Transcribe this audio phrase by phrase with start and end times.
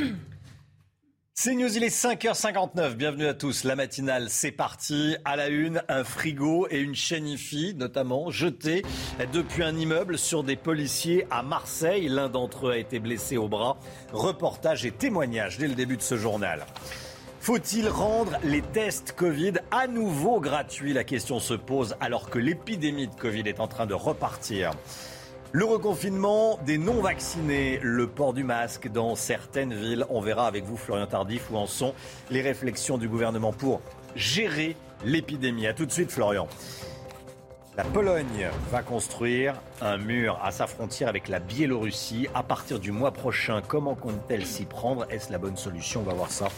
[1.34, 2.94] C'est News, il est 5h59.
[2.94, 3.64] Bienvenue à tous.
[3.64, 5.16] La matinale, c'est parti.
[5.24, 8.82] À la une, un frigo et une IFI, notamment, jetés
[9.32, 12.08] depuis un immeuble sur des policiers à Marseille.
[12.08, 13.78] L'un d'entre eux a été blessé au bras.
[14.12, 16.66] Reportage et témoignage dès le début de ce journal.
[17.40, 20.92] Faut-il rendre les tests Covid à nouveau gratuits?
[20.92, 24.72] La question se pose alors que l'épidémie de Covid est en train de repartir.
[25.52, 30.06] Le reconfinement des non-vaccinés, le port du masque dans certaines villes.
[30.08, 31.92] On verra avec vous, Florian Tardif, où en sont
[32.30, 33.80] les réflexions du gouvernement pour
[34.14, 35.66] gérer l'épidémie.
[35.66, 36.46] A tout de suite, Florian.
[37.76, 42.92] La Pologne va construire un mur à sa frontière avec la Biélorussie à partir du
[42.92, 43.62] mois prochain.
[43.66, 45.06] Comment compte-t-elle s'y prendre?
[45.10, 46.00] Est-ce la bonne solution?
[46.00, 46.48] On va voir ça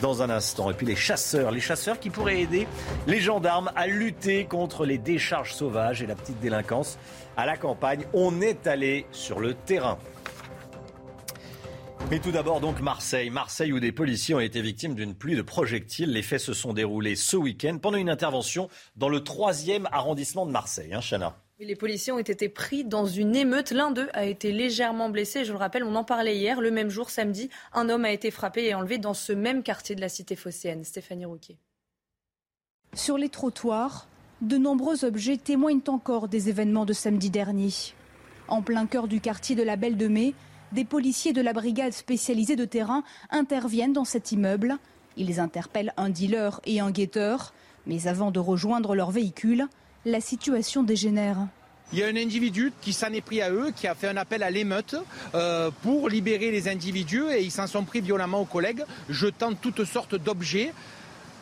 [0.00, 0.70] dans un instant.
[0.70, 2.66] Et puis les chasseurs, les chasseurs qui pourraient aider
[3.06, 6.98] les gendarmes à lutter contre les décharges sauvages et la petite délinquance
[7.40, 8.04] à la campagne.
[8.12, 9.98] On est allé sur le terrain.
[12.10, 13.30] Mais tout d'abord donc Marseille.
[13.30, 16.12] Marseille où des policiers ont été victimes d'une pluie de projectiles.
[16.12, 20.50] Les faits se sont déroulés ce week-end pendant une intervention dans le troisième arrondissement de
[20.50, 20.92] Marseille.
[20.92, 23.70] Hein, Chana les policiers ont été pris dans une émeute.
[23.70, 25.44] L'un d'eux a été légèrement blessé.
[25.44, 26.58] Je le rappelle, on en parlait hier.
[26.58, 29.94] Le même jour, samedi, un homme a été frappé et enlevé dans ce même quartier
[29.94, 30.84] de la cité phocéenne.
[30.84, 31.58] Stéphanie Rouquet.
[32.94, 34.08] Sur les trottoirs,
[34.40, 37.70] de nombreux objets témoignent encore des événements de samedi dernier.
[38.48, 40.34] En plein cœur du quartier de la Belle de Mai,
[40.72, 44.76] des policiers de la brigade spécialisée de terrain interviennent dans cet immeuble.
[45.16, 47.52] Ils interpellent un dealer et un guetteur,
[47.86, 49.66] mais avant de rejoindre leur véhicule,
[50.04, 51.48] la situation dégénère.
[51.92, 54.16] Il y a un individu qui s'en est pris à eux, qui a fait un
[54.16, 54.94] appel à l'émeute
[55.34, 59.84] euh, pour libérer les individus et ils s'en sont pris violemment aux collègues, jetant toutes
[59.84, 60.72] sortes d'objets.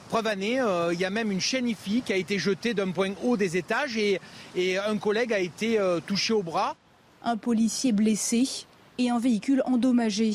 [0.08, 2.92] Preuve année, euh, il y a même une chaîne IFI qui a été jetée d'un
[2.92, 4.18] point haut des étages et,
[4.78, 6.76] un collègue a été euh, touché au bras.
[7.22, 8.48] Un policier blessé,
[8.96, 10.32] et un véhicule endommagé.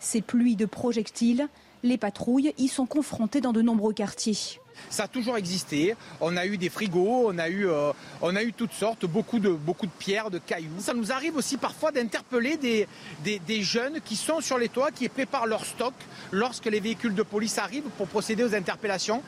[0.00, 1.48] Ces pluies de projectiles,
[1.84, 4.60] les patrouilles y sont confrontées dans de nombreux quartiers.
[4.90, 5.94] Ça a toujours existé.
[6.20, 9.56] On a eu des frigos, on a eu, euh, on toutes sortes, beaucoup de,
[9.98, 10.80] pierres, de cailloux.
[10.80, 15.46] Ça nous arrive aussi parfois d'interpeller des, jeunes qui sont sur les toits, qui préparent
[15.46, 15.94] leur stock
[16.32, 19.22] lorsque les véhicules de police arrivent pour procéder aux interpellations.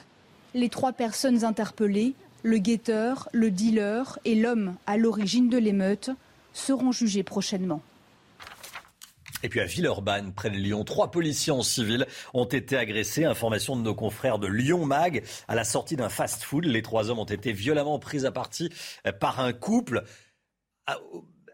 [0.54, 6.10] Les trois personnes interpellées, le guetteur, le dealer et l'homme à l'origine de l'émeute,
[6.52, 7.82] seront jugés prochainement.
[9.46, 13.24] Et puis à Villeurbanne, près de Lyon, trois policiers en civil ont été agressés.
[13.24, 15.22] Information de nos confrères de Lyon Mag.
[15.46, 18.72] À la sortie d'un fast-food, les trois hommes ont été violemment pris à partie
[19.20, 20.02] par un couple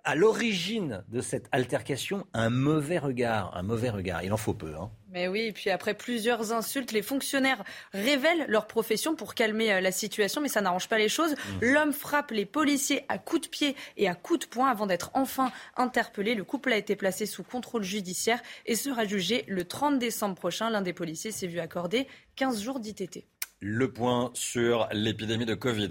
[0.05, 4.23] à l'origine de cette altercation un mauvais regard, un mauvais regard.
[4.23, 4.75] Il en faut peu.
[4.75, 4.91] Hein.
[5.11, 9.81] Mais oui, et puis après plusieurs insultes, les fonctionnaires révèlent leur profession pour calmer euh,
[9.81, 11.33] la situation, mais ça n'arrange pas les choses.
[11.33, 11.59] Mmh.
[11.61, 15.11] L'homme frappe les policiers à coups de pied et à coups de poing avant d'être
[15.15, 16.35] enfin interpellé.
[16.35, 20.71] Le couple a été placé sous contrôle judiciaire et sera jugé le 30 décembre prochain.
[20.71, 23.27] L'un des policiers s'est vu accorder 15 jours d'ITT.
[23.65, 25.91] Le point sur l'épidémie de Covid.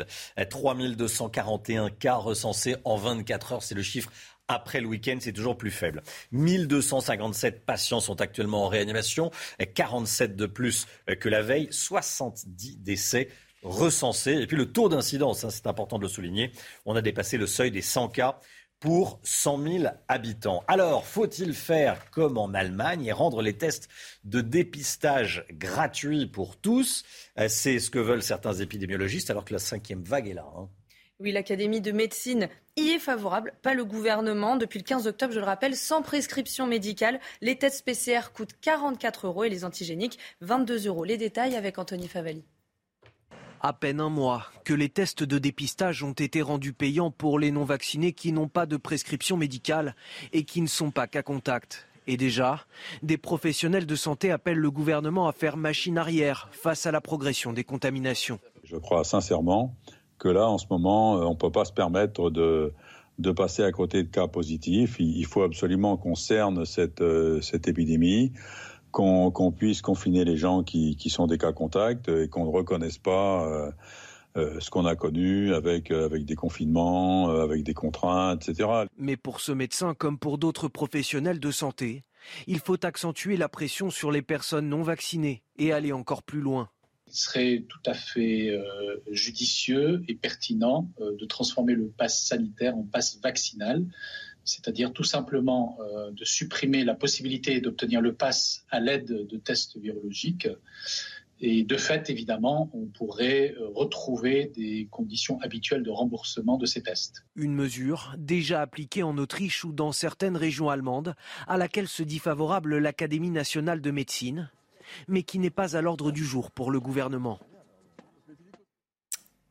[0.50, 4.12] 3241 cas recensés en 24 heures, c'est le chiffre
[4.50, 6.04] après le week-end, c'est toujours plus faible.
[6.34, 9.32] 1257 patients sont actuellement en réanimation,
[9.74, 10.86] 47 de plus
[11.22, 13.30] que la veille, 70 décès
[13.64, 14.34] recensés.
[14.34, 16.52] Et puis le taux d'incidence, hein, c'est important de le souligner,
[16.86, 18.40] on a dépassé le seuil des 100 cas
[18.82, 20.64] pour 100 000 habitants.
[20.68, 23.88] Alors, faut-il faire comme en Allemagne et rendre les tests
[24.26, 27.04] de dépistage gratuits pour tous?
[27.40, 30.52] Euh, C'est ce que veulent certains épidémiologistes, alors que la cinquième vague est là.
[30.58, 30.68] Hein.
[31.20, 34.58] Oui, l'Académie de médecine y est favorable, pas le gouvernement.
[34.58, 39.28] Depuis le 15 octobre, je le rappelle, sans prescription médicale, les tests PCR coûtent 44
[39.28, 41.04] euros et les antigéniques 22 euros.
[41.04, 42.44] Les détails avec Anthony Favali.
[43.64, 47.52] À peine un mois que les tests de dépistage ont été rendus payants pour les
[47.52, 49.96] non-vaccinés qui n'ont pas de prescription médicale
[50.34, 51.88] et qui ne sont pas qu'à contact.
[52.08, 52.66] Et déjà,
[53.04, 57.54] des professionnels de santé appellent le gouvernement à faire machine arrière face à la progression
[57.54, 58.40] des contaminations.
[58.64, 59.76] Je crois sincèrement
[60.18, 62.74] que là, en ce moment, euh, on ne peut pas se permettre de,
[63.20, 64.96] de passer à côté de cas positifs.
[65.00, 68.34] Il faut absolument qu'on cerne cette, euh, cette épidémie
[68.92, 73.46] qu'on puisse confiner les gens qui, sont des cas contacts et qu'on ne reconnaisse pas
[73.48, 73.72] euh,
[74.38, 78.70] euh, ce qu'on a connu avec, euh, avec des confinements, avec des contraintes, etc.
[78.98, 82.04] Mais pour ce médecin, comme pour d'autres professionnels de santé,
[82.48, 86.70] il faut accentuer la pression sur les personnes non vaccinées et aller encore plus loin.
[87.08, 88.58] Il serait tout à fait
[89.10, 93.86] judicieux et pertinent de transformer le pass sanitaire en pass vaccinal
[94.44, 99.78] c'est-à-dire tout simplement euh, de supprimer la possibilité d'obtenir le pass à l'aide de tests
[99.78, 100.48] virologiques
[101.44, 106.84] Et de fait, évidemment, on pourrait euh, retrouver des conditions habituelles de remboursement de ces
[106.84, 107.24] tests.
[107.36, 111.16] Une mesure déjà appliquée en Autriche ou dans certaines régions allemandes,
[111.48, 114.52] à laquelle se dit favorable l'Académie nationale de médecine,
[115.08, 117.40] mais qui n'est pas à l'ordre du jour pour le gouvernement.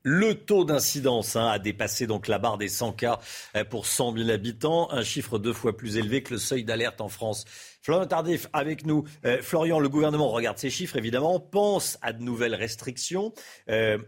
[0.03, 3.19] Le taux d'incidence hein, a dépassé donc la barre des 100 cas
[3.55, 7.03] euh, pour 100 000 habitants, un chiffre deux fois plus élevé que le seuil d'alerte
[7.03, 7.45] en France.
[7.83, 9.05] Florian Tardif avec nous.
[9.27, 13.35] Euh, Florian, le gouvernement regarde ces chiffres évidemment, pense à de nouvelles restrictions.
[13.69, 13.99] Euh,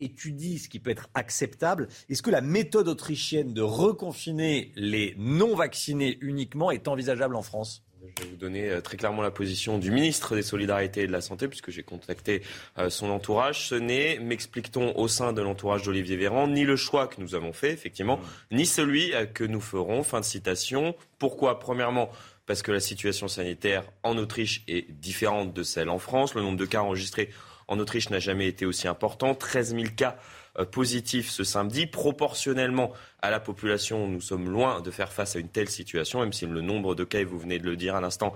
[0.00, 1.88] étudie ce qui peut être acceptable.
[2.08, 7.84] Est-ce que la méthode autrichienne de reconfiner les non vaccinés uniquement est envisageable en France?
[8.16, 11.12] Je vais vous donner euh, très clairement la position du ministre des Solidarités et de
[11.12, 12.42] la Santé, puisque j'ai contacté
[12.78, 13.68] euh, son entourage.
[13.68, 17.52] Ce n'est, m'explique-t-on, au sein de l'entourage d'Olivier Véran, ni le choix que nous avons
[17.52, 18.56] fait, effectivement, mmh.
[18.56, 20.02] ni celui euh, que nous ferons.
[20.02, 20.94] Fin de citation.
[21.18, 21.58] Pourquoi?
[21.58, 22.10] Premièrement,
[22.46, 26.34] parce que la situation sanitaire en Autriche est différente de celle en France.
[26.34, 27.30] Le nombre de cas enregistrés
[27.68, 29.34] en Autriche n'a jamais été aussi important.
[29.34, 30.16] 13 000 cas
[30.58, 31.86] euh, positif ce samedi.
[31.86, 32.92] Proportionnellement
[33.22, 36.46] à la population, nous sommes loin de faire face à une telle situation, même si
[36.46, 38.34] le nombre de cas, vous venez de le dire à l'instant,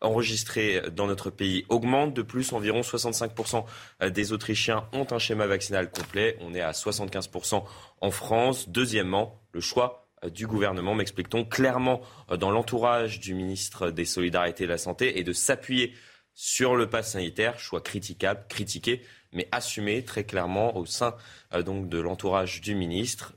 [0.00, 2.14] enregistrés dans notre pays augmente.
[2.14, 3.64] De plus, environ 65%
[4.10, 6.36] des Autrichiens ont un schéma vaccinal complet.
[6.40, 7.64] On est à 75%
[8.00, 8.68] en France.
[8.68, 12.00] Deuxièmement, le choix du gouvernement, m'explique-t-on, clairement
[12.38, 15.94] dans l'entourage du ministre des Solidarités et de la Santé et de s'appuyer
[16.40, 21.14] sur le pass sanitaire, choix critiquable, critiqué, mais assumé très clairement au sein
[21.52, 23.34] euh, donc de l'entourage du ministre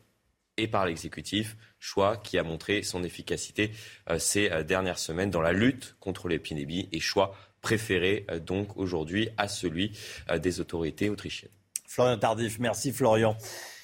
[0.57, 3.71] et par l'exécutif, choix qui a montré son efficacité
[4.09, 9.29] euh, ces euh, dernières semaines dans la lutte contre l'épidémie et choix préféré donc aujourd'hui
[9.38, 9.95] à celui
[10.39, 11.51] des autorités autrichiennes.
[11.85, 13.37] Florian Tardif, merci Florian.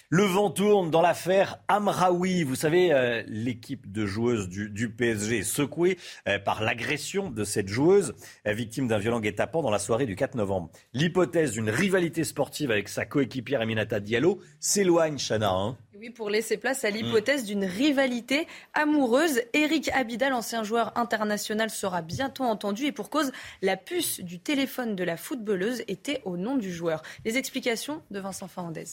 [0.09, 2.44] Le vent tourne dans l'affaire Amraoui.
[2.44, 5.98] Vous savez, euh, l'équipe de joueuses du, PSG est secouée
[6.30, 8.15] euh, par l'agression de cette joueuse,
[8.48, 10.69] euh, victime d'un violent guet-apens dans la soirée du 4 novembre.
[10.94, 15.51] L'hypothèse d'une rivalité sportive avec sa coéquipière Aminata Diallo s'éloigne, Chana.
[15.51, 15.77] Hein.
[16.00, 19.42] oui, pour laisser place à l'hypothèse d'une rivalité amoureuse.
[19.51, 24.95] Eric Abidal, ancien joueur international, sera bientôt entendu et pour cause, la puce du téléphone
[24.95, 27.01] de la footballeuse était au nom du joueur.
[27.25, 28.86] Les explications de Vincent Fernandez.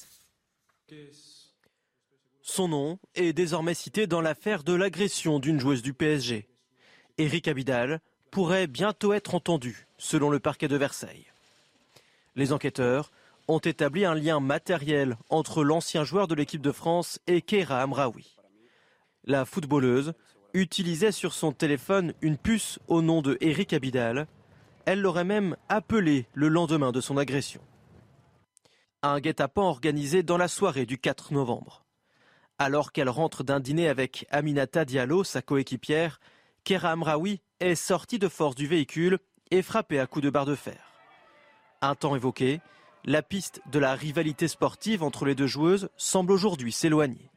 [2.43, 6.47] Son nom est désormais cité dans l'affaire de l'agression d'une joueuse du PSG.
[7.19, 8.01] Eric Abidal
[8.31, 11.27] pourrait bientôt être entendu, selon le parquet de Versailles.
[12.37, 13.13] Les enquêteurs
[13.49, 18.37] ont établi un lien matériel entre l'ancien joueur de l'équipe de France et Keira Amraoui.
[19.25, 20.13] La footballeuse
[20.53, 24.27] utilisait sur son téléphone une puce au nom de Eric Abidal.
[24.85, 27.61] Elle l'aurait même appelé le lendemain de son agression
[29.05, 31.85] un guet-apens organisé dans la soirée du 4 novembre.
[32.59, 36.21] Alors qu'elle rentre d'un dîner avec Aminata Diallo, sa coéquipière,
[36.65, 39.19] Kera Amraoui est sortie de force du véhicule
[39.51, 40.93] et frappée à coups de barre de fer.
[41.83, 42.63] Un temps évoqué,
[43.05, 47.31] la piste de la rivalité sportive entre les deux joueuses semble aujourd'hui s'éloigner.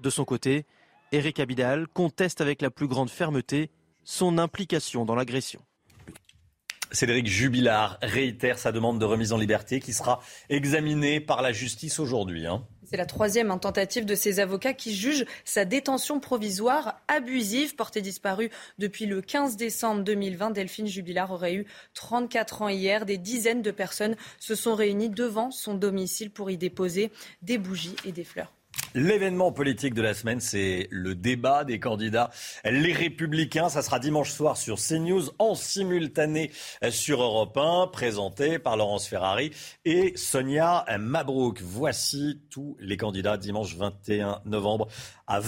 [0.00, 0.64] De son côté,
[1.12, 3.70] Eric Abidal conteste avec la plus grande fermeté
[4.02, 5.60] son implication dans l'agression.
[6.92, 11.98] Cédric Jubilard réitère sa demande de remise en liberté qui sera examinée par la justice
[11.98, 12.46] aujourd'hui.
[12.46, 12.64] Hein.
[12.90, 17.76] C'est la troisième tentative de ses avocats qui jugent sa détention provisoire abusive.
[17.76, 23.06] Portée disparue depuis le 15 décembre 2020, Delphine Jubilard aurait eu 34 ans hier.
[23.06, 27.12] Des dizaines de personnes se sont réunies devant son domicile pour y déposer
[27.42, 28.52] des bougies et des fleurs.
[28.94, 32.30] L'événement politique de la semaine, c'est le débat des candidats
[32.64, 33.68] Les Républicains.
[33.68, 36.50] Ça sera dimanche soir sur CNews en simultané
[36.90, 39.52] sur Europe 1, présenté par Laurence Ferrari
[39.84, 41.60] et Sonia Mabrouk.
[41.62, 44.88] Voici tous les candidats dimanche 21 novembre
[45.28, 45.38] à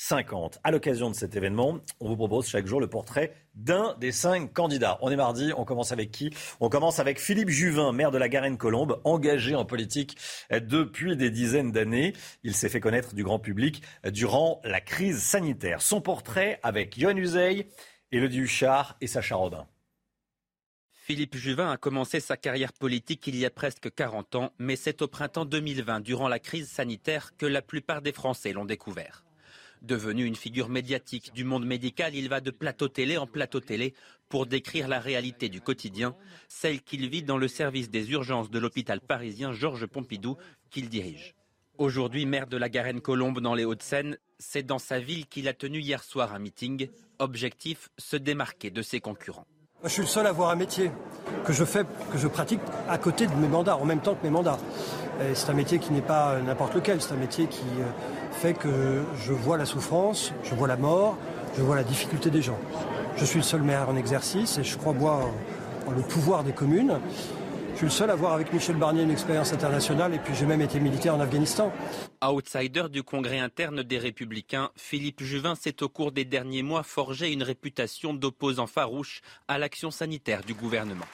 [0.00, 0.58] 20h50.
[0.64, 4.52] À l'occasion de cet événement, on vous propose chaque jour le portrait d'un des cinq
[4.52, 4.98] candidats.
[5.02, 6.30] On est mardi, on commence avec qui?
[6.60, 10.16] On commence avec Philippe Juvin, maire de la Garenne-Colombe, engagé en politique
[10.50, 12.14] depuis des dizaines d'années.
[12.42, 15.82] Il s'est fait connaître du grand public durant la crise sanitaire.
[15.82, 17.68] Son portrait avec Yohann Uzey,
[18.12, 19.66] Elodie Huchard et Sacha Robin.
[20.92, 25.02] Philippe Juvin a commencé sa carrière politique il y a presque 40 ans, mais c'est
[25.02, 29.24] au printemps 2020, durant la crise sanitaire, que la plupart des Français l'ont découvert.
[29.82, 33.94] Devenu une figure médiatique du monde médical, il va de plateau télé en plateau télé
[34.28, 36.14] pour décrire la réalité du quotidien,
[36.48, 40.36] celle qu'il vit dans le service des urgences de l'hôpital parisien Georges Pompidou
[40.70, 41.34] qu'il dirige.
[41.78, 45.80] Aujourd'hui maire de la Garenne-Colombe dans les Hauts-de-Seine, c'est dans sa ville qu'il a tenu
[45.80, 46.88] hier soir un meeting.
[47.18, 49.46] Objectif, se démarquer de ses concurrents.
[49.82, 50.90] Je suis le seul à avoir un métier
[51.46, 54.30] que je que je pratique à côté de mes mandats, en même temps que mes
[54.30, 54.58] mandats.
[55.34, 59.02] C'est un métier qui n'est pas n'importe lequel, c'est un métier qui euh, fait que
[59.22, 61.18] je vois la souffrance, je vois la mort,
[61.58, 62.58] je vois la difficulté des gens.
[63.18, 65.30] Je suis le seul maire en exercice et je crois moi
[65.94, 67.00] le pouvoir des communes.
[67.72, 70.46] Je suis le seul à avoir avec Michel Barnier une expérience internationale et puis j'ai
[70.46, 71.70] même été militaire en Afghanistan.
[72.26, 77.30] Outsider du congrès interne des Républicains, Philippe Juvin s'est au cours des derniers mois forgé
[77.30, 81.06] une réputation d'opposant farouche à l'action sanitaire du gouvernement.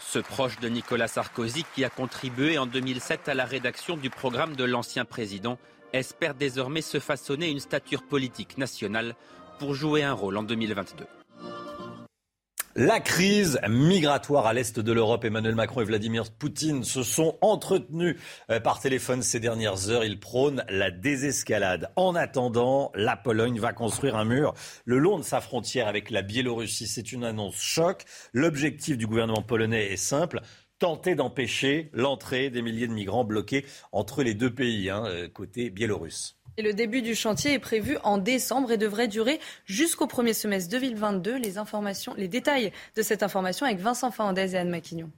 [0.00, 4.54] Ce proche de Nicolas Sarkozy, qui a contribué en 2007 à la rédaction du programme
[4.54, 5.58] de l'ancien président,
[5.92, 9.14] espère désormais se façonner une stature politique nationale
[9.58, 11.04] pour jouer un rôle en 2022.
[12.80, 18.14] La crise migratoire à l'est de l'Europe, Emmanuel Macron et Vladimir Poutine se sont entretenus
[18.52, 20.04] euh, par téléphone ces dernières heures.
[20.04, 21.90] Ils prônent la désescalade.
[21.96, 24.54] En attendant, la Pologne va construire un mur
[24.84, 26.86] le long de sa frontière avec la Biélorussie.
[26.86, 28.04] C'est une annonce choc.
[28.32, 30.40] L'objectif du gouvernement polonais est simple
[30.78, 35.70] tenter d'empêcher l'entrée des milliers de migrants bloqués entre les deux pays, hein, euh, côté
[35.70, 36.36] biélorusse.
[36.56, 40.70] Et le début du chantier est prévu en décembre et devrait durer jusqu'au premier semestre
[40.70, 41.36] 2022.
[41.38, 45.10] Les, informations, les détails de cette information avec Vincent Fernandez et Anne Maquignon.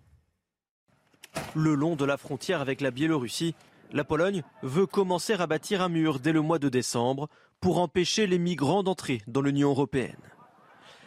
[1.54, 3.54] Le long de la frontière avec la Biélorussie,
[3.92, 7.28] la Pologne veut commencer à bâtir un mur dès le mois de décembre
[7.60, 10.16] pour empêcher les migrants d'entrer dans l'Union européenne.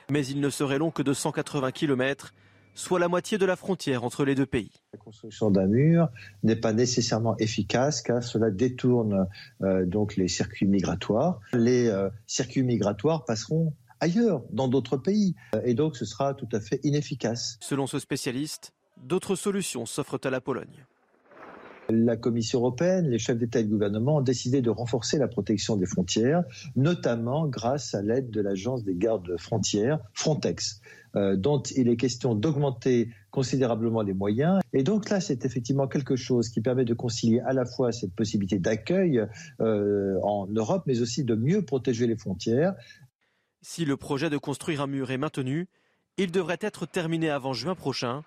[0.10, 2.34] Mais il ne serait long que de 180 km
[2.74, 4.72] soit la moitié de la frontière entre les deux pays.
[4.94, 6.10] La construction d'un mur
[6.44, 9.28] n'est pas nécessairement efficace car cela détourne
[9.62, 11.40] euh, donc les circuits migratoires.
[11.54, 16.50] Les euh, circuits migratoires passeront ailleurs, dans d'autres pays, euh, et donc ce sera tout
[16.52, 17.58] à fait inefficace.
[17.62, 20.86] Selon ce spécialiste, d'autres solutions s'offrent à la Pologne.
[21.90, 25.76] La Commission européenne, les chefs d'État et de gouvernement ont décidé de renforcer la protection
[25.76, 26.44] des frontières,
[26.76, 30.82] notamment grâce à l'aide de l'agence des gardes frontières, Frontex.
[31.16, 34.62] Euh, dont il est question d'augmenter considérablement les moyens.
[34.74, 38.16] Et donc là, c'est effectivement quelque chose qui permet de concilier à la fois cette
[38.16, 39.24] possibilité d'accueil
[39.62, 42.74] euh, en Europe, mais aussi de mieux protéger les frontières.
[43.62, 45.68] Si le projet de construire un mur est maintenu,
[46.18, 48.24] il devrait être terminé avant juin prochain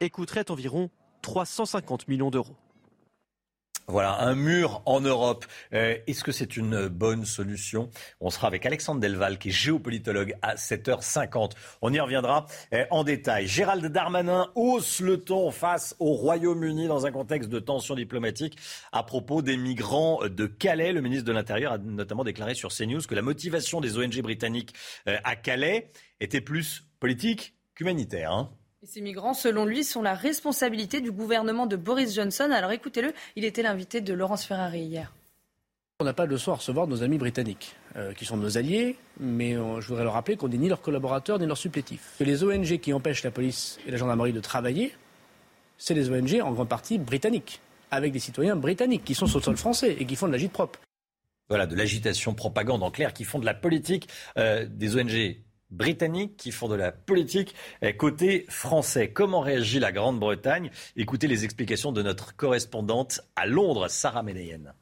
[0.00, 0.90] et coûterait environ
[1.22, 2.56] 350 millions d'euros.
[3.90, 5.44] Voilà, un mur en Europe.
[5.72, 7.90] Euh, est-ce que c'est une bonne solution?
[8.20, 11.52] On sera avec Alexandre Delval, qui est géopolitologue, à 7h50.
[11.82, 13.48] On y reviendra euh, en détail.
[13.48, 18.56] Gérald Darmanin hausse le ton face au Royaume-Uni dans un contexte de tension diplomatique
[18.92, 20.92] à propos des migrants de Calais.
[20.92, 24.72] Le ministre de l'Intérieur a notamment déclaré sur CNews que la motivation des ONG britanniques
[25.08, 28.30] euh, à Calais était plus politique qu'humanitaire.
[28.30, 28.52] Hein
[28.84, 32.50] ces migrants, selon lui, sont la responsabilité du gouvernement de Boris Johnson.
[32.50, 35.12] Alors écoutez-le, il était l'invité de Laurence Ferrari hier.
[36.00, 38.56] On n'a pas de leçon à recevoir de nos amis britanniques, euh, qui sont nos
[38.56, 42.14] alliés, mais je voudrais leur rappeler qu'on n'est ni leurs collaborateurs ni leurs supplétifs.
[42.18, 44.94] Que les ONG qui empêchent la police et la gendarmerie de travailler,
[45.76, 47.60] c'est les ONG en grande partie britanniques,
[47.90, 50.52] avec des citoyens britanniques qui sont sur le sol français et qui font de l'agite
[50.52, 50.80] propre.
[51.50, 54.08] Voilà, de l'agitation propagande en clair, qui font de la politique
[54.38, 55.36] euh, des ONG
[55.70, 57.54] britanniques qui font de la politique
[57.98, 59.12] côté français.
[59.12, 60.70] Comment réagit la Grande-Bretagne?
[60.96, 64.74] Écoutez les explications de notre correspondante à Londres, Sarah Ménéenne.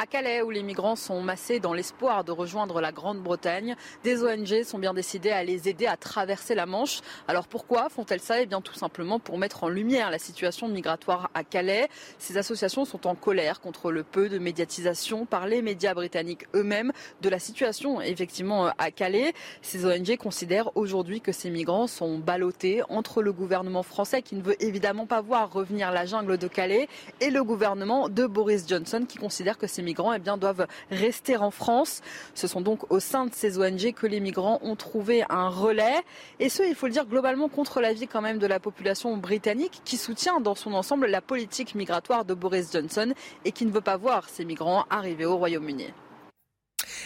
[0.00, 3.74] À Calais, où les migrants sont massés dans l'espoir de rejoindre la Grande-Bretagne,
[4.04, 7.00] des ONG sont bien décidées à les aider à traverser la Manche.
[7.26, 8.40] Alors pourquoi font-elles ça?
[8.40, 11.88] Eh bien tout simplement pour mettre en lumière la situation migratoire à Calais.
[12.20, 16.92] Ces associations sont en colère contre le peu de médiatisation par les médias britanniques eux-mêmes
[17.20, 19.32] de la situation effectivement à Calais.
[19.62, 24.42] Ces ONG considèrent aujourd'hui que ces migrants sont ballottés entre le gouvernement français qui ne
[24.42, 26.86] veut évidemment pas voir revenir la jungle de Calais
[27.20, 31.36] et le gouvernement de Boris Johnson qui considère que ces migrants eh bien, doivent rester
[31.36, 32.02] en France.
[32.34, 36.00] Ce sont donc au sein de ces ONG que les migrants ont trouvé un relais.
[36.40, 39.80] Et ce, il faut le dire, globalement contre l'avis quand même de la population britannique
[39.84, 43.14] qui soutient dans son ensemble la politique migratoire de Boris Johnson
[43.44, 45.86] et qui ne veut pas voir ces migrants arriver au Royaume-Uni.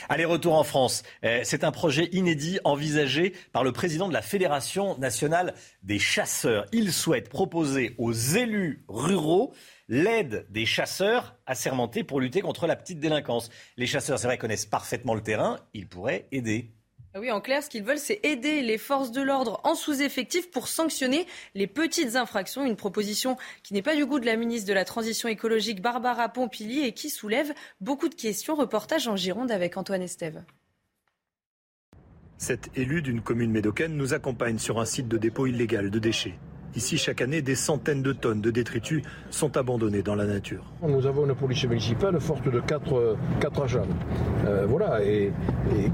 [0.09, 1.03] Allez, retour en France.
[1.25, 6.67] Euh, c'est un projet inédit envisagé par le président de la Fédération nationale des chasseurs.
[6.73, 9.55] Il souhaite proposer aux élus ruraux
[9.93, 13.51] l'aide des chasseurs assermentés pour lutter contre la petite délinquance.
[13.77, 16.71] Les chasseurs, c'est vrai, connaissent parfaitement le terrain, ils pourraient aider.
[17.15, 20.51] Ah oui, en clair, ce qu'ils veulent, c'est aider les forces de l'ordre en sous-effectif
[20.51, 22.65] pour sanctionner les petites infractions.
[22.65, 26.31] Une proposition qui n'est pas du goût de la ministre de la Transition écologique, Barbara
[26.31, 28.55] Pompili, et qui soulève beaucoup de questions.
[28.55, 30.43] Reportage en Gironde avec Antoine Estève.
[32.39, 36.39] Cet élu d'une commune médocaine nous accompagne sur un site de dépôt illégal de déchets.
[36.75, 40.65] Ici, chaque année, des centaines de tonnes de détritus sont abandonnés dans la nature.
[40.83, 43.87] Nous avons une police municipale forte de 4, agents.
[44.47, 45.33] Euh, voilà, et,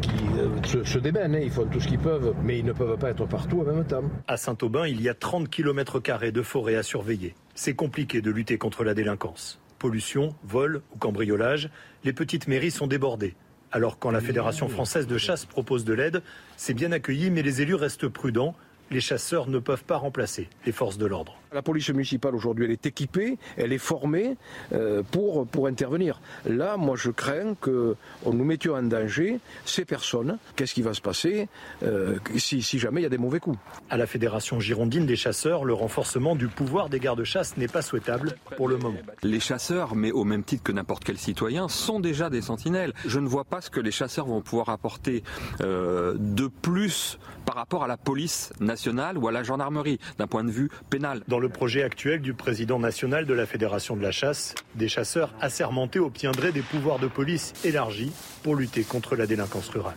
[0.00, 1.34] qui euh, se, démènent.
[1.34, 1.40] Hein.
[1.42, 3.84] ils font tout ce qu'ils peuvent, mais ils ne peuvent pas être partout en même
[3.84, 4.04] temps.
[4.28, 7.34] À Saint-Aubin, il y a 30 km de forêt à surveiller.
[7.56, 9.60] C'est compliqué de lutter contre la délinquance.
[9.80, 11.70] Pollution, vol ou cambriolage,
[12.04, 13.34] les petites mairies sont débordées.
[13.70, 16.22] Alors quand la Fédération française de chasse propose de l'aide,
[16.56, 18.54] c'est bien accueilli, mais les élus restent prudents
[18.90, 21.36] les chasseurs ne peuvent pas remplacer les forces de l'ordre.
[21.52, 24.36] La police municipale aujourd'hui, elle est équipée, elle est formée
[24.72, 26.20] euh, pour, pour intervenir.
[26.46, 30.38] Là, moi, je crains que nous mettions en danger ces personnes.
[30.56, 31.48] Qu'est-ce qui va se passer
[31.82, 33.58] euh, si, si, jamais il y a des mauvais coups?
[33.90, 38.36] À la Fédération girondine des chasseurs, le renforcement du pouvoir des gardes-chasse n'est pas souhaitable
[38.56, 38.98] pour le moment.
[39.22, 42.92] Les chasseurs, mais au même titre que n'importe quel citoyen, sont déjà des sentinelles.
[43.06, 45.22] Je ne vois pas ce que les chasseurs vont pouvoir apporter
[45.60, 50.44] euh, de plus par rapport à la police nationale ou à la gendarmerie d'un point
[50.44, 51.22] de vue pénal.
[51.28, 55.34] Dans le projet actuel du président national de la Fédération de la chasse, des chasseurs
[55.40, 59.96] assermentés obtiendraient des pouvoirs de police élargis pour lutter contre la délinquance rurale.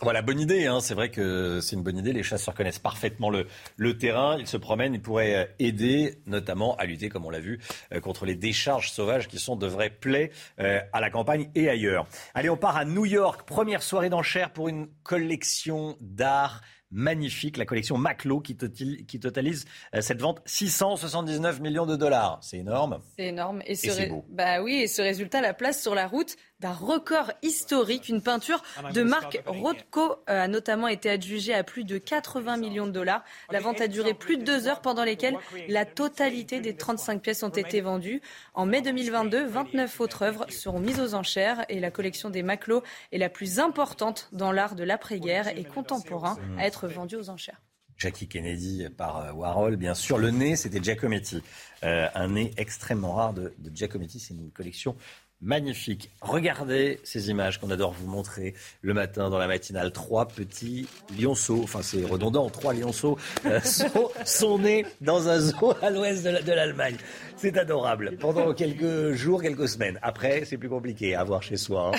[0.00, 0.66] Voilà, bonne idée.
[0.66, 0.78] Hein.
[0.80, 2.12] C'est vrai que c'est une bonne idée.
[2.12, 4.36] Les chasseurs connaissent parfaitement le, terrain.
[4.38, 4.94] Ils se promènent.
[4.94, 7.58] Ils pourraient euh, aider, notamment, à lutter, comme on l'a vu,
[7.92, 11.68] euh, contre les décharges sauvages qui sont de vrais plaies euh, à la campagne et
[11.68, 12.06] ailleurs.
[12.34, 13.42] Allez, on part à New York.
[13.44, 16.60] Première soirée d'enchères pour une collection d'art
[16.90, 19.64] magnifique, la collection Maclo qui, totalise
[19.94, 22.38] euh, cette vente 679 millions de dollars.
[22.42, 23.00] C'est énorme.
[23.16, 23.62] C'est énorme.
[23.66, 23.90] Et, ce
[24.30, 28.08] Bah oui, et ce résultat la place sur la route d'un record historique.
[28.08, 28.62] Une peinture
[28.92, 33.24] de Marc Rothko euh, a notamment été adjugée à plus de 80 millions de dollars.
[33.50, 35.36] La vente a duré plus de deux heures pendant lesquelles
[35.68, 38.20] la totalité des 35 pièces ont été vendues.
[38.54, 42.82] En mai 2022, 29 autres œuvres seront mises aux enchères et la collection des Maclo
[43.12, 47.60] est la plus importante dans l'art de l'après-guerre et contemporain à être vendue aux enchères.
[47.98, 50.18] Jackie Kennedy par euh, Warhol, bien sûr.
[50.18, 51.42] Le nez, c'était Giacometti.
[51.82, 54.20] Euh, un nez extrêmement rare de, de Giacometti.
[54.20, 54.96] C'est une collection
[55.40, 56.10] magnifique.
[56.20, 59.92] Regardez ces images qu'on adore vous montrer le matin dans la matinale.
[59.92, 63.60] Trois petits lionceaux, enfin c'est redondant, trois lionceaux euh,
[64.24, 66.96] sont, nés dans un zoo à l'ouest de l'Allemagne.
[67.36, 68.16] C'est adorable.
[68.18, 69.98] Pendant quelques jours, quelques semaines.
[70.02, 71.92] Après, c'est plus compliqué à voir chez soi.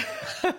[0.44, 0.52] Hein.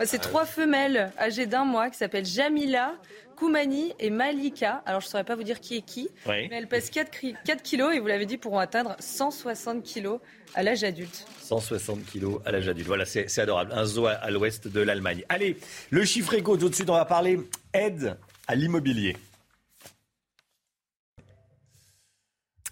[0.04, 2.94] c'est trois femelles âgées d'un mois qui s'appellent Jamila,
[3.34, 4.82] Koumani et Malika.
[4.86, 7.10] Alors, je ne saurais pas vous dire qui est qui, mais elles pèsent 4,
[7.44, 10.20] 4 kilos et vous l'avez dit, pourront atteindre 160 kilos
[10.54, 11.26] à l'âge adulte.
[11.40, 12.86] 160 kilos à l'âge adulte.
[12.86, 13.72] Voilà, c'est adorable.
[13.74, 15.24] Un zoo à, l'ouest de l'Allemagne.
[15.28, 15.56] Allez,
[15.90, 17.40] le chiffre éco, tout de suite, on va parler
[17.72, 19.16] aide à l'immobilier.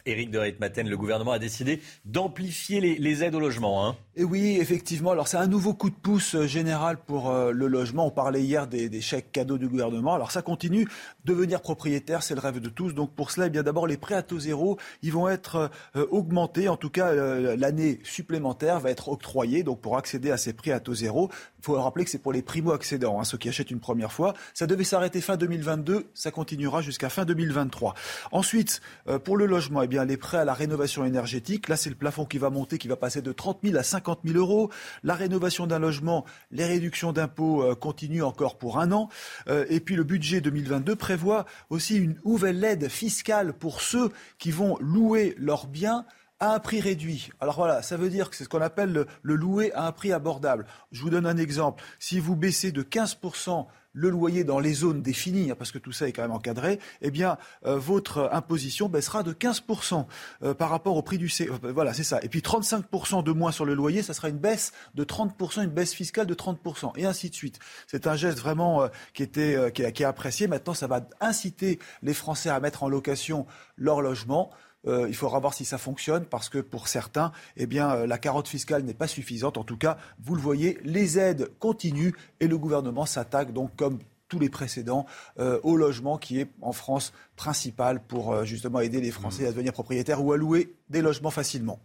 [0.06, 3.86] Éric de Reitmaten, le gouvernement a décidé d'amplifier les, aides au logement.
[3.86, 3.96] Hein.
[4.16, 5.10] Et oui, effectivement.
[5.12, 8.06] Alors c'est un nouveau coup de pouce euh, général pour euh, le logement.
[8.06, 10.14] On parlait hier des, chèques cadeaux du gouvernement.
[10.14, 10.88] Alors ça continue.
[11.24, 12.94] Devenir propriétaire, c'est le rêve de tous.
[12.94, 16.06] Donc pour cela, eh bien d'abord les prêts à taux zéro, ils vont être euh,
[16.10, 16.68] augmentés.
[16.68, 19.62] En tout cas, l'année supplémentaire va être octroyée.
[19.62, 22.32] Donc pour accéder à ces prêts à taux zéro, il faut rappeler que c'est pour
[22.32, 24.34] les primo-accédants, hein, ceux qui achètent une première fois.
[24.52, 26.06] Ça devait s'arrêter fin 2022.
[26.12, 27.94] Ça continuera jusqu'à fin 2023.
[28.32, 28.80] Ensuite,
[29.24, 31.68] pour le logement, eh les prêts à la rénovation énergétique.
[31.68, 34.20] Là, c'est le plafond qui va monter, qui va passer de 30 000 à 50
[34.24, 34.70] 000 euros.
[35.02, 39.08] La rénovation d'un logement, les réductions d'impôts euh, continuent encore pour un an.
[39.48, 44.50] Euh, et puis le budget 2022 prévoit aussi une nouvelle aide fiscale pour ceux qui
[44.50, 46.04] vont louer leurs biens
[46.40, 47.30] à un prix réduit.
[47.40, 49.92] Alors voilà, ça veut dire que c'est ce qu'on appelle le, le, louer à un
[49.92, 50.66] prix abordable.
[50.90, 51.84] Je vous donne un exemple.
[52.00, 55.92] Si vous baissez de 15% le loyer dans les zones définies, hein, parce que tout
[55.92, 60.06] ça est quand même encadré, eh bien, euh, votre imposition baissera de 15%
[60.42, 61.48] euh, par rapport au prix du C.
[61.48, 62.20] Euh, voilà, c'est ça.
[62.22, 65.70] Et puis 35% de moins sur le loyer, ça sera une baisse de 30%, une
[65.70, 67.58] baisse fiscale de 30%, et ainsi de suite.
[67.86, 70.46] C'est un geste vraiment qui, était, qui, qui est apprécié.
[70.46, 74.50] Maintenant, ça va inciter les Français à mettre en location leur logement.
[74.86, 78.18] Euh, il faudra voir si ça fonctionne parce que pour certains, eh bien, euh, la
[78.18, 79.56] carotte fiscale n'est pas suffisante.
[79.58, 83.98] En tout cas, vous le voyez, les aides continuent et le gouvernement s'attaque donc comme
[84.28, 85.06] tous les précédents
[85.38, 89.72] euh, au logement qui est en France principal pour justement aider les Français à devenir
[89.72, 91.78] propriétaires ou à louer des logements facilement.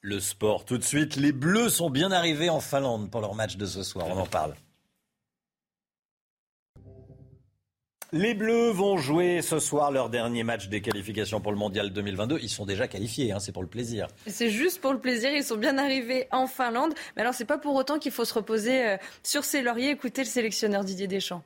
[0.00, 1.16] Le sport tout de suite.
[1.16, 4.06] Les Bleus sont bien arrivés en Finlande pour leur match de ce soir.
[4.08, 4.54] On en parle.
[8.16, 12.38] Les Bleus vont jouer ce soir leur dernier match des qualifications pour le Mondial 2022.
[12.40, 14.06] Ils sont déjà qualifiés, hein, c'est pour le plaisir.
[14.26, 16.94] C'est juste pour le plaisir, ils sont bien arrivés en Finlande.
[17.14, 19.90] Mais alors, c'est pas pour autant qu'il faut se reposer euh, sur ses lauriers.
[19.90, 21.42] Écoutez le sélectionneur Didier Deschamps.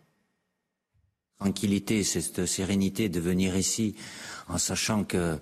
[1.41, 3.97] Tranquillité, cette sérénité de venir ici
[4.49, 5.39] en sachant que euh,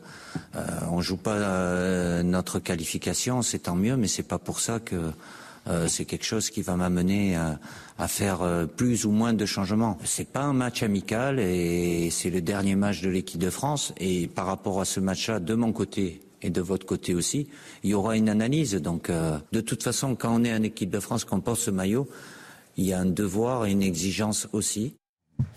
[0.90, 5.12] on joue pas euh, notre qualification, c'est tant mieux, mais c'est pas pour ça que
[5.68, 9.98] euh, c'est quelque chose qui va m'amener à, faire euh, plus ou moins de changements.
[10.04, 13.92] C'est pas un match amical et c'est le dernier match de l'équipe de France.
[13.98, 17.48] Et par rapport à ce match-là, de mon côté et de votre côté aussi,
[17.82, 18.74] il y aura une analyse.
[18.74, 21.70] Donc, euh, de toute façon, quand on est en équipe de France, qu'on porte ce
[21.70, 22.08] maillot,
[22.76, 24.94] il y a un devoir et une exigence aussi.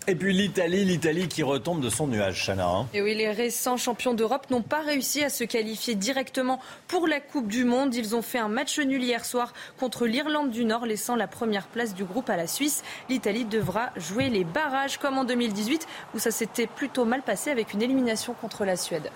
[0.08, 2.68] Et puis l'Italie, l'Italie qui retombe de son nuage, Chana.
[2.68, 2.88] Hein.
[2.94, 7.20] Et oui, les récents champions d'Europe n'ont pas réussi à se qualifier directement pour la
[7.20, 7.94] Coupe du Monde.
[7.94, 11.68] Ils ont fait un match nul hier soir contre l'Irlande du Nord, laissant la première
[11.68, 12.84] place du groupe à la Suisse.
[13.10, 17.72] L'Italie devra jouer les barrages comme en 2018, où ça s'était plutôt mal passé avec
[17.74, 19.12] une élimination contre la Suède.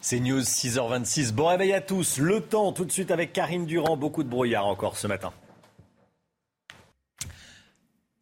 [0.00, 1.32] C'est News 6h26.
[1.32, 2.18] Bon réveil à tous.
[2.18, 3.96] Le temps tout de suite avec Karine Durand.
[3.96, 5.32] Beaucoup de brouillard encore ce matin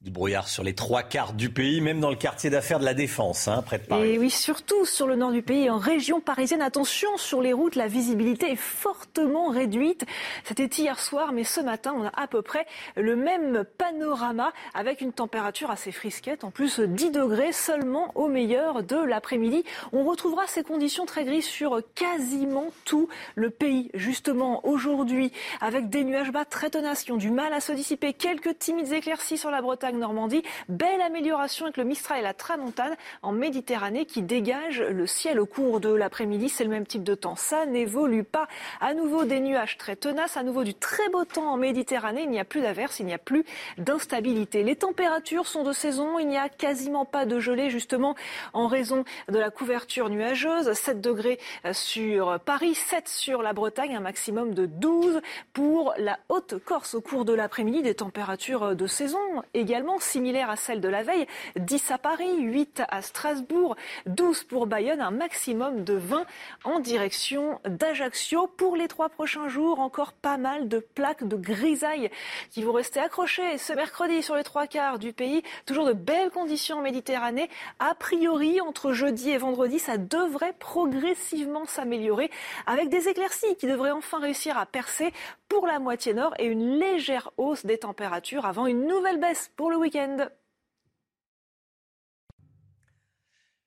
[0.04, 2.92] du brouillard sur les trois quarts du pays, même dans le quartier d'affaires de la
[2.92, 4.10] Défense, hein, près de Paris.
[4.10, 6.60] Et oui, surtout sur le nord du pays, en région parisienne.
[6.60, 10.04] Attention, sur les routes, la visibilité est fortement réduite.
[10.44, 15.00] C'était hier soir, mais ce matin, on a à peu près le même panorama avec
[15.00, 19.64] une température assez frisquette, en plus 10 degrés seulement au meilleur de l'après-midi.
[19.94, 26.04] On retrouvera ces conditions très grises sur quasiment tout le pays, justement aujourd'hui, avec des
[26.04, 29.50] nuages bas très tenaces qui ont du mal à se dissiper, quelques timides éclaircies sur
[29.50, 30.42] la Bretagne Normandie.
[30.68, 35.46] Belle amélioration avec le Mistral et la Tramontane en Méditerranée qui dégagent le ciel au
[35.46, 36.48] cours de l'après-midi.
[36.48, 37.36] C'est le même type de temps.
[37.36, 38.48] Ça n'évolue pas.
[38.80, 42.22] À nouveau des nuages très tenaces, à nouveau du très beau temps en Méditerranée.
[42.22, 43.44] Il n'y a plus d'averse, il n'y a plus
[43.78, 44.62] d'instabilité.
[44.62, 46.18] Les températures sont de saison.
[46.18, 48.14] Il n'y a quasiment pas de gelée justement
[48.52, 50.72] en raison de la couverture nuageuse.
[50.72, 51.38] 7 degrés
[51.72, 55.20] sur Paris, 7 sur la Bretagne, un maximum de 12
[55.52, 57.82] pour la Haute-Corse au cours de l'après-midi.
[57.82, 59.18] Des températures de saison
[59.52, 61.26] également similaire à celle de la veille.
[61.56, 66.24] 10 à Paris, 8 à Strasbourg, 12 pour Bayonne, un maximum de 20
[66.64, 68.46] en direction d'Ajaccio.
[68.46, 72.10] Pour les trois prochains jours, encore pas mal de plaques de grisaille
[72.50, 75.42] qui vont rester accrochées ce mercredi sur les trois quarts du pays.
[75.66, 77.48] Toujours de belles conditions en Méditerranée.
[77.78, 82.30] A priori, entre jeudi et vendredi, ça devrait progressivement s'améliorer
[82.66, 85.12] avec des éclaircies qui devraient enfin réussir à percer
[85.48, 89.70] pour la moitié nord et une légère hausse des températures avant une nouvelle baisse pour
[89.70, 90.28] le week-end.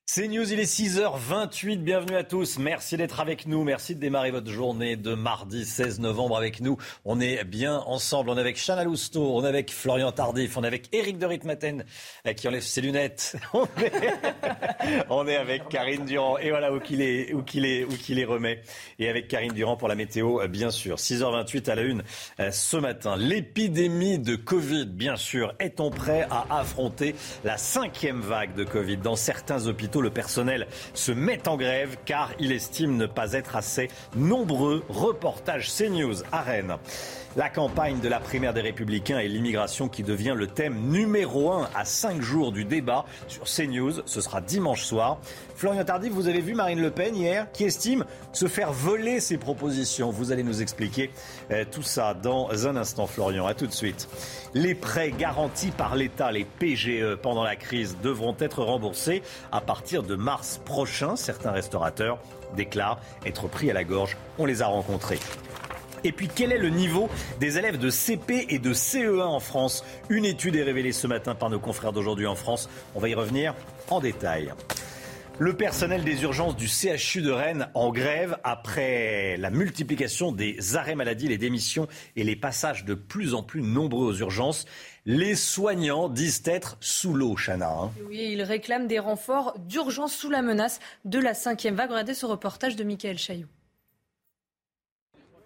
[0.10, 1.80] C'est News, il est 6h28.
[1.80, 2.60] Bienvenue à tous.
[2.60, 3.66] Merci d'être avec nous.
[3.66, 6.78] Merci de démarrer votre journée de mardi 16 novembre avec nous.
[7.04, 8.30] On est bien ensemble.
[8.30, 11.26] On est avec Chana Lousteau, on est avec Florian Tardif, on est avec Éric de
[11.26, 11.84] Ritmaten
[12.26, 13.36] euh, qui enlève ses lunettes.
[15.10, 16.38] On est, avec Karine Durand.
[16.38, 18.62] Et voilà où qu'il est, où qu'il est, où qu'il les remet.
[19.00, 20.96] Et avec Karine Durand pour la météo, euh, bien sûr.
[20.96, 22.04] 6h28 à la une
[22.40, 23.18] euh, ce matin.
[23.18, 25.54] L'épidémie de Covid, bien sûr.
[25.60, 29.97] Est-on prêt à affronter la cinquième vague de Covid dans certains hôpitaux?
[30.02, 34.84] Le personnel se met en grève car il estime ne pas être assez nombreux.
[34.90, 36.78] Reportage CNews à Rennes.
[37.38, 41.70] La campagne de la primaire des Républicains et l'immigration qui devient le thème numéro un
[41.76, 44.02] à cinq jours du débat sur CNews.
[44.08, 45.20] Ce sera dimanche soir.
[45.56, 49.38] Florian Tardif, vous avez vu Marine Le Pen hier qui estime se faire voler ses
[49.38, 50.10] propositions.
[50.10, 51.12] Vous allez nous expliquer
[51.52, 53.46] euh, tout ça dans un instant, Florian.
[53.46, 54.10] À tout de suite.
[54.56, 59.22] Les prêts garantis par l'État, les PGE, pendant la crise devront être remboursés
[59.52, 61.16] à partir de mars prochain.
[61.16, 62.18] Certains restaurateurs
[62.56, 64.18] déclarent être pris à la gorge.
[64.40, 65.20] On les a rencontrés.
[66.04, 69.84] Et puis quel est le niveau des élèves de CP et de CE1 en France?
[70.10, 72.70] Une étude est révélée ce matin par nos confrères d'aujourd'hui en France.
[72.96, 73.56] On va y revenir
[73.90, 74.54] en détail.
[75.40, 80.96] Le personnel des urgences du CHU de Rennes en grève après la multiplication des arrêts
[80.96, 84.66] maladie, les démissions et les passages de plus en plus nombreux aux urgences.
[85.06, 87.70] Les soignants disent être sous l'eau, Chana.
[87.70, 87.92] Hein.
[88.10, 91.92] Oui, ils réclament des renforts d'urgence sous la menace de la cinquième vague.
[91.92, 93.48] Regardez ce reportage de Michael Chailloux.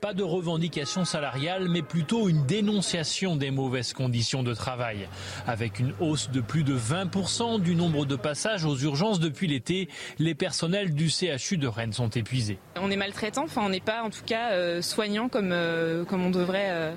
[0.02, 5.08] Pas de revendication salariale, mais plutôt une dénonciation des mauvaises conditions de travail.
[5.46, 9.90] Avec une hausse de plus de 20% du nombre de passages aux urgences depuis l'été,
[10.18, 12.58] les personnels du CHU de Rennes sont épuisés.
[12.78, 16.26] On est maltraitant, enfin on n'est pas en tout cas euh, soignant comme, euh, comme
[16.26, 16.70] on devrait.
[16.72, 16.96] Euh,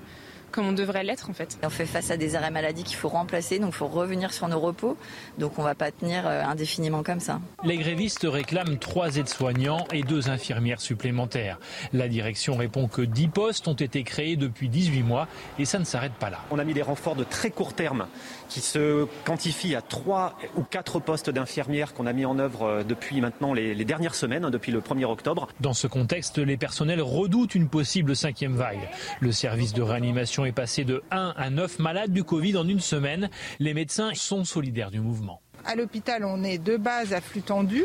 [0.55, 1.59] comme on devrait l'être en fait.
[1.65, 4.47] On fait face à des arrêts maladie qu'il faut remplacer, donc il faut revenir sur
[4.47, 4.97] nos repos.
[5.39, 7.41] Donc on ne va pas tenir euh, indéfiniment comme ça.
[7.65, 11.59] Les grévistes réclament trois aides-soignants et deux infirmières supplémentaires.
[11.93, 15.27] La direction répond que 10 postes ont été créés depuis 18 mois
[15.59, 16.39] et ça ne s'arrête pas là.
[16.53, 18.07] On a mis des renforts de très court terme
[18.49, 22.83] qui se quantifient à trois ou quatre postes d'infirmières qu'on a mis en œuvre euh,
[22.85, 25.49] depuis maintenant les, les dernières semaines, hein, depuis le 1er octobre.
[25.61, 28.89] Dans ce contexte, les personnels redoutent une possible cinquième vague.
[29.21, 32.81] Le service de réanimation est passé de 1 à 9 malades du Covid en une
[32.81, 33.31] semaine.
[33.59, 35.41] Les médecins sont solidaires du mouvement.
[35.65, 37.85] À l'hôpital, on est de base à flux tendu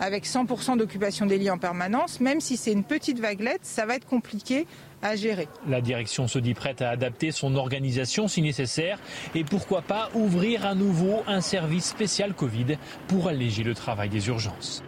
[0.00, 2.20] avec 100% d'occupation des lits en permanence.
[2.20, 4.66] Même si c'est une petite vaguelette, ça va être compliqué
[5.02, 5.48] à gérer.
[5.68, 8.98] La direction se dit prête à adapter son organisation si nécessaire
[9.34, 12.76] et pourquoi pas ouvrir à nouveau un service spécial Covid
[13.08, 14.82] pour alléger le travail des urgences.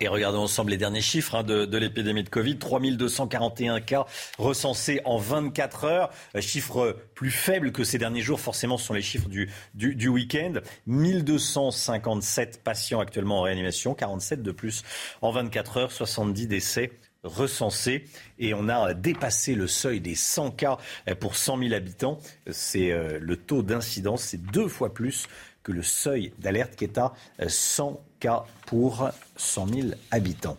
[0.00, 2.58] Et regardons ensemble les derniers chiffres hein, de, l'épidémie de Covid.
[2.58, 4.04] 3241 cas
[4.36, 6.10] recensés en 24 heures.
[6.34, 10.08] Euh, chiffre plus faible que ces derniers jours, forcément, ce sont les chiffres du, du,
[10.08, 10.54] week-end.
[10.86, 14.84] 1257 patients actuellement en réanimation, 47 de plus
[15.22, 18.04] en 24 heures, 70 décès recensés
[18.38, 20.78] et on a dépassé le seuil des 100 cas
[21.18, 22.20] pour 100 000 habitants.
[22.50, 25.26] C'est euh, le taux d'incidence, c'est deux fois plus
[25.66, 27.12] que le seuil d'alerte qui est à
[27.44, 30.58] 100 cas pour 100 000 habitants.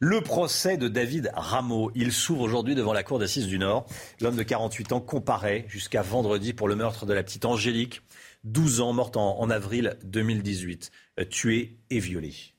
[0.00, 3.86] Le procès de David Rameau, il s'ouvre aujourd'hui devant la cour d'assises du Nord.
[4.20, 8.02] L'homme de 48 ans comparaît jusqu'à vendredi pour le meurtre de la petite Angélique,
[8.44, 10.90] 12 ans, morte en, en avril 2018,
[11.30, 12.53] tuée et violée.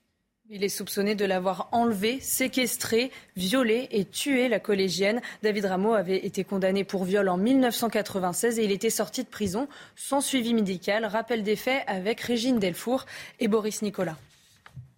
[0.52, 5.20] Il est soupçonné de l'avoir enlevé, séquestré, violé et tué la collégienne.
[5.42, 9.68] David Rameau avait été condamné pour viol en 1996 et il était sorti de prison
[9.96, 11.04] sans suivi médical.
[11.06, 13.06] Rappel des faits avec Régine Delfour
[13.40, 14.18] et Boris Nicolas.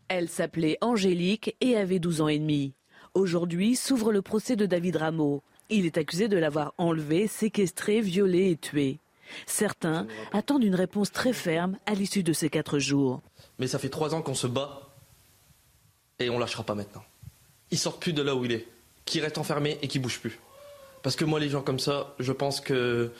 [0.09, 2.73] Elle s'appelait Angélique et avait 12 ans et demi.
[3.13, 5.43] Aujourd'hui s'ouvre le procès de David Rameau.
[5.69, 8.99] Il est accusé de l'avoir enlevé, séquestré, violé et tué.
[9.45, 13.21] Certains attendent une réponse très ferme à l'issue de ces quatre jours.
[13.59, 14.86] Mais ça fait trois ans qu'on se bat
[16.19, 17.03] et on lâchera pas maintenant.
[17.71, 18.67] Il sort plus de là où il est,
[19.05, 20.39] qui reste enfermé et qui bouge plus.
[21.03, 23.11] Parce que moi, les gens comme ça, je pense que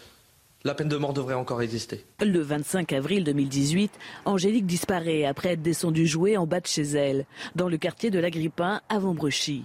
[0.63, 2.03] la peine de mort devrait encore exister.
[2.19, 3.91] Le 25 avril 2018,
[4.25, 8.19] Angélique disparaît après être descendue jouer en bas de chez elle, dans le quartier de
[8.19, 9.63] l'Agrippin, à Vambrechy.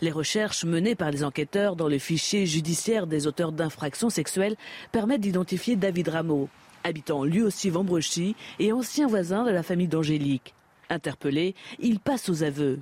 [0.00, 4.56] Les recherches menées par les enquêteurs dans le fichier judiciaire des auteurs d'infractions sexuelles
[4.92, 6.48] permettent d'identifier David Rameau,
[6.84, 10.54] habitant lui aussi Vambrechy et ancien voisin de la famille d'Angélique.
[10.90, 12.80] Interpellé, il passe aux aveux.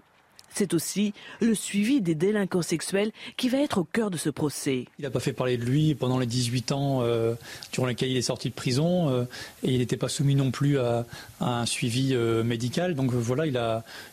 [0.52, 4.86] C'est aussi le suivi des délinquants sexuels qui va être au cœur de ce procès.
[4.98, 7.34] Il n'a pas fait parler de lui pendant les 18 ans euh,
[7.72, 9.24] durant lesquels il est sorti de prison euh,
[9.62, 11.06] et il n'était pas soumis non plus à,
[11.40, 12.94] un suivi euh, médical.
[12.94, 13.46] Donc voilà,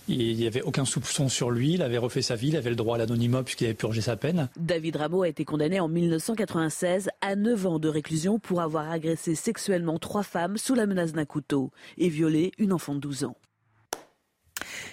[0.07, 2.75] il n'y avait aucun soupçon sur lui, il avait refait sa vie, il avait le
[2.75, 4.47] droit à l'anonymat puisqu'il avait purgé sa peine.
[4.57, 9.35] David Rameau a été condamné en 1996 à 9 ans de réclusion pour avoir agressé
[9.35, 13.35] sexuellement trois femmes sous la menace d'un couteau et violé une enfant de 12 ans.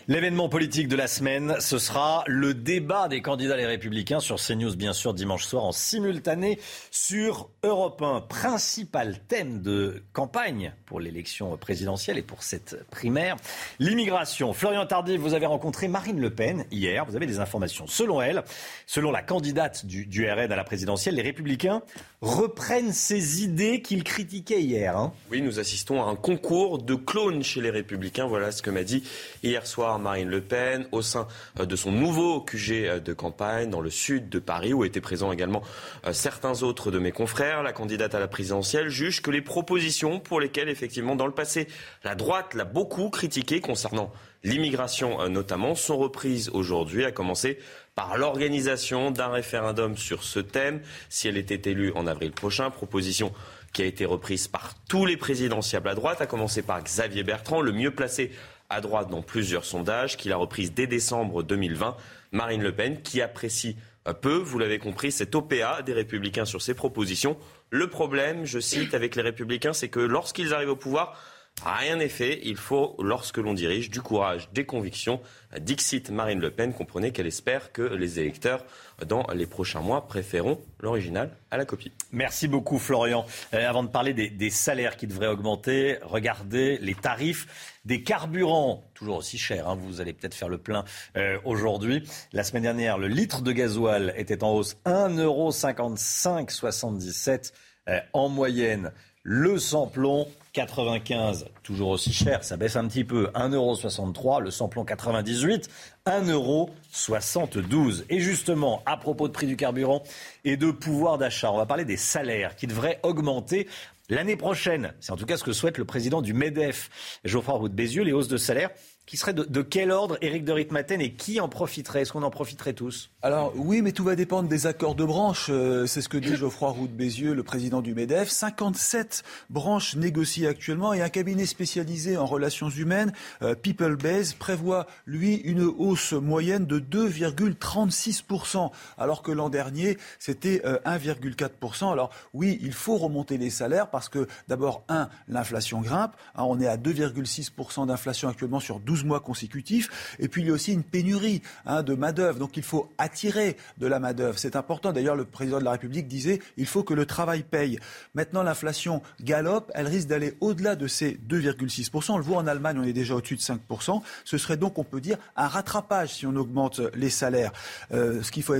[0.06, 4.76] L'événement politique de la semaine, ce sera le débat des candidats les républicains sur CNews,
[4.76, 6.58] bien sûr, dimanche soir en simultané
[6.90, 8.20] sur Europe 1.
[8.22, 13.36] Principal thème de campagne pour l'élection présidentielle et pour cette primaire,
[13.78, 14.52] l'immigration.
[14.52, 17.04] Florian Tardif, vous avez rencontré Marine Le Pen hier.
[17.06, 17.86] Vous avez des informations.
[17.86, 18.44] Selon elle,
[18.86, 21.82] selon la candidate du, RN à la présidentielle, les républicains
[22.20, 24.96] reprennent ces idées qu'ils critiquaient hier.
[24.96, 25.12] Hein.
[25.30, 28.26] Oui, nous assistons à un concours de clones chez les républicains.
[28.26, 29.02] Voilà ce que m'a dit
[29.42, 31.26] hier soir Marine Le Pen au sein
[31.60, 35.00] euh, de son nouveau QG euh, de campagne dans le sud de Paris où étaient
[35.00, 35.62] présents également
[36.06, 37.62] euh, certains autres de mes confrères.
[37.62, 41.68] La candidate à la présidentielle juge que les propositions pour lesquelles effectivement dans le passé
[42.02, 47.58] la droite l'a beaucoup critiqué concernant l'immigration notamment sont reprises aujourd'hui, à commencer
[47.94, 52.70] par l'organisation d'un référendum sur ce thème si elle était élue en avril prochain.
[52.70, 53.32] Proposition
[53.74, 57.60] qui a été reprise par tous les présidentiables à droite, à commencer par Xavier Bertrand,
[57.60, 58.30] le mieux placé
[58.70, 61.96] à droite dans plusieurs sondages, qu'il a reprise dès décembre 2020.
[62.32, 63.76] Marine Le Pen, qui apprécie
[64.12, 67.38] peu, vous l'avez compris, cette OPA des Républicains sur ses propositions.
[67.70, 71.18] Le problème, je cite, avec les Républicains, c'est que lorsqu'ils arrivent au pouvoir,
[71.62, 72.40] Rien n'est fait.
[72.42, 75.20] Il faut, lorsque l'on dirige, du courage, des convictions.
[75.58, 78.64] Dixit Marine Le Pen, comprenez qu'elle espère que les électeurs,
[79.06, 81.92] dans les prochains mois, préféreront l'original à la copie.
[82.10, 83.24] Merci beaucoup, Florian.
[83.54, 89.18] Euh, avant de parler des, salaires qui devraient augmenter, regardez les tarifs des carburants, toujours
[89.18, 89.68] aussi chers.
[89.68, 89.78] Hein.
[89.80, 90.84] vous allez peut-être faire le plein
[91.16, 92.02] euh, aujourd'hui.
[92.32, 97.52] La semaine dernière, le litre de gasoil était en hausse 1,5577
[97.88, 98.90] euh, en moyenne.
[99.22, 105.68] Le samplon 95, toujours aussi cher, ça baisse un petit peu, 1,63€, le samplon 98,
[106.06, 108.04] 1,72€.
[108.08, 110.04] Et justement, à propos de prix du carburant
[110.44, 113.68] et de pouvoir d'achat, on va parler des salaires qui devraient augmenter
[114.08, 114.94] l'année prochaine.
[115.00, 118.04] C'est en tout cas ce que souhaite le président du MEDEF, Geoffroy Roux de Bézieux,
[118.04, 118.70] les hausses de salaire
[119.06, 122.02] qui serait de, quel ordre, Éric de Ritmaten, et qui en profiterait?
[122.02, 123.10] Est-ce qu'on en profiterait tous?
[123.20, 125.48] Alors oui, mais tout va dépendre des accords de branche.
[125.50, 128.30] Euh, c'est ce que dit Geoffroy Roux de Bézieux, le président du MEDEF.
[128.30, 133.12] 57 branches négocient actuellement et un cabinet spécialisé en relations humaines,
[133.42, 140.62] euh, People Base, prévoit, lui, une hausse moyenne de 2,36%, alors que l'an dernier, c'était
[140.86, 141.88] 1,4%.
[141.88, 146.12] Euh, alors oui, il faut remonter les salaires parce que d'abord, un, l'inflation grimpe.
[146.36, 150.16] Hein, on est à 2,6% d'inflation actuellement sur 12 12 mois consécutifs.
[150.20, 152.38] Et puis il y a aussi une pénurie hein, de main-d'œuvre.
[152.38, 154.38] Donc il faut attirer de la main-d'œuvre.
[154.38, 154.92] C'est important.
[154.92, 157.80] D'ailleurs, le président de la République disait il faut que le travail paye.
[158.14, 159.72] Maintenant, l'inflation galope.
[159.74, 162.12] Elle risque d'aller au-delà de ces 2,6%.
[162.12, 164.00] On le voit en Allemagne, on est déjà au-dessus de 5%.
[164.24, 167.52] Ce serait donc, on peut dire, un rattrapage si on augmente les salaires.
[167.92, 168.54] Euh, ce qu'il faut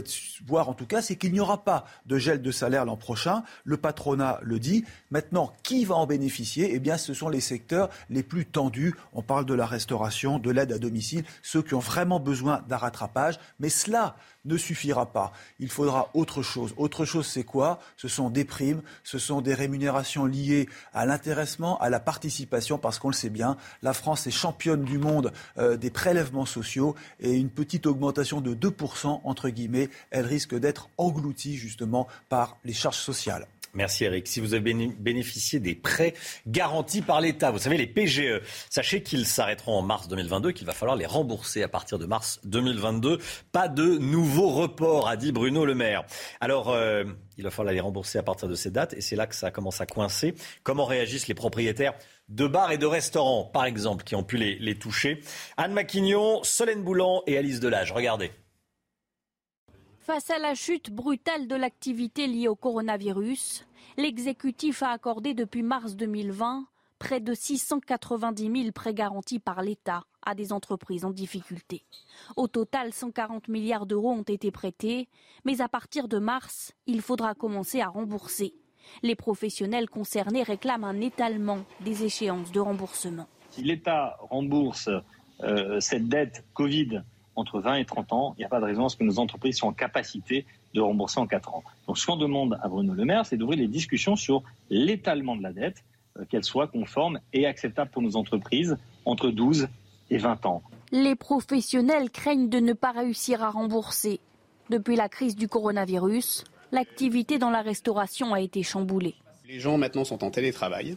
[0.46, 3.44] voir en tout cas, c'est qu'il n'y aura pas de gel de salaire l'an prochain.
[3.64, 4.84] Le patronat le dit.
[5.12, 6.74] Maintenant, qui va en bénéficier?
[6.74, 8.94] Eh bien, ce sont les secteurs les plus tendus.
[9.12, 12.76] On parle de la restauration, de l'aide à domicile, ceux qui ont vraiment besoin d'un
[12.76, 13.38] rattrapage.
[13.60, 15.32] Mais cela ne suffira pas.
[15.58, 16.74] Il faudra autre chose.
[16.76, 17.80] Autre chose, c'est quoi?
[17.96, 22.98] Ce sont des primes, ce sont des rémunérations liées à l'intéressement, à la participation, parce
[22.98, 27.32] qu'on le sait bien, la France est championne du monde euh, des prélèvements sociaux et
[27.32, 32.98] une petite augmentation de 2%, entre guillemets, elle risque d'être engloutie justement par les charges
[32.98, 33.46] sociales.
[33.74, 34.28] Merci Eric.
[34.28, 36.14] Si vous avez bénéficié des prêts
[36.46, 40.72] garantis par l'État, vous savez, les PGE, sachez qu'ils s'arrêteront en mars 2022, qu'il va
[40.72, 43.18] falloir les rembourser à partir de mars 2022.
[43.50, 46.04] Pas de nouveau report, a dit Bruno Le Maire.
[46.40, 47.04] Alors, euh,
[47.36, 49.50] il va falloir les rembourser à partir de ces dates et c'est là que ça
[49.50, 50.34] commence à coincer.
[50.62, 51.94] Comment réagissent les propriétaires
[52.28, 55.20] de bars et de restaurants, par exemple, qui ont pu les, les toucher?
[55.56, 57.90] Anne Maquignon, Solène Boulan et Alice Delage.
[57.90, 58.30] Regardez.
[60.04, 63.64] Face à la chute brutale de l'activité liée au coronavirus,
[63.96, 66.66] l'exécutif a accordé depuis mars 2020
[66.98, 71.86] près de 690 000 prêts garantis par l'État à des entreprises en difficulté.
[72.36, 75.08] Au total, 140 milliards d'euros ont été prêtés,
[75.46, 78.52] mais à partir de mars, il faudra commencer à rembourser.
[79.02, 83.26] Les professionnels concernés réclament un étalement des échéances de remboursement.
[83.52, 84.90] Si l'État rembourse
[85.42, 87.02] euh, cette dette Covid
[87.36, 89.18] entre 20 et 30 ans, il n'y a pas de raison à ce que nos
[89.18, 91.64] entreprises soient en capacité de rembourser en 4 ans.
[91.86, 95.42] Donc ce qu'on demande à Bruno Le Maire, c'est d'ouvrir les discussions sur l'étalement de
[95.42, 95.84] la dette,
[96.18, 99.68] euh, qu'elle soit conforme et acceptable pour nos entreprises entre 12
[100.10, 100.62] et 20 ans.
[100.92, 104.20] Les professionnels craignent de ne pas réussir à rembourser.
[104.70, 109.14] Depuis la crise du coronavirus, l'activité dans la restauration a été chamboulée.
[109.46, 110.96] Les gens maintenant sont en télétravail.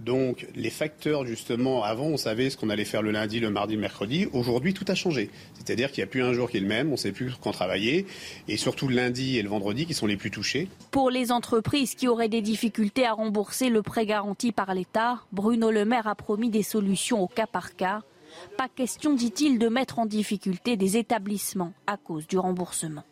[0.00, 3.74] Donc les facteurs, justement, avant on savait ce qu'on allait faire le lundi, le mardi,
[3.74, 4.26] le mercredi.
[4.32, 5.30] Aujourd'hui, tout a changé.
[5.54, 7.32] C'est-à-dire qu'il n'y a plus un jour qui est le même, on ne sait plus
[7.40, 8.06] quand travailler.
[8.46, 10.68] Et surtout le lundi et le vendredi qui sont les plus touchés.
[10.90, 15.70] Pour les entreprises qui auraient des difficultés à rembourser le prêt garanti par l'État, Bruno
[15.70, 18.02] Le Maire a promis des solutions au cas par cas.
[18.58, 23.04] Pas question, dit-il, de mettre en difficulté des établissements à cause du remboursement.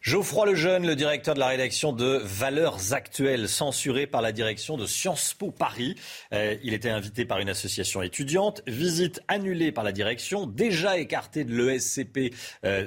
[0.00, 4.86] Geoffroy Lejeune, le directeur de la rédaction de Valeurs Actuelles, censuré par la direction de
[4.86, 5.96] Sciences Po Paris.
[6.32, 8.62] Euh, il était invité par une association étudiante.
[8.68, 12.32] Visite annulée par la direction, déjà écarté de l'ESCP,
[12.64, 12.86] euh,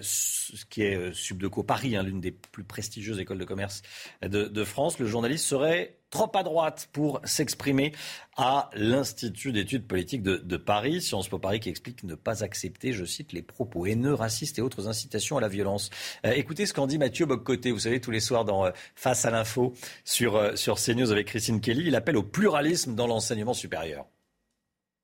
[0.69, 3.81] qui est euh, Subdeco Paris, hein, l'une des plus prestigieuses écoles de commerce
[4.21, 4.97] de France.
[4.97, 7.93] Le journaliste serait trop à droite pour s'exprimer
[8.37, 13.05] à l'Institut d'études politiques de, Paris, Sciences Po Paris, qui explique ne pas accepter, je
[13.05, 15.89] cite, les propos haineux, racistes et autres incitations à la violence.
[16.25, 19.25] Euh, écoutez ce qu'en dit Mathieu Boccoté, vous savez, tous les soirs dans euh, Face
[19.25, 21.87] à l'info sur, euh, sur CNews avec Christine Kelly.
[21.87, 24.05] Il appelle au pluralisme dans l'enseignement supérieur.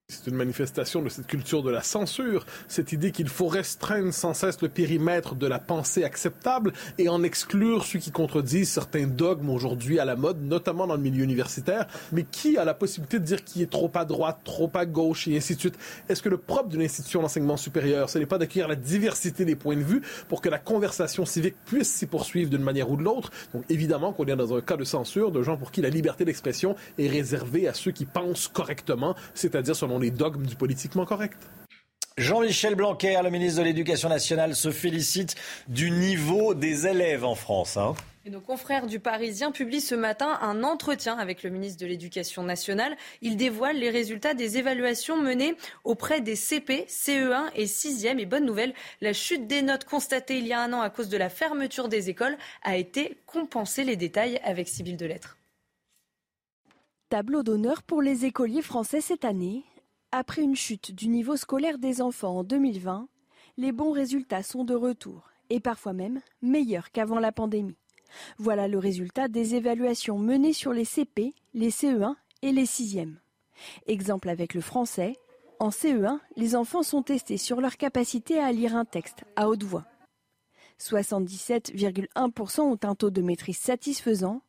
[0.10, 4.34] C'est une manifestation de cette culture de la censure, cette idée qu'il faut restreindre sans
[4.34, 9.50] cesse le périmètre de la pensée acceptable et en exclure ceux qui contredisent certains dogmes
[9.50, 13.26] aujourd'hui à la mode, notamment dans le milieu universitaire, mais qui a la possibilité de
[13.26, 15.78] dire qui est trop à droite, trop à gauche et ainsi de suite?
[16.08, 19.58] Est-ce que le propre d'une institution d'enseignement supérieur, ce n'est pas d'accueillir la diversité des
[19.58, 23.04] points de vue pour que la conversation civique puisse s'y poursuivre d'une manière ou de
[23.04, 23.30] l'autre?
[23.54, 26.24] Donc évidemment qu'on est dans un cas de censure de gens pour qui la liberté
[26.24, 31.38] d'expression est réservée à ceux qui pensent correctement, c'est-à-dire selon les dogmes du politiquement correct.
[32.18, 35.36] Jean-Michel Blanquer, le ministre de l'Éducation nationale, se félicite
[35.68, 37.78] du niveau des élèves en France.
[37.78, 37.94] Hein.
[38.26, 42.42] Et nos confrères du Parisien publient ce matin un entretien avec le ministre de l'Éducation
[42.42, 42.98] nationale.
[43.22, 48.18] Il dévoile les résultats des évaluations menées auprès des CP, CE1 et 6e.
[48.18, 51.10] Et bonne nouvelle, la chute des notes constatée il y a un an à cause
[51.10, 53.84] de la fermeture des écoles a été compensée.
[53.84, 55.38] Les détails avec Sybille Delettre.
[57.10, 59.64] Tableau d'honneur pour les écoliers français cette année.
[60.20, 63.08] Après une chute du niveau scolaire des enfants en 2020,
[63.58, 67.78] les bons résultats sont de retour et parfois même meilleurs qu'avant la pandémie.
[68.40, 73.18] Voilà le résultat des évaluations menées sur les CP, les CE1 et les 6e.
[73.86, 75.14] Exemple avec le français,
[75.60, 79.66] en CE1, les enfants sont testés sur leur capacité à lire un texte à haute
[79.66, 79.86] voix.
[80.80, 84.42] 77,1% ont un taux de maîtrise satisfaisant.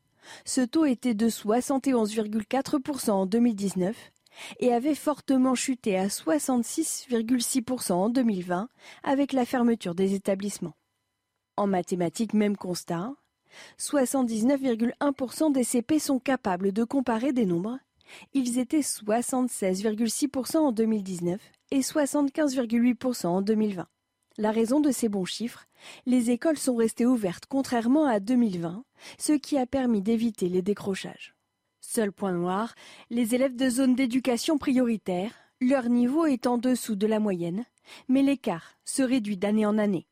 [0.46, 4.12] Ce taux était de 71,4% en 2019
[4.60, 8.68] et avait fortement chuté à 66,6% en 2020
[9.02, 10.74] avec la fermeture des établissements.
[11.56, 13.12] En mathématiques, même constat,
[13.78, 17.78] 79,1% des CP sont capables de comparer des nombres
[18.32, 23.86] Ils étaient 76,6% en 2019 et 75,8% en 2020.
[24.38, 25.66] La raison de ces bons chiffres,
[26.06, 28.84] les écoles sont restées ouvertes contrairement à 2020,
[29.18, 31.34] ce qui a permis d'éviter les décrochages.
[31.90, 32.74] Seul point noir,
[33.08, 37.64] les élèves de zone d'éducation prioritaire, leur niveau est en dessous de la moyenne,
[38.08, 40.06] mais l'écart se réduit d'année en année.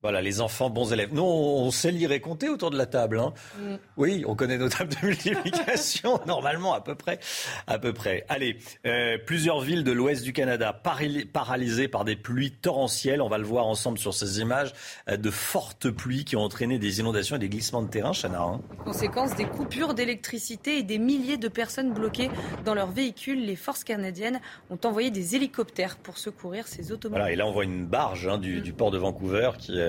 [0.00, 1.08] Voilà, les enfants bons élèves.
[1.12, 3.18] Nous, on sait lire et compter autour de la table.
[3.18, 3.34] Hein.
[3.58, 3.74] Mm.
[3.96, 7.18] Oui, on connaît nos tables de multiplication, normalement, à peu près.
[7.66, 8.24] À peu près.
[8.28, 13.20] Allez, euh, plusieurs villes de l'ouest du Canada paralysées par des pluies torrentielles.
[13.20, 14.72] On va le voir ensemble sur ces images
[15.08, 18.40] euh, de fortes pluies qui ont entraîné des inondations et des glissements de terrain, Chana.
[18.40, 18.60] Hein.
[18.84, 22.30] Conséquence des coupures d'électricité et des milliers de personnes bloquées
[22.64, 23.44] dans leurs véhicules.
[23.44, 24.40] Les forces canadiennes
[24.70, 27.18] ont envoyé des hélicoptères pour secourir ces automobiles.
[27.18, 28.60] Voilà, et là, on voit une barge hein, du, mm.
[28.60, 29.87] du, port de Vancouver qui...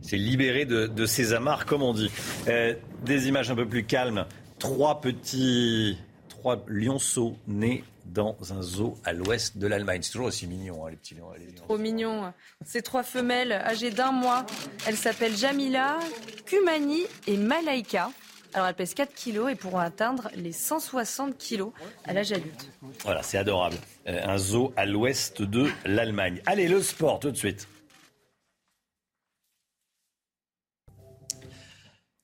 [0.00, 2.10] C'est euh, libéré de, de, ses amarres, comme on dit.
[2.48, 2.74] Euh,
[3.04, 4.26] des images un peu plus calmes.
[4.58, 10.00] Trois petits, trois lionceaux nés dans un zoo à l'ouest de l'Allemagne.
[10.02, 11.28] C'est toujours aussi mignon, hein, les petits lions.
[11.56, 12.32] Trop mignon.
[12.64, 14.46] Ces trois femelles âgées d'un mois.
[14.86, 15.98] Elles s'appellent Jamila,
[16.46, 18.10] Kumani et Malaika.
[18.54, 21.72] Alors elles pèsent 4 kilos et pourront atteindre les 160 kilos
[22.04, 22.70] à l'âge adulte.
[23.04, 23.76] Voilà, c'est adorable.
[24.06, 26.40] Euh, un zoo à l'ouest de l'Allemagne.
[26.46, 27.68] Allez, le sport tout de suite.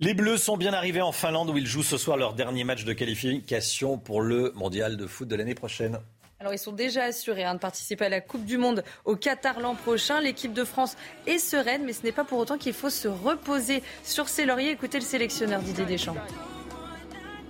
[0.04, 2.84] Les Bleus sont bien arrivés en Finlande où ils jouent ce soir leur dernier match
[2.84, 5.98] de qualification pour le mondial de foot de l'année prochaine.
[6.40, 9.60] Alors ils sont déjà assurés hein, de participer à la Coupe du Monde au Qatar
[9.60, 10.20] l'an prochain.
[10.20, 13.82] L'équipe de France est sereine, mais ce n'est pas pour autant qu'il faut se reposer
[14.02, 14.72] sur ses lauriers.
[14.72, 16.16] Écoutez le sélectionneur Didier Deschamps.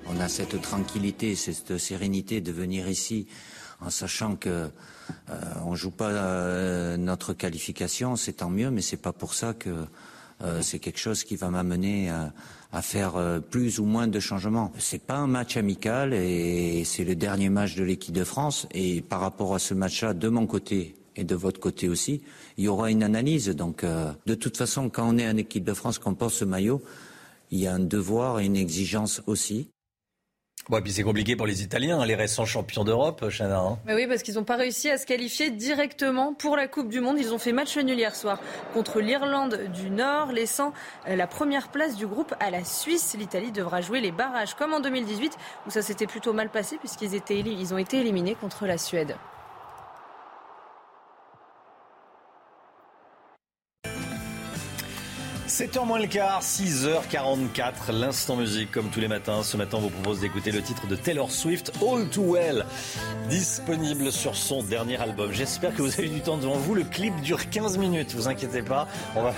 [0.07, 3.27] On a cette tranquillité, cette sérénité de venir ici
[3.81, 4.71] en sachant que
[5.29, 5.35] euh,
[5.65, 9.87] on joue pas euh, notre qualification, c'est tant mieux, mais c'est pas pour ça que
[10.43, 12.33] euh, c'est quelque chose qui va m'amener à,
[12.83, 14.73] faire euh, plus ou moins de changements.
[14.79, 18.67] C'est pas un match amical et c'est le dernier match de l'équipe de France.
[18.73, 22.23] Et par rapport à ce match-là, de mon côté et de votre côté aussi,
[22.57, 23.49] il y aura une analyse.
[23.51, 26.45] Donc, euh, de toute façon, quand on est en équipe de France, qu'on porte ce
[26.45, 26.83] maillot,
[27.51, 29.69] il y a un devoir et une exigence aussi.
[30.71, 33.59] Bon, et puis c'est compliqué pour les Italiens, hein, les récents champions d'Europe, Chana.
[33.59, 33.79] Hein.
[33.87, 37.19] oui, parce qu'ils n'ont pas réussi à se qualifier directement pour la Coupe du Monde.
[37.19, 38.41] Ils ont fait match nul hier soir
[38.73, 40.73] contre l'Irlande du Nord, laissant
[41.07, 43.15] euh, la première place du groupe à la Suisse.
[43.19, 45.37] L'Italie devra jouer les barrages comme en 2018,
[45.67, 49.17] où ça s'était plutôt mal passé puisqu'ils ont été éliminés contre la Suède.
[55.55, 59.45] 7h moins le quart, 6h44, l'instant musique comme tous les matins.
[59.45, 62.67] Ce matin, on vous propose d'écouter le titre de Taylor Swift, All Too Well,
[63.29, 65.31] disponible sur son dernier album.
[65.31, 66.75] J'espère que vous avez du temps devant vous.
[66.75, 68.89] Le clip dure 15 minutes, vous inquiétez pas.
[69.15, 69.33] On va,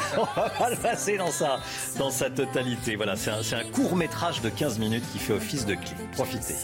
[0.59, 1.61] pas le passer dans sa,
[1.99, 2.97] dans sa totalité.
[2.97, 5.99] Voilà, c'est un, un court métrage de 15 minutes qui fait office de clip.
[6.13, 6.55] Profitez.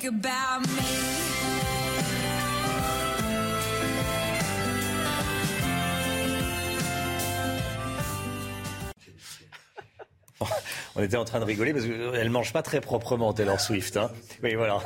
[0.00, 0.79] Think about me.
[11.00, 13.96] On était en train de rigoler parce qu'elle mange pas très proprement Taylor Swift.
[13.96, 14.10] Hein.
[14.42, 14.80] Oui, voilà.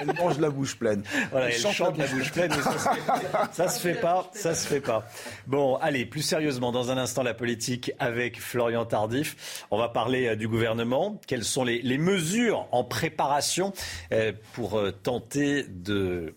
[0.00, 1.02] Elle mange la bouche pleine.
[1.32, 2.50] Voilà, elle, chante, la bouche pleine.
[3.52, 5.06] ça, se fait pas, ça se fait pas.
[5.46, 9.66] Bon, allez, plus sérieusement, dans un instant, la politique avec Florian Tardif.
[9.70, 11.20] On va parler euh, du gouvernement.
[11.26, 13.74] Quelles sont les, les mesures en préparation
[14.12, 16.34] euh, pour euh, tenter de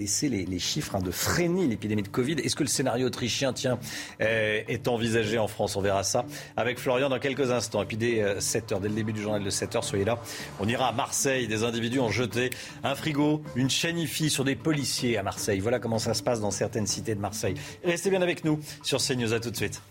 [0.00, 2.36] baisser les, chiffres, hein, de freiner l'épidémie de Covid.
[2.42, 3.78] Est-ce que le scénario autrichien, tiens,
[4.22, 5.76] euh, est envisagé en France?
[5.76, 6.24] On verra ça
[6.56, 7.82] avec Florian dans quelques instants.
[7.82, 10.18] Et puis dès 7 euh, dès le début du journal de 7 h soyez là.
[10.58, 11.48] On ira à Marseille.
[11.48, 12.48] Des individus ont jeté
[12.82, 15.60] un frigo, une chaîne IFI sur des policiers à Marseille.
[15.60, 17.54] Voilà comment ça se passe dans certaines cités de Marseille.
[17.84, 19.34] Restez bien avec nous sur CNews.
[19.34, 19.82] À tout de suite.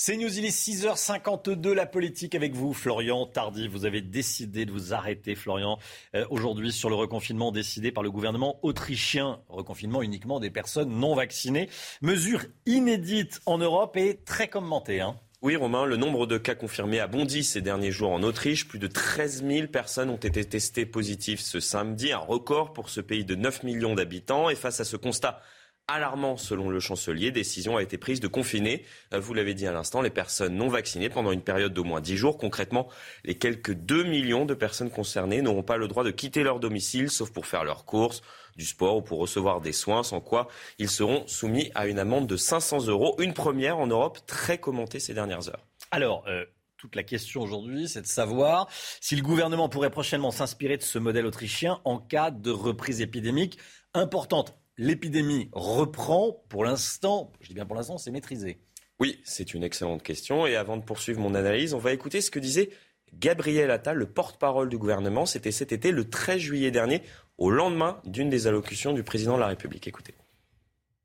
[0.00, 3.66] C'est News, il est 6h52, la politique avec vous, Florian Tardy.
[3.66, 5.80] Vous avez décidé de vous arrêter, Florian,
[6.14, 9.40] euh, aujourd'hui sur le reconfinement décidé par le gouvernement autrichien.
[9.48, 11.68] Reconfinement uniquement des personnes non vaccinées.
[12.00, 15.00] Mesure inédite en Europe et très commentée.
[15.00, 15.16] Hein.
[15.42, 18.68] Oui, Romain, le nombre de cas confirmés a bondi ces derniers jours en Autriche.
[18.68, 23.00] Plus de 13 000 personnes ont été testées positives ce samedi, un record pour ce
[23.00, 24.48] pays de 9 millions d'habitants.
[24.48, 25.40] Et face à ce constat
[25.88, 27.30] alarmant selon le chancelier.
[27.30, 28.84] Décision a été prise de confiner,
[29.14, 32.00] euh, vous l'avez dit à l'instant, les personnes non vaccinées pendant une période d'au moins
[32.00, 32.38] 10 jours.
[32.38, 32.88] Concrètement,
[33.24, 37.10] les quelques 2 millions de personnes concernées n'auront pas le droit de quitter leur domicile,
[37.10, 38.22] sauf pour faire leurs courses,
[38.56, 42.26] du sport ou pour recevoir des soins, sans quoi ils seront soumis à une amende
[42.26, 43.16] de 500 euros.
[43.18, 45.66] Une première en Europe très commentée ces dernières heures.
[45.90, 46.44] Alors, euh,
[46.76, 48.68] toute la question aujourd'hui, c'est de savoir
[49.00, 53.58] si le gouvernement pourrait prochainement s'inspirer de ce modèle autrichien en cas de reprise épidémique
[53.94, 54.57] importante.
[54.78, 56.40] L'épidémie reprend.
[56.48, 58.60] Pour l'instant, je dis bien pour l'instant, c'est maîtrisé.
[59.00, 60.46] Oui, c'est une excellente question.
[60.46, 62.70] Et avant de poursuivre mon analyse, on va écouter ce que disait
[63.18, 65.26] Gabriel Attal, le porte-parole du gouvernement.
[65.26, 67.02] C'était cet été, le 13 juillet dernier,
[67.38, 69.88] au lendemain d'une des allocutions du président de la République.
[69.88, 70.14] Écoutez.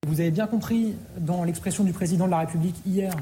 [0.06, 3.16] Vous avez bien compris dans l'expression du président de la République hier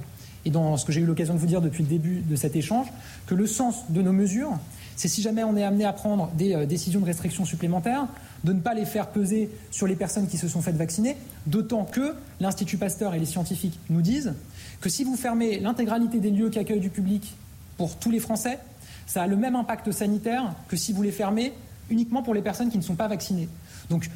[0.43, 2.56] et dans ce que j'ai eu l'occasion de vous dire depuis le début de cet
[2.56, 2.88] échange,
[3.28, 4.58] que le sens de nos mesures,
[5.02, 8.06] c'est si jamais on est amené à prendre des euh, décisions de restriction supplémentaires,
[8.43, 11.86] de ne pas les faire peser sur les personnes qui se sont faites vacciner, d'autant
[11.86, 14.36] que l'Institut Pasteur et les scientifiques nous disent
[14.80, 17.34] que si vous fermez l'intégralité des lieux qui accueillent du public
[17.78, 18.60] pour tous les Français,
[19.08, 21.52] ça a le même impact sanitaire que si vous les fermez
[21.89, 23.49] uniquement pour les personnes qui ne sont pas vaccinées.
[23.89, 24.08] Donc,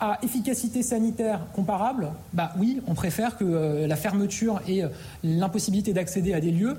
[0.00, 4.88] à efficacité sanitaire comparable, bah oui, on préfère que euh, la fermeture et euh,
[5.22, 6.78] l'impossibilité d'accéder à des lieux,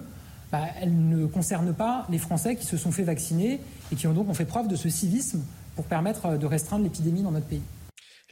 [0.51, 3.59] bah, elles ne concernent pas les Français qui se sont fait vacciner
[3.91, 5.41] et qui ont donc fait preuve de ce civisme
[5.75, 7.61] pour permettre euh, de restreindre l'épidémie dans notre pays.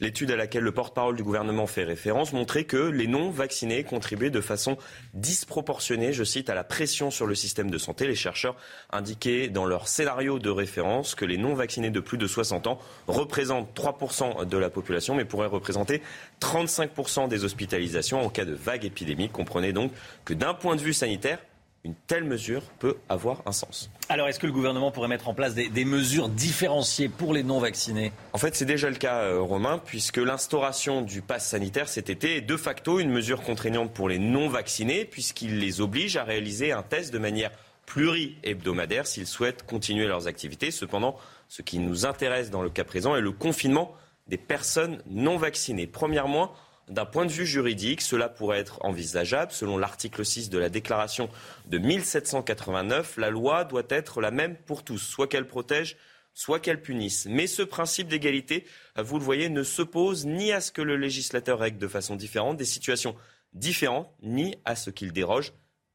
[0.00, 4.40] L'étude à laquelle le porte-parole du gouvernement fait référence montrait que les non-vaccinés contribuaient de
[4.40, 4.78] façon
[5.12, 8.06] disproportionnée, je cite, à la pression sur le système de santé.
[8.06, 8.56] Les chercheurs
[8.90, 13.78] indiquaient dans leur scénario de référence que les non-vaccinés de plus de 60 ans représentent
[13.78, 16.00] 3% de la population, mais pourraient représenter
[16.40, 19.32] 35% des hospitalisations en cas de vague épidémique.
[19.32, 19.92] Comprenez donc
[20.24, 21.40] que d'un point de vue sanitaire,
[21.84, 23.90] une telle mesure peut avoir un sens.
[24.08, 28.12] Alors, est-ce que le gouvernement pourrait mettre en place des, mesures différenciées pour les non-vaccinés?
[28.32, 32.36] En fait, c'est déjà le cas, euh, Romain, puisque l'instauration du pass sanitaire cet été
[32.36, 36.82] est de facto une mesure contraignante pour les non-vaccinés, puisqu'il les oblige à réaliser un
[36.82, 37.50] test de manière
[37.86, 40.70] pluri-hebdomadaire s'ils souhaitent continuer leurs activités.
[40.70, 41.16] Cependant,
[41.48, 43.94] ce qui nous intéresse dans le cas présent est le confinement
[44.28, 45.86] des personnes non vaccinées.
[45.86, 46.52] Premièrement,
[46.90, 49.52] d'un point de vue juridique, cela pourrait être envisageable.
[49.52, 51.30] Selon l'article 6 de la déclaration
[51.66, 55.96] de 1789, la loi doit être la même pour tous, soit qu'elle protège,
[56.34, 57.26] soit qu'elle punisse.
[57.26, 58.66] Mais ce principe d'égalité,
[58.96, 62.56] vous le voyez, ne s'oppose ni à ce que le législateur règle de façon différente
[62.56, 63.16] des situations
[63.52, 65.52] différentes, ni à ce qu'il déroge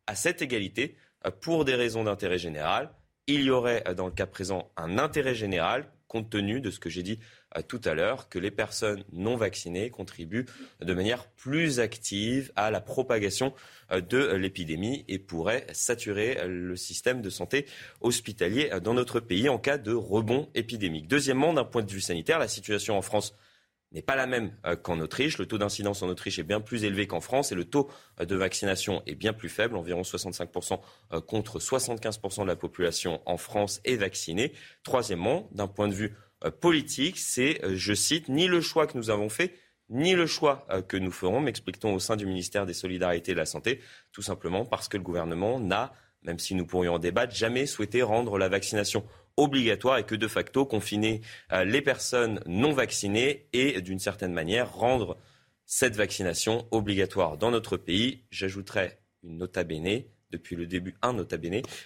[0.08, 0.98] à cette égalité
[1.42, 2.92] pour des raisons d'intérêt général.
[3.28, 6.90] Il y aurait dans le cas présent un intérêt général compte tenu de ce que
[6.90, 7.20] j'ai dit
[7.64, 10.46] tout à l'heure, que les personnes non vaccinées contribuent
[10.82, 13.54] de manière plus active à la propagation
[13.92, 17.66] euh, de l'épidémie et pourraient saturer le système de santé
[18.02, 21.08] hospitalier dans notre pays en cas de rebond épidémique.
[21.08, 23.36] Deuxièmement, d'un point de vue sanitaire, la situation en France
[23.92, 25.38] n'est pas la même euh, qu'en Autriche.
[25.38, 27.90] Le taux d'incidence en Autriche est bien plus élevé qu'en France et le taux
[28.20, 30.80] euh, de vaccination est bien plus faible, environ 65%
[31.26, 34.52] contre 75% de la population en France est vaccinée.
[34.84, 38.98] Troisièmement, d'un point de vue euh, politique, c'est, euh, je cite, ni le choix que
[38.98, 39.54] nous avons fait,
[39.90, 43.36] ni le choix euh, que nous ferons, m'explique-t-on au sein du ministère des Solidarités et
[43.36, 43.82] de la Santé,
[44.12, 48.02] tout simplement parce que le gouvernement n'a, même si nous pourrions en débattre, jamais souhaité
[48.02, 49.06] rendre la vaccination
[49.38, 51.22] obligatoire et que de facto confiner
[51.66, 55.18] les personnes non vaccinées et d'une certaine manière rendre
[55.66, 58.24] cette vaccination obligatoire dans notre pays.
[58.32, 60.04] J'ajouterai une nota bene
[60.36, 61.38] depuis le début, un nota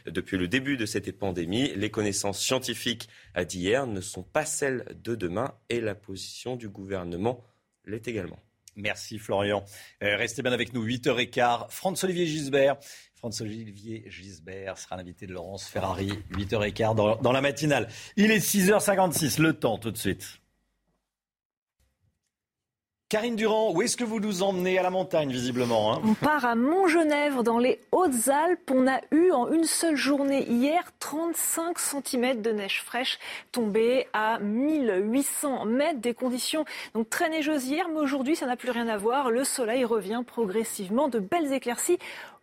[0.05, 1.71] depuis le début de cette pandémie.
[1.75, 3.07] Les connaissances scientifiques
[3.47, 7.43] d'hier ne sont pas celles de demain et la position du gouvernement
[7.85, 8.39] l'est également.
[8.75, 9.63] Merci Florian.
[10.03, 11.69] Euh, restez bien avec nous, 8h15.
[11.69, 12.77] Franz-Olivier Gisbert.
[13.15, 17.89] Franz-Olivier Gisbert sera l'invité de Laurence Ferrari, 8h15 dans, dans la matinale.
[18.15, 20.39] Il est 6h56, le temps tout de suite.
[23.09, 26.45] Karine Durand, où est-ce que vous nous emmenez à la montagne, visiblement hein On part
[26.45, 28.69] à Montgenèvre, dans les Hautes-Alpes.
[28.71, 33.17] On a eu en une seule journée hier 35 cm de neige fraîche
[33.51, 35.99] tombée à 1800 mètres.
[36.01, 39.31] Des conditions donc très neigeuses hier, mais aujourd'hui, ça n'a plus rien à voir.
[39.31, 41.07] Le soleil revient progressivement.
[41.07, 41.97] De belles éclaircies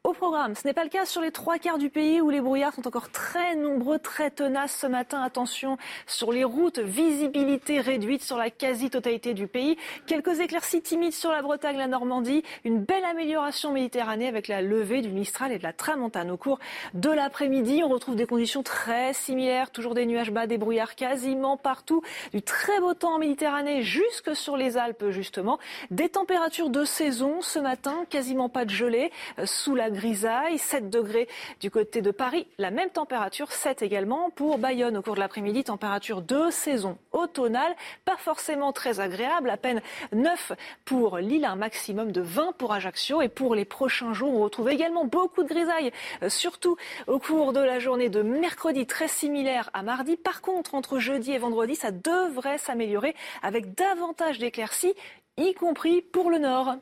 [0.07, 0.55] au programme.
[0.55, 2.87] Ce n'est pas le cas sur les trois quarts du pays où les brouillards sont
[2.87, 5.21] encore très nombreux, très tenaces ce matin.
[5.21, 9.77] Attention sur les routes, visibilité réduite sur la quasi-totalité du pays.
[10.07, 12.45] Quelques éclaircies timides sur la Bretagne, la Normandie.
[12.65, 16.31] Une belle amélioration Méditerranée avec la levée du Mistral et de la Tramontane.
[16.31, 16.61] Au cours
[16.95, 19.73] de l'après-midi, on retrouve des conditions très similaires.
[19.73, 22.03] Toujours des nuages bas, des brouillards quasiment partout.
[22.33, 25.59] Du très beau temps en Méditerranée jusque sur les Alpes justement.
[25.91, 29.11] Des températures de saison ce matin, quasiment pas de gelée.
[29.45, 31.27] Sous la grisaille, 7 degrés
[31.61, 35.65] du côté de Paris, la même température, 7 également pour Bayonne au cours de l'après-midi,
[35.65, 37.75] température de saison automnale,
[38.05, 39.81] pas forcément très agréable, à peine
[40.13, 40.53] 9
[40.85, 44.69] pour Lille, un maximum de 20 pour Ajaccio et pour les prochains jours, on retrouve
[44.69, 45.91] également beaucoup de grisaille,
[46.23, 46.77] euh, surtout
[47.07, 50.17] au cours de la journée de mercredi, très similaire à mardi.
[50.17, 54.95] Par contre, entre jeudi et vendredi, ça devrait s'améliorer avec davantage d'éclaircies,
[55.39, 56.77] y compris pour le nord.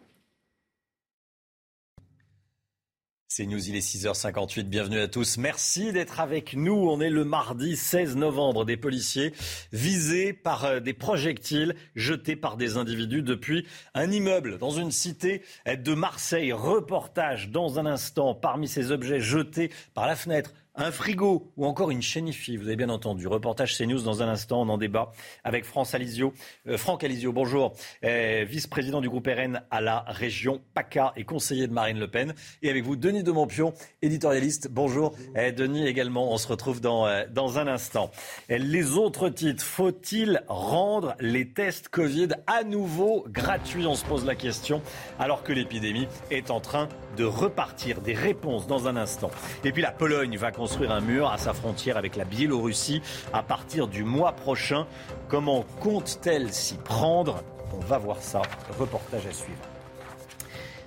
[3.36, 5.38] C'est News, il est 6h58, bienvenue à tous.
[5.38, 6.88] Merci d'être avec nous.
[6.88, 8.64] On est le mardi 16 novembre.
[8.64, 9.32] Des policiers
[9.72, 15.42] visés par euh, des projectiles jetés par des individus depuis un immeuble dans une cité
[15.66, 16.52] de Marseille.
[16.52, 21.90] Reportage dans un instant parmi ces objets jetés par la fenêtre un frigo ou encore
[21.90, 22.56] une chénifie.
[22.56, 23.26] Vous avez bien entendu.
[23.26, 24.62] Reportage CNews dans un instant.
[24.62, 25.12] On en débat
[25.44, 26.32] avec France Alizio.
[26.66, 27.74] Euh, Franck Alizio, bonjour.
[28.04, 32.34] Euh, vice-président du groupe RN à la région PACA et conseiller de Marine Le Pen.
[32.62, 33.72] Et avec vous, Denis de Montpion,
[34.02, 34.68] éditorialiste.
[34.70, 35.14] Bonjour.
[35.36, 36.32] Euh, Denis également.
[36.32, 38.10] On se retrouve dans, dans un instant.
[38.48, 39.62] les autres titres.
[39.62, 43.86] Faut-il rendre les tests Covid à nouveau gratuits?
[43.86, 44.82] On se pose la question
[45.20, 48.00] alors que l'épidémie est en train de repartir.
[48.00, 49.30] Des réponses dans un instant.
[49.64, 53.02] Et puis la Pologne va construire un mur à sa frontière avec la Biélorussie
[53.34, 54.86] à partir du mois prochain.
[55.28, 57.42] Comment compte-t-elle s'y prendre?
[57.74, 58.40] On va voir ça.
[58.78, 59.73] Reportage à suivre.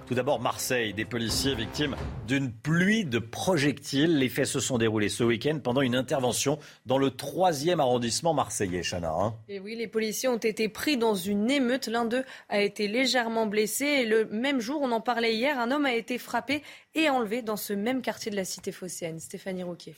[0.07, 1.93] Tout d'abord, Marseille, des policiers victimes
[2.29, 4.17] d'une pluie de projectiles.
[4.17, 8.83] Les faits se sont déroulés ce week-end pendant une intervention dans le troisième arrondissement marseillais,
[8.83, 9.11] Chana.
[9.11, 9.33] Hein.
[9.49, 11.87] et oui, les policiers ont été pris dans une émeute.
[11.87, 13.83] L'un d'eux a été légèrement blessé.
[13.83, 16.63] Et le même jour, on en parlait hier, un homme a été frappé
[16.95, 19.19] et enlevé dans ce même quartier de la cité phocéenne.
[19.19, 19.97] Stéphanie Rouquier.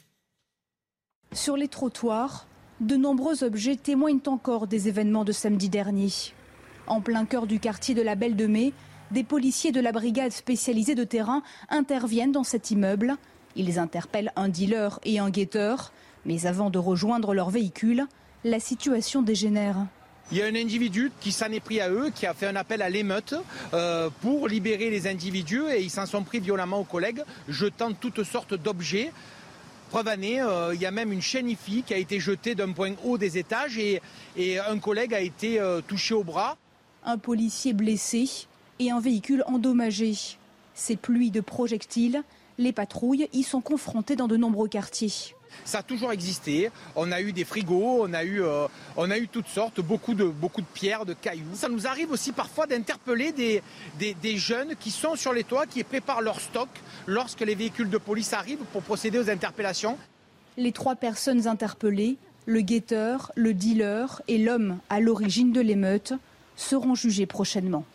[1.34, 2.48] Sur les trottoirs,
[2.80, 6.10] de nombreux objets témoignent encore des événements de samedi dernier.
[6.88, 8.74] En plein cœur du quartier de la Belle de Mai,
[9.12, 13.16] des policiers de la brigade spécialisée de terrain interviennent dans cet immeuble.
[13.56, 15.92] Ils interpellent un dealer et un guetteur,
[16.26, 18.06] mais avant de rejoindre leur véhicule,
[18.44, 19.78] la situation dégénère.
[20.32, 22.56] Il y a un individu qui s'en est pris à eux, qui a fait un
[22.56, 23.34] appel à l'émeute
[23.74, 28.24] euh, pour libérer les individus et ils s'en sont pris violemment aux collègues, jetant toutes
[28.24, 29.12] sortes d'objets.
[29.90, 32.74] Preuve année, euh, il y a même une chaîne IFI qui a été jetée d'un
[32.74, 34.00] point haut des étages et,
[34.60, 36.58] un collègue a été euh, touché au bras.
[37.04, 38.30] Un policier blessé,
[38.80, 40.16] et un véhicule endommagé.
[40.74, 42.24] Ces pluies de projectiles,
[42.58, 45.36] les patrouilles y sont confrontées dans de nombreux quartiers.
[45.66, 46.72] Ça a toujours existé.
[46.96, 50.14] On a eu des frigos, on a eu, euh, on a eu toutes sortes, beaucoup
[50.14, 51.56] de, beaucoup de pierres, de cailloux.
[51.56, 53.62] Ça nous arrive aussi parfois d'interpeller des,
[54.00, 56.70] des, jeunes qui sont sur les toits, qui préparent leur stock
[57.08, 59.98] lorsque les véhicules de police arrivent pour procéder aux interpellations.
[60.56, 66.14] Les trois personnes interpellées, le guetteur, le dealer et l'homme à l'origine de l'émeute,
[66.56, 67.86] seront jugés prochainement.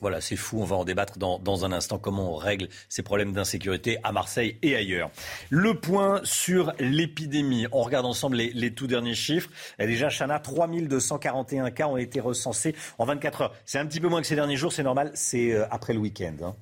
[0.00, 0.60] Voilà, c'est fou.
[0.60, 1.98] On va en débattre dans, dans, un instant.
[1.98, 5.10] Comment on règle ces problèmes d'insécurité à Marseille et ailleurs.
[5.50, 7.66] Le point sur l'épidémie.
[7.72, 9.50] On regarde ensemble les, les tout derniers chiffres.
[9.78, 13.54] Et déjà, Chana, 3241 cas ont été recensés en 24 heures.
[13.64, 14.72] C'est un petit peu moins que ces derniers jours.
[14.72, 15.10] C'est normal.
[15.14, 16.34] C'est euh, après le week-end.
[16.42, 16.54] Hein.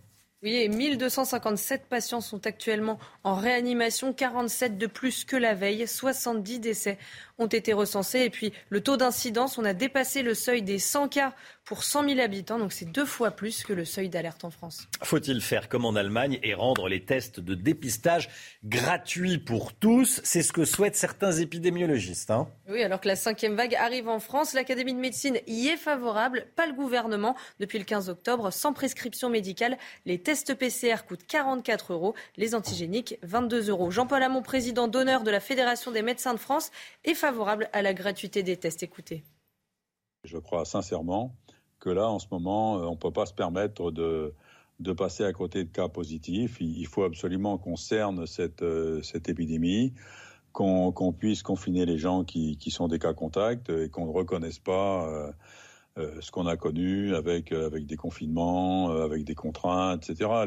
[0.42, 6.60] Oui, et 1257 patients sont actuellement en réanimation, 47 de plus que la veille, 70
[6.60, 6.98] décès
[7.38, 8.20] ont été recensés.
[8.20, 11.34] Et puis le taux d'incidence, on a dépassé le seuil des 100 cas
[11.66, 14.86] pour 100 000 habitants, donc c'est deux fois plus que le seuil d'alerte en France.
[15.02, 18.30] Faut-il faire comme en Allemagne et rendre les tests de dépistage
[18.64, 20.20] gratuits pour tous?
[20.22, 22.30] C'est ce que souhaitent certains épidémiologistes.
[22.30, 22.46] Hein.
[22.68, 26.46] oui, alors que la cinquième vague arrive en France, l'Académie de médecine y est favorable,
[26.54, 27.34] pas le gouvernement.
[27.58, 33.18] Depuis le 15 octobre, sans prescription médicale, les tests PCR coûtent 44 euros, les antigéniques
[33.22, 33.90] 22 euros.
[33.90, 36.70] Jean-Paul Hamon, président d'honneur de la Fédération des médecins de France,
[37.04, 38.84] est favorable à la gratuité des tests.
[38.84, 39.24] Écoutez.
[40.22, 41.34] Je crois sincèrement
[41.80, 44.32] que là, en ce moment, euh, on ne peut pas se permettre de,
[44.78, 46.58] de passer à côté de cas positifs.
[46.60, 49.92] Il faut absolument qu'on cerne cette, euh, cette épidémie,
[50.52, 54.60] qu'on puisse confiner les gens qui, qui, sont des cas contacts et qu'on ne reconnaisse
[54.60, 55.06] pas
[55.98, 60.46] euh, ce qu'on a connu avec, avec des confinements, avec des contraintes, etc.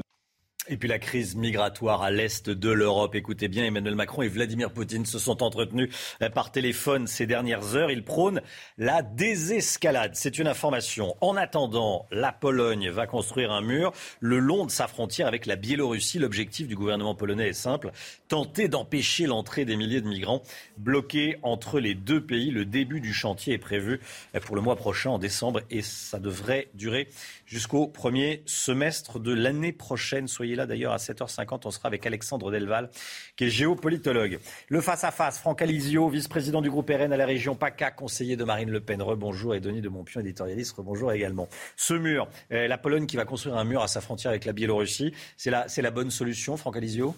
[0.72, 3.16] Et puis la crise migratoire à l'est de l'Europe.
[3.16, 5.90] Écoutez bien, Emmanuel Macron et Vladimir Poutine se sont entretenus
[6.22, 7.90] euh, par téléphone ces dernières heures.
[7.90, 8.42] Ils prônent
[8.78, 10.12] la désescalade.
[10.14, 11.16] C'est une information.
[11.22, 15.56] En attendant, la Pologne va construire un mur le long de sa frontière avec la
[15.56, 16.20] Biélorussie.
[16.20, 17.92] L'objectif du gouvernement polonais est simple
[18.30, 20.44] tenter d'empêcher l'entrée des milliers de migrants
[20.78, 22.52] bloqués entre les deux pays.
[22.52, 24.00] Le début du chantier est prévu
[24.36, 27.10] euh, pour le mois prochain, en décembre, et ça devrait durer
[27.48, 30.28] jusqu'au premier semestre de l'année prochaine.
[30.28, 31.62] Soyez d'ailleurs à 7h50.
[31.66, 32.90] On sera avec Alexandre Delval,
[33.36, 34.40] qui est géopolitologue.
[34.68, 38.70] Le face-à-face, Franck Alizio, vice-président du groupe RN à la région PACA, conseiller de Marine
[38.70, 39.02] Le Pen.
[39.02, 39.56] Rebonjour.
[39.56, 40.76] Et Denis de Montpion, éditorialiste.
[40.76, 41.48] Rebonjour également.
[41.76, 44.54] Ce mur, euh, la Pologne qui va construire un mur à sa frontière avec la
[44.54, 47.16] Biélorussie, c'est la, c'est la bonne solution, Franck Alizio?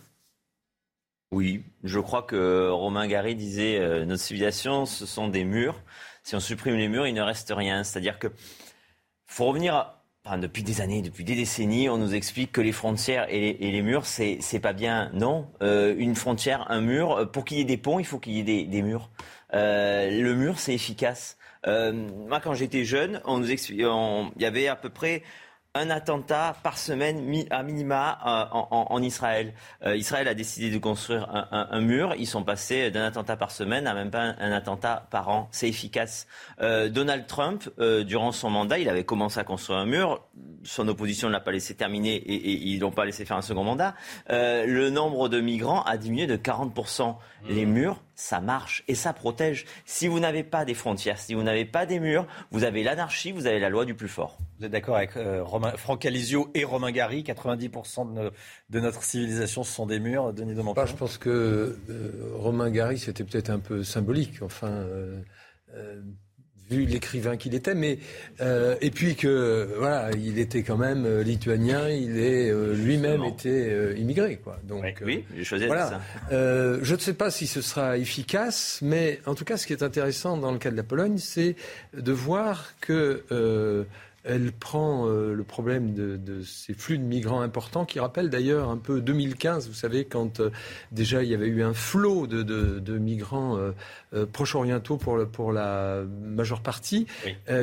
[1.31, 5.81] Oui, je crois que Romain Gary disait euh, notre civilisation, ce sont des murs.
[6.23, 7.85] Si on supprime les murs, il ne reste rien.
[7.85, 8.27] C'est-à-dire que
[9.27, 13.25] faut revenir à, Depuis des années, depuis des décennies, on nous explique que les frontières
[13.29, 15.09] et les, murs, c'est, c'est pas bien.
[15.13, 18.19] Non, euh, une frontière, un mur, euh, pour qu'il y ait des ponts, il faut
[18.19, 19.09] qu'il y ait des, murs.
[19.53, 21.37] Euh, le mur, c'est efficace.
[21.65, 25.23] Euh, moi, quand j'étais jeune, on nous il y avait à peu près
[25.73, 29.53] un attentat par semaine à minima euh, en, Israël.
[29.85, 32.13] Euh, Israël a décidé de construire un, mur.
[32.17, 35.47] Ils sont passés d'un attentat par semaine à même pas un, attentat par an.
[35.51, 36.27] C'est efficace.
[36.61, 37.69] Euh, Donald Trump,
[38.05, 40.21] durant son mandat, il avait commencé à construire un mur.
[40.63, 43.41] Son opposition ne l'a pas laissé terminer et, et ils l'ont pas laissé faire un
[43.41, 43.95] second mandat.
[44.29, 47.15] le nombre de migrants a diminué de 40%.
[47.49, 49.65] Les murs, ça marche et ça protège.
[49.85, 53.31] Si vous n'avez pas des frontières, si vous n'avez pas des murs, vous avez l'anarchie,
[53.31, 54.37] vous avez la loi du plus fort.
[54.59, 55.43] Vous êtes d'accord avec euh,
[55.77, 58.31] Franck Alizio et Romain Gary 90%
[58.69, 62.69] de, notre civilisation, ce sont des murs, Denis de bah, Je pense que euh, Romain
[62.69, 64.41] Gary, c'était peut-être un peu symbolique.
[64.43, 65.21] Enfin, euh,
[66.69, 67.99] vu l'écrivain qu'il était, mais
[68.39, 73.23] euh, et puis que voilà, il était quand même euh, lituanien, il est euh, lui-même
[73.23, 74.59] était immigré, quoi.
[74.63, 75.89] Donc oui, j'ai choisi voilà.
[75.89, 76.01] ça.
[76.29, 79.83] je ne sais pas si ce sera efficace, mais en tout cas, ce qui est
[79.83, 81.55] intéressant dans le cas de la Pologne, c'est
[81.93, 83.23] de voir que
[84.23, 88.77] elle prend euh, le problème de, ces flux de migrants importants qui rappellent d'ailleurs un
[88.77, 90.51] peu 2015, vous savez, quand euh,
[90.91, 96.61] déjà il y avait eu un flot de, migrants euh, proche-orientaux pour, pour la majeure
[96.61, 97.07] partie,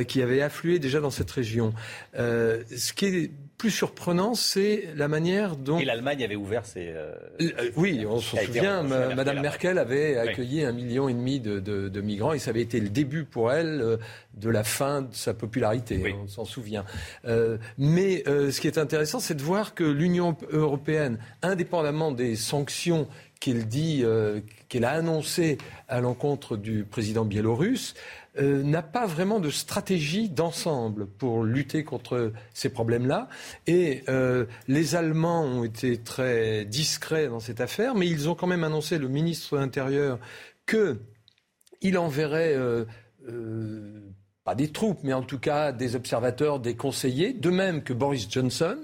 [0.09, 1.73] qui avait afflué déjà dans cette région.
[2.15, 5.79] ce qui est plus surprenant, c'est la manière dont.
[5.79, 6.91] Et l'Allemagne avait ouvert ses.
[6.91, 12.01] Euh, euh, oui, on se souvient, Madame Merkel avait accueilli un million et demi de,
[12.01, 13.97] migrants et ça avait été le début pour elle euh,
[14.35, 16.15] de la fin de sa popularité.
[16.23, 16.85] On s'en souvient.
[17.77, 23.09] mais ce qui est intéressant, c'est de voir que l'Union européenne, indépendamment des sanctions
[23.41, 24.05] qu'elle dit,
[24.69, 27.95] qu'elle a annoncées à l'encontre du président biélorusse,
[28.39, 33.29] euh, n'a pas vraiment de stratégie d'ensemble pour lutter contre ces problèmes-là.
[33.67, 38.47] Et euh, les Allemands ont été très discrets dans cette affaire, mais ils ont quand
[38.47, 40.19] même annoncé, le ministre de l'Intérieur,
[40.67, 42.55] qu'il enverrait...
[42.55, 42.85] Euh,
[44.45, 48.27] pas des troupes, mais en tout cas des observateurs, des conseillers, de même que Boris
[48.31, 48.79] Johnson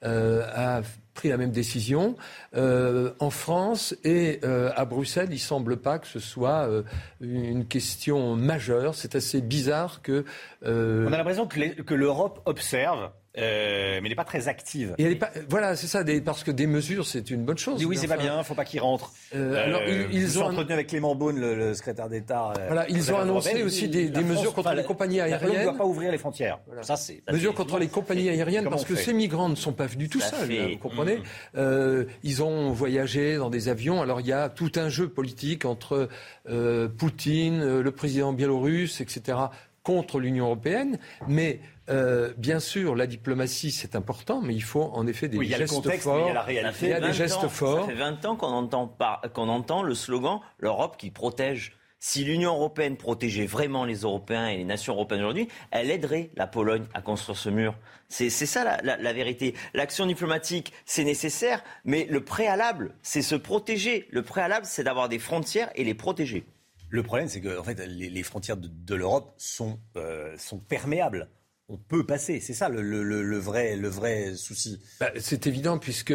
[0.00, 0.80] a
[1.20, 2.16] pris la même décision.
[2.56, 6.82] Euh, en France et euh, à Bruxelles, il ne semble pas que ce soit euh,
[7.20, 8.94] une question majeure.
[8.94, 10.24] C'est assez bizarre que...
[10.64, 13.10] On a l'impression que l'Europe observe
[13.40, 14.94] euh, mais elle n'est pas très active.
[14.98, 17.58] Et elle est pas, voilà, c'est ça, des, parce que des mesures, c'est une bonne
[17.58, 17.84] chose.
[17.84, 19.12] Oui, c'est pas bien, il ne faut pas qu'ils rentrent.
[19.34, 22.52] Euh, alors, ils, ils ont entretenu avec Clément Beaune, le, secrétaire d'État.
[22.58, 25.50] Euh, voilà, ils ont annoncé aussi des, des mesures contre les compagnies aériennes.
[25.50, 26.58] On ne doit pas ouvrir les frontières.
[26.82, 27.22] Ça, c'est.
[27.30, 30.50] Mesures contre les compagnies aériennes, parce que ces migrants ne sont pas venus tout seuls,
[30.52, 31.22] hein, vous comprenez mm.
[31.56, 34.02] euh, Ils ont voyagé dans des avions.
[34.02, 36.08] Alors, il y a tout un jeu politique entre
[36.48, 39.38] euh, Poutine, le président biélorusse, etc.,
[39.82, 41.60] contre l'Union européenne, mais
[41.90, 46.20] euh, bien sûr, la diplomatie, c'est important, mais il faut en effet des gestes forts.
[46.20, 46.86] Il y a la réalité.
[46.86, 47.86] Il y a des gestes forts.
[47.86, 48.96] Ça fait 20 ans qu'on entend,
[49.34, 51.76] qu'on entend le slogan «l'Europe qui protège».
[52.02, 56.46] Si l'Union européenne protégeait vraiment les Européens et les nations européennes aujourd'hui, elle aiderait la
[56.46, 57.76] Pologne à construire ce mur.
[58.08, 59.54] C'est ça la, la vérité.
[59.74, 64.08] L'action diplomatique, c'est nécessaire, mais le préalable, c'est se protéger.
[64.12, 66.46] Le préalable, c'est d'avoir des frontières et les protéger.
[66.88, 71.28] Le problème, c'est que en fait, les, frontières de, l'Europe sont, euh, sont perméables
[71.70, 72.40] on peut passer.
[72.40, 74.80] C'est ça le, vrai, le vrai souci.
[74.98, 76.14] Bah, c'est évident puisque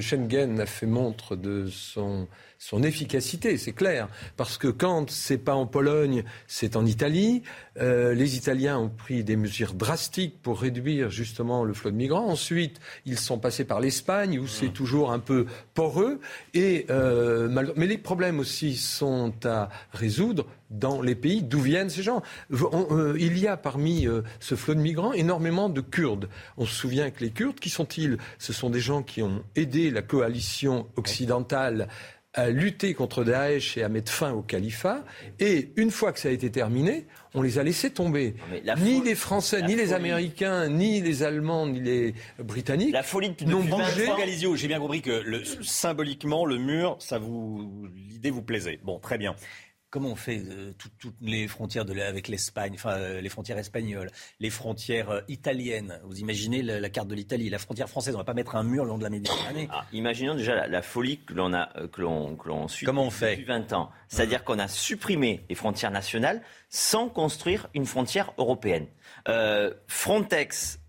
[0.00, 2.26] Schengen a fait montre de son
[2.60, 4.08] son efficacité, c'est clair.
[4.36, 7.42] Parce que quand c'est pas en Pologne, c'est en Italie.
[7.80, 12.26] Euh, les Italiens ont pris des mesures drastiques pour réduire justement le flot de migrants.
[12.26, 14.72] Ensuite, ils sont passés par l'Espagne où c'est mmh.
[14.72, 16.18] toujours un peu poreux.
[16.52, 22.02] Et, euh, mais les problèmes aussi sont à résoudre dans les pays d'où viennent ces
[22.02, 22.22] gens.
[22.50, 24.08] Euh, il y a parmi
[24.40, 26.28] ce flot de migrants énormément de Kurdes.
[26.56, 28.18] On se souvient que les Kurdes, qui sont-ils?
[28.38, 31.88] Ce sont des gens qui ont aidé la coalition occidentale
[32.38, 35.04] à lutter contre Daesh et à mettre fin au califat.
[35.40, 38.36] Et une fois que ça a été terminé, on les a laissés tomber.
[38.78, 43.64] Ni les Français, ni les Américains, ni les Allemands, ni les Britanniques la folie n'ont
[43.64, 44.08] bougé.
[44.54, 48.78] J'ai bien compris que le, symboliquement, le mur, ça vous, l'idée vous plaisait.
[48.84, 49.34] Bon, très bien.
[49.90, 54.10] Comment on fait euh, toutes les frontières de, avec l'Espagne, enfin euh, les frontières espagnoles,
[54.38, 58.22] les frontières euh, italiennes Vous imaginez la, carte de l'Italie, la frontière française, on ne
[58.22, 59.66] va pas mettre un mur le long de la Méditerranée.
[59.72, 63.46] Ah, imaginons déjà la, folie que l'on a, que l'on, suit Comment on fait depuis
[63.46, 63.90] 20 ans.
[64.08, 68.88] C'est-à-dire qu'on a supprimé les frontières nationales sans construire une frontière européenne.
[69.86, 70.80] Frontex,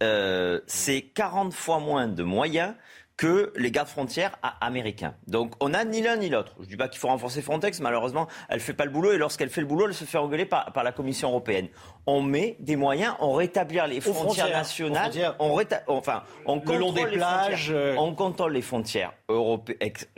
[0.67, 2.73] c'est 40 fois moins de moyens
[3.19, 5.13] que les gardes frontières américains.
[5.27, 6.53] Donc on n'a ni l'un ni l'autre.
[6.59, 9.11] Je ne dis pas qu'il faut renforcer Frontex, malheureusement, elle ne fait pas le boulot
[9.11, 11.67] et lorsqu'elle fait le boulot, elle se fait engueuler par, par la Commission européenne.
[12.07, 17.17] On met des moyens, on rétablit les frontières, nationales, on enfin, on contrôle des les
[17.17, 17.93] plages, euh.
[17.97, 19.11] on contrôle les frontières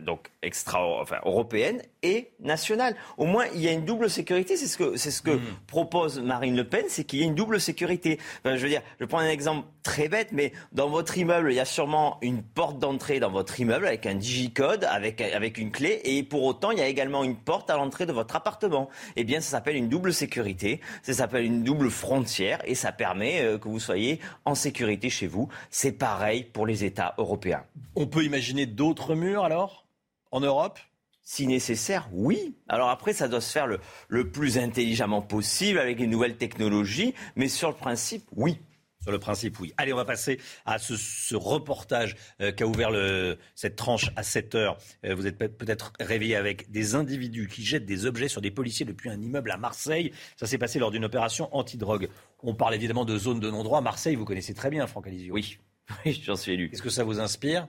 [0.02, 2.96] donc extra, enfin, européennes et nationales.
[3.18, 4.56] Au moins, il y a une double sécurité.
[4.56, 5.42] C'est ce que, c'est ce que hmm.
[5.68, 8.20] propose Marine Le Pen, c'est qu'il y ait une double sécurité.
[8.46, 11.60] je veux dire, je prends un exemple très bête, mais dans votre immeuble, il y
[11.60, 16.02] a sûrement une porte d'entrée dans votre immeuble avec un digicode, avec, avec une clé,
[16.04, 18.90] et pour autant, il y a également une porte à l'entrée de votre appartement.
[19.16, 23.42] Eh bien, ça s'appelle une double sécurité, ça s'appelle une double frontière, et ça permet
[23.42, 25.50] euh, que vous soyez en sécurité chez vous.
[25.70, 27.64] C'est pareil pour les États européens.
[27.96, 29.86] On peut imaginer d'autres murs alors
[30.32, 30.80] en Europe?
[31.24, 32.56] Si nécessaire, oui.
[32.68, 37.14] Alors après, ça doit se faire le, le, plus intelligemment possible avec les nouvelles technologies,
[37.36, 38.58] mais sur le principe, oui.
[39.02, 39.74] Sur le principe, oui.
[39.78, 44.54] Allez, on va passer à ce, reportage euh, qu'a ouvert le, cette tranche à 7
[44.56, 44.78] heures.
[45.06, 48.86] Euh, vous êtes peut-être réveillé avec des individus qui jettent des objets sur des policiers
[48.86, 50.12] depuis un immeuble à Marseille.
[50.38, 52.10] Ça s'est passé lors d'une opération anti-drogue.
[52.44, 53.82] On parle évidemment de zone de non-droit.
[53.82, 55.34] Marseille, vous connaissez très bien, Franck Alizio.
[55.34, 55.58] Oui,
[56.06, 56.70] oui j'en suis élu.
[56.72, 57.68] Est-ce que ça vous inspire?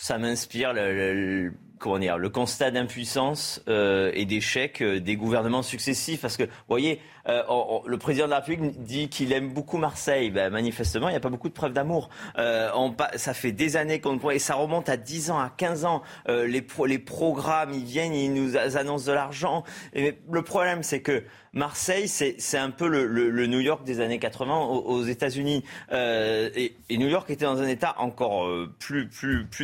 [0.00, 6.20] Ça m'inspire le, comment dire, le constat d'impuissance euh, et d'échec des gouvernements successifs.
[6.20, 7.42] Parce que, vous voyez, euh,
[7.86, 10.30] le président de la République dit qu'il aime beaucoup Marseille.
[10.30, 12.08] Ben, manifestement, il n'y a pas beaucoup de preuves d'amour.
[12.38, 12.70] Euh,
[13.16, 16.02] ça fait des années qu'on et ça remonte à 10 ans, à 15 ans.
[16.28, 19.64] Euh, les, les programmes, ils viennent, ils nous annoncent de l'argent.
[19.94, 21.24] le problème, c'est que
[21.58, 25.64] Marseille, c'est un peu le, New York des années 80 aux, États-Unis.
[25.92, 29.10] Euh, et, New York était dans un état encore euh, plus,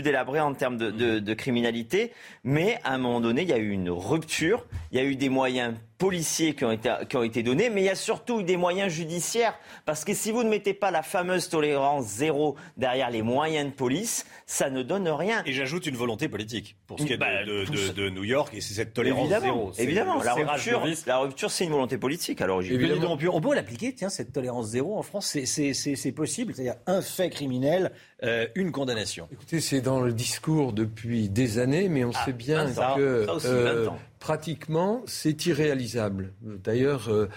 [0.02, 2.12] délabré en termes de, de, de criminalité.
[2.42, 4.66] Mais à un moment donné, il y a eu une rupture.
[4.90, 7.82] Il y a eu des moyens policiers qui ont, été, qui ont été donnés, mais
[7.82, 9.58] il y a surtout des moyens judiciaires.
[9.84, 13.74] Parce que si vous ne mettez pas la fameuse tolérance zéro derrière les moyens de
[13.74, 15.42] police, ça ne donne rien.
[15.46, 18.74] Et j'ajoute une volonté politique pour ce qui est bah, de, New York, et c'est
[18.74, 19.72] cette tolérance zéro.
[19.78, 23.04] Évidemment, la rupture, la rupture, c'est une volonté politique à l'origine.
[23.06, 26.54] On peut, on peut l'appliquer, tiens, cette tolérance zéro en France, c'est possible.
[26.54, 27.92] C'est-à-dire un fait criminel,
[28.22, 29.28] euh, une condamnation.
[29.32, 33.88] Écoutez, c'est dans le discours depuis des années, mais on ah, sait bien que euh,
[34.24, 36.32] pratiquement c'est irréalisable.
[36.40, 37.28] D'ailleurs, euh,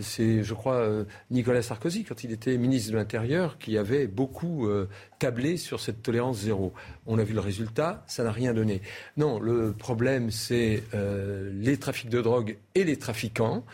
[0.00, 0.88] c'est, je crois,
[1.32, 4.68] Nicolas Sarkozy, quand il était ministre de l'Intérieur, qui avait beaucoup
[5.18, 6.72] tablé sur cette tolérance zéro.
[7.06, 8.82] On a vu le résultat, ça n'a rien donné.
[9.16, 13.64] Non, le problème, c'est les trafics de drogue et les trafiquants,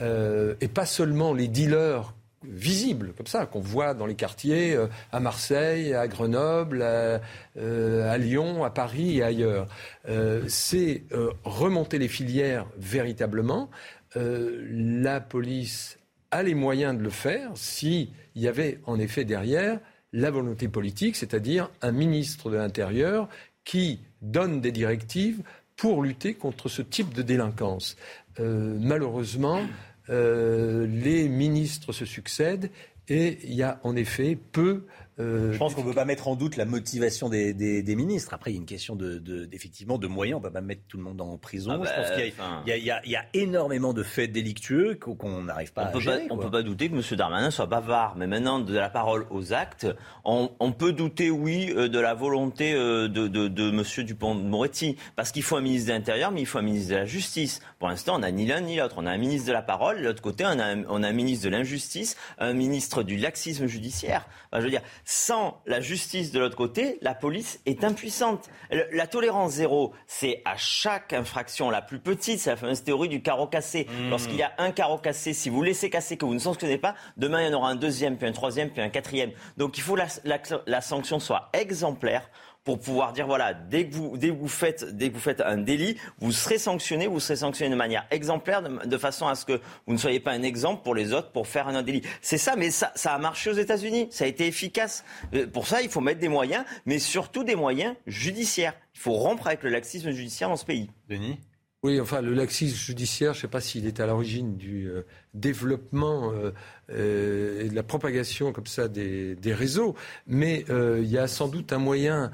[0.00, 2.14] et pas seulement les dealers
[2.44, 7.20] visibles, comme ça, qu'on voit dans les quartiers, euh, à Marseille, à Grenoble, à,
[7.56, 9.68] euh, Lyon, à Paris et ailleurs.
[10.08, 11.04] Euh, c'est
[11.44, 13.70] remonter les filières véritablement.
[14.14, 15.98] la police
[16.30, 19.80] a les moyens de le faire s'il y avait en effet derrière
[20.12, 23.28] la volonté politique, c'est-à-dire un ministre de l'Intérieur
[23.64, 25.42] qui donne des directives
[25.76, 27.96] pour lutter contre ce type de délinquance.
[28.38, 29.62] malheureusement,
[30.08, 32.70] les ministres se succèdent
[33.08, 34.86] et il y a en effet peu
[35.18, 38.32] euh, je pense qu'on ne peut pas mettre en doute la motivation des, des, ministres.
[38.32, 40.36] Après, il y a une question de, de, effectivement de moyens.
[40.36, 41.72] On ne peut pas mettre tout le monde en prison.
[41.72, 45.90] Ah je pense qu'il y, y, y, a énormément de faits délictueux qu'on n'arrive pas
[45.92, 46.26] on à gérer.
[46.30, 47.02] on ne peut pas douter que M.
[47.16, 48.14] Darmanin soit bavard.
[48.16, 49.86] Mais maintenant, de la parole aux actes,
[50.24, 54.04] on, on peut douter, oui, euh, de la volonté euh, de, de, de M.
[54.06, 54.96] Dupont-Moretti.
[55.14, 57.60] Parce qu'il faut un ministre de l'Intérieur, mais il faut un ministre de la Justice.
[57.78, 58.94] Pour l'instant, on n'a ni l'un ni l'autre.
[58.96, 59.98] On a un ministre de la parole.
[59.98, 63.18] De l'autre côté, on a, un, on a un ministre de l'injustice, un ministre du
[63.18, 64.26] laxisme judiciaire.
[64.54, 64.80] je veux dire,
[65.12, 68.48] sans la justice de l'autre côté, la police est impuissante.
[68.92, 73.20] La tolérance zéro, c'est à chaque infraction la plus petite, c'est la fameuse théorie du
[73.20, 73.86] carreau cassé.
[73.90, 74.08] Mmh.
[74.08, 76.94] Lorsqu'il y a un carreau cassé, si vous laissez casser, que vous ne sanctionnez pas,
[77.18, 79.32] demain il y en aura un deuxième, puis un troisième, puis un quatrième.
[79.58, 82.30] Donc il faut que la sanction soit exemplaire
[82.64, 85.40] pour pouvoir dire voilà, dès que vous, dès que vous, faites, dès que vous faites
[85.40, 89.44] un délit, vous serez sanctionné, vous serez sanctionné de manière exemplaire, de, façon à ce
[89.44, 92.02] que vous ne soyez pas un exemple pour les autres pour faire un délit.
[92.20, 95.04] C'est ça, mais ça, ça a marché aux États-Unis, ça a été efficace.
[95.34, 98.74] Euh, pour ça, il faut mettre des moyens, mais surtout des moyens judiciaires.
[98.94, 100.90] Il faut rompre avec le laxisme judiciaire dans ce pays.
[101.08, 101.38] Denis?
[101.84, 105.04] Oui, enfin, le laxisme judiciaire, je ne sais pas s'il est à l'origine du euh,
[105.34, 106.52] développement euh,
[106.90, 109.96] euh, et de la propagation comme ça des, réseaux,
[110.28, 112.30] mais il y a sans doute un moyen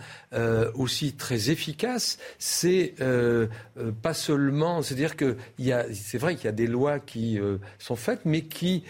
[0.74, 2.94] aussi très efficace, c'est
[4.02, 5.36] pas seulement, c'est-à-dire que
[5.92, 7.38] c'est vrai qu'il y a des lois qui
[7.78, 8.84] sont faites, mais qui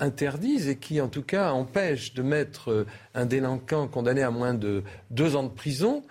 [0.00, 4.82] interdisent et qui, en tout cas, empêchent de mettre un délinquant condamné à moins de
[5.10, 6.02] deux ans de prison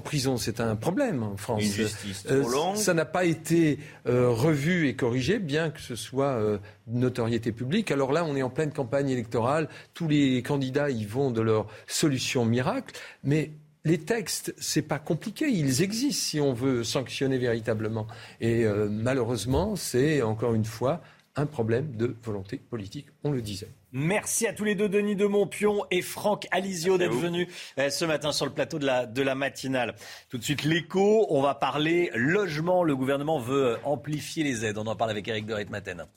[0.00, 1.62] prison, c'est un problème en France.
[1.62, 2.76] Une justice euh, trop longue.
[2.76, 7.90] ça n'a pas été euh, revu et corrigé, bien que ce soit euh, notoriété publique.
[7.90, 9.68] Alors là, on est en pleine campagne électorale.
[9.92, 13.52] Tous les candidats y vont de leur solution miracle, mais
[13.84, 18.06] les textes, c'est pas compliqué, ils existent si on veut sanctionner véritablement.
[18.40, 21.02] Et malheureusement, c'est encore une fois
[21.36, 23.68] un problème de volonté politique, on le disait.
[23.96, 27.46] Merci à tous les deux, Denis de Montpion et Franck Alizio, d'être venus
[27.78, 29.94] euh, ce matin sur le plateau de la, de la matinale.
[30.30, 31.28] Tout de suite, l'écho.
[31.30, 32.82] On va parler logement.
[32.82, 34.78] Le gouvernement veut amplifier les aides.
[34.78, 36.08] On en parle avec Eric de Matin.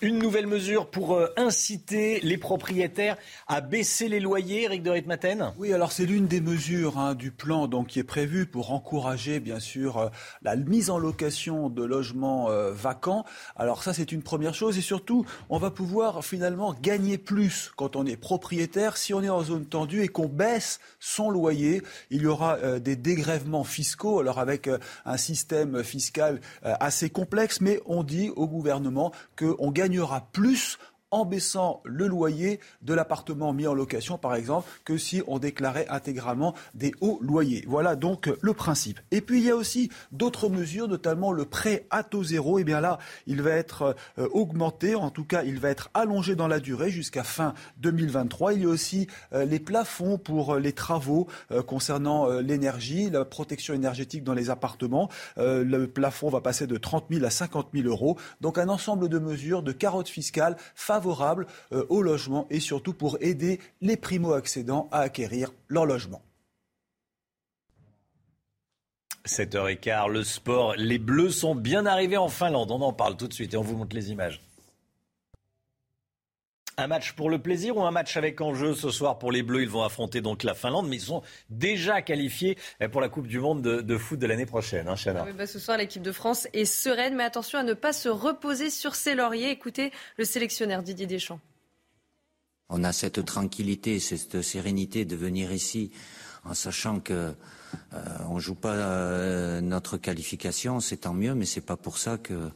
[0.00, 3.16] Une nouvelle mesure pour euh, inciter les propriétaires
[3.48, 5.52] à baisser les loyers, Eric de Ritmaten?
[5.58, 9.40] Oui, alors c'est l'une des mesures hein, du plan donc, qui est prévue pour encourager
[9.40, 10.08] bien sûr euh,
[10.42, 13.24] la mise en location de logements euh, vacants.
[13.56, 17.96] Alors ça c'est une première chose et surtout on va pouvoir finalement gagner plus quand
[17.96, 21.82] on est propriétaire si on est en zone tendue et qu'on baisse son loyer.
[22.12, 24.70] Il y aura des dégrèvements fiscaux, alors avec
[25.04, 30.78] un système fiscal assez complexe, mais on dit au gouvernement qu'on gagne gagnera plus
[31.10, 35.86] en baissant le loyer de l'appartement mis en location, par exemple, que si on déclarait
[35.88, 37.64] intégralement des hauts loyers.
[37.66, 39.00] Voilà donc le principe.
[39.10, 42.58] Et puis il y a aussi d'autres mesures, notamment le prêt à taux zéro.
[42.58, 45.90] Et eh bien là, il va être euh, augmenté, en tout cas, il va être
[45.94, 48.54] allongé dans la durée jusqu'à fin 2023.
[48.54, 51.26] Il y a aussi euh, les plafonds pour euh, les travaux
[51.66, 55.08] concernant l'énergie, la protection énergétique dans les appartements.
[55.36, 58.16] le plafond va passer de 30 000 à 50 000 euros.
[58.40, 60.56] Donc un ensemble de mesures, de carottes fiscales
[60.98, 66.22] favorable euh, au logement et surtout pour aider les primo-accédants à acquérir leur logement.
[69.26, 70.74] 7h15, le sport.
[70.76, 72.70] Les Bleus sont bien arrivés en Finlande.
[72.70, 74.40] On en parle tout de suite et on vous montre les images.
[76.80, 79.62] Un match pour le plaisir ou un match avec enjeu ce soir pour les Bleus?
[79.62, 82.56] Ils vont affronter donc la Finlande, mais ils sont déjà qualifiés
[82.92, 84.86] pour la Coupe du Monde de, foot de l'année prochaine.
[84.86, 87.92] Hein, ah bah, ce soir, l'équipe de France est sereine, mais attention à ne pas
[87.92, 89.50] se reposer sur ses lauriers.
[89.50, 91.40] Écoutez le sélectionneur Didier Deschamps.
[92.68, 95.90] On a cette tranquillité, cette sérénité de venir ici
[96.44, 97.34] en sachant que
[97.92, 97.96] euh,
[98.28, 102.50] on joue pas euh, notre qualification, c'est tant mieux, mais c'est pas pour ça que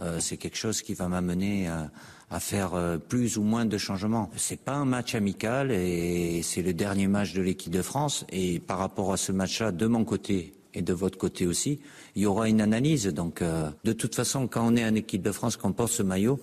[0.00, 1.90] euh, c'est quelque chose qui va m'amener à
[2.32, 4.30] à faire euh, plus ou moins de changements.
[4.36, 8.24] C'est pas un match amical et c'est le dernier match de l'équipe de France.
[8.30, 11.80] Et par rapport à ce match-là, de mon côté et de votre côté aussi,
[12.16, 13.06] il y aura une analyse.
[13.08, 16.02] Donc, euh, de toute façon, quand on est en équipe de France, qu'on porte ce
[16.02, 16.40] maillot,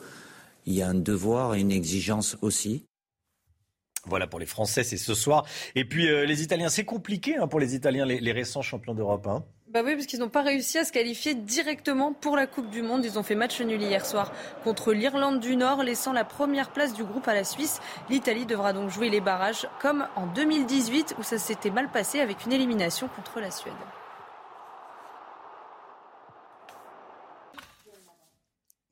[0.67, 2.83] il y a un devoir et une exigence aussi.
[4.05, 5.45] Voilà pour les Français, c'est ce soir.
[5.73, 9.25] Et puis euh, les Italiens, c'est compliqué hein, pour les Italiens, les, récents champions d'Europe.
[9.27, 9.43] Hein.
[9.71, 12.81] Bah oui, parce qu'ils n'ont pas réussi à se qualifier directement pour la Coupe du
[12.81, 13.05] Monde.
[13.05, 14.31] Ils ont fait match nul hier soir
[14.63, 17.79] contre l'Irlande du Nord, laissant la première place du groupe à la Suisse.
[18.09, 22.47] L'Italie devra donc jouer les barrages comme en 2018 où ça s'était mal passé avec
[22.47, 23.73] une élimination contre la Suède.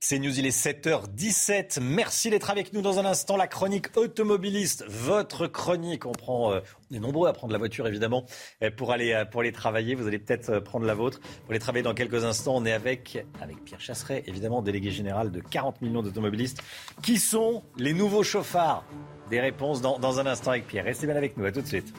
[0.09, 1.81] C'est News, il est 7h17.
[1.81, 3.35] Merci d'être avec nous dans un instant.
[3.35, 6.05] La chronique automobiliste, votre chronique.
[6.05, 8.25] On euh, on est nombreux à prendre la voiture évidemment
[8.63, 9.95] euh, pour aller euh, pour aller travailler.
[9.95, 12.55] Vous allez peut-être prendre la vôtre pour aller travailler dans quelques instants.
[12.55, 16.63] On est avec avec Pierre Chasseret, évidemment délégué général de 40 millions d'automobilistes.
[17.03, 18.85] Qui sont les nouveaux chauffards
[19.29, 20.85] Des réponses dans, dans un instant avec Pierre.
[20.85, 21.43] Restez bien avec nous.
[21.43, 21.93] À tout de suite.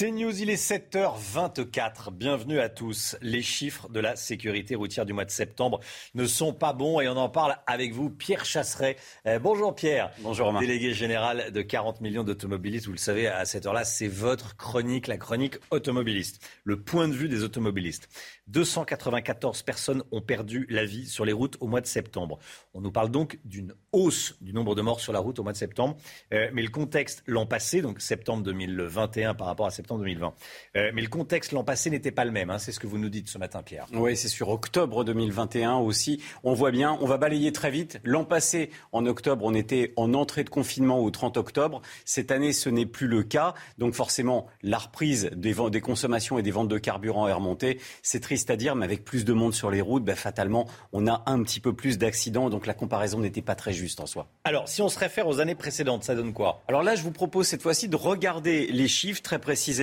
[0.00, 2.10] C'est News, il est 7h24.
[2.10, 3.18] Bienvenue à tous.
[3.20, 5.80] Les chiffres de la sécurité routière du mois de septembre
[6.14, 8.96] ne sont pas bons et on en parle avec vous, Pierre Chasseret.
[9.26, 10.10] Euh, bonjour Pierre.
[10.20, 10.60] Bonjour Romain.
[10.60, 12.86] Délégué général de 40 millions d'automobilistes.
[12.86, 16.42] Vous le savez, à cette heure-là, c'est votre chronique, la chronique automobiliste.
[16.64, 18.08] Le point de vue des automobilistes.
[18.46, 22.38] 294 personnes ont perdu la vie sur les routes au mois de septembre.
[22.72, 25.52] On nous parle donc d'une hausse du nombre de morts sur la route au mois
[25.52, 25.98] de septembre.
[26.32, 30.34] Euh, mais le contexte l'an passé, donc septembre 2021 par rapport à septembre 2020.
[30.76, 32.50] Euh, mais le contexte l'an passé n'était pas le même.
[32.50, 32.58] Hein.
[32.58, 33.86] c'est ce que vous nous dites ce matin, Pierre.
[33.92, 36.22] Oui, c'est sur octobre 2021 aussi.
[36.44, 38.00] On voit bien, on va balayer très vite.
[38.04, 41.82] L'an passé, en octobre, on était en entrée de confinement au 30 octobre.
[42.04, 43.54] Cette année, ce n'est plus le cas.
[43.78, 47.80] Donc forcément, la reprise des, des consommations et des ventes de carburant est remontée.
[48.02, 51.06] C'est triste à dire, mais avec plus de monde sur les routes, ben, fatalement, on
[51.06, 52.50] a un petit peu plus d'accidents.
[52.50, 54.28] Donc la comparaison n'était pas très juste en soi.
[54.44, 56.62] Alors, si on se réfère aux années précédentes, ça donne quoi?
[56.68, 59.79] Alors là, je vous propose cette fois-ci de regarder les chiffres très précisément.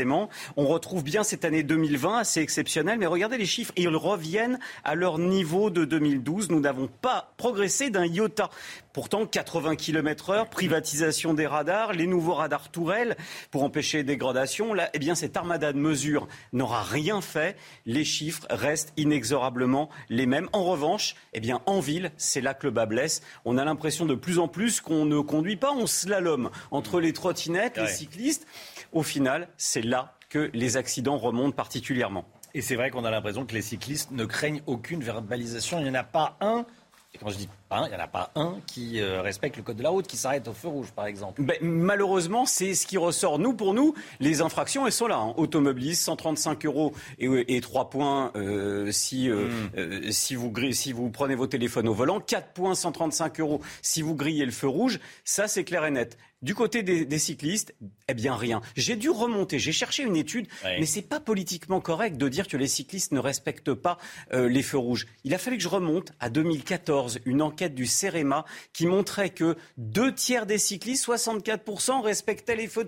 [0.56, 4.96] On retrouve bien cette année 2020, assez exceptionnelle, mais regardez les chiffres, ils reviennent à
[4.96, 6.50] leur niveau de 2012.
[6.50, 8.50] Nous n'avons pas progressé d'un iota.
[8.94, 13.16] Pourtant, 80 km heure, privatisation des radars, les nouveaux radars tourelles
[13.52, 14.74] pour empêcher les dégradations.
[14.74, 17.56] Là, eh bien, cette armada de mesures n'aura rien fait.
[17.86, 20.50] Les chiffres restent inexorablement les mêmes.
[20.52, 23.22] En revanche, eh bien, en ville, c'est là que le bas blesse.
[23.46, 27.14] On a l'impression de plus en plus qu'on ne conduit pas, on slalom entre les
[27.14, 28.48] trottinettes, les cyclistes.
[28.92, 32.26] Au final, c'est là que les accidents remontent particulièrement.
[32.54, 35.80] Et c'est vrai qu'on a l'impression que les cyclistes ne craignent aucune verbalisation.
[35.80, 36.66] Il n'y en a pas un
[37.14, 39.64] et quand je dis pas il n'y en a pas un qui euh, respecte le
[39.64, 41.42] code de la route, qui s'arrête au feu rouge, par exemple.
[41.42, 43.40] Ben, malheureusement, c'est ce qui ressort.
[43.40, 45.18] Nous, pour nous, les infractions, elles sont là.
[45.18, 45.34] Hein.
[45.38, 50.12] Automobiliste, 135 euros et, et 3 points euh, si, euh, hmm.
[50.12, 52.20] si, vous, si vous prenez vos téléphones au volant.
[52.20, 55.00] 4 points, 135 euros si vous grillez le feu rouge.
[55.24, 56.18] Ça, c'est clair et net.
[56.42, 57.74] Du côté des, cyclistes,
[58.08, 58.62] eh bien rien.
[58.76, 62.58] J'ai dû remonter, j'ai cherché une étude, mais c'est pas politiquement correct de dire que
[62.58, 63.98] les cyclistes ne respectent pas
[64.32, 65.08] les feux rouges.
[65.24, 69.56] Il a fallu que je remonte à 2014, une enquête du CEREMA qui montrait que
[69.78, 72.86] deux tiers des cyclistes, 64%, respectaient les feux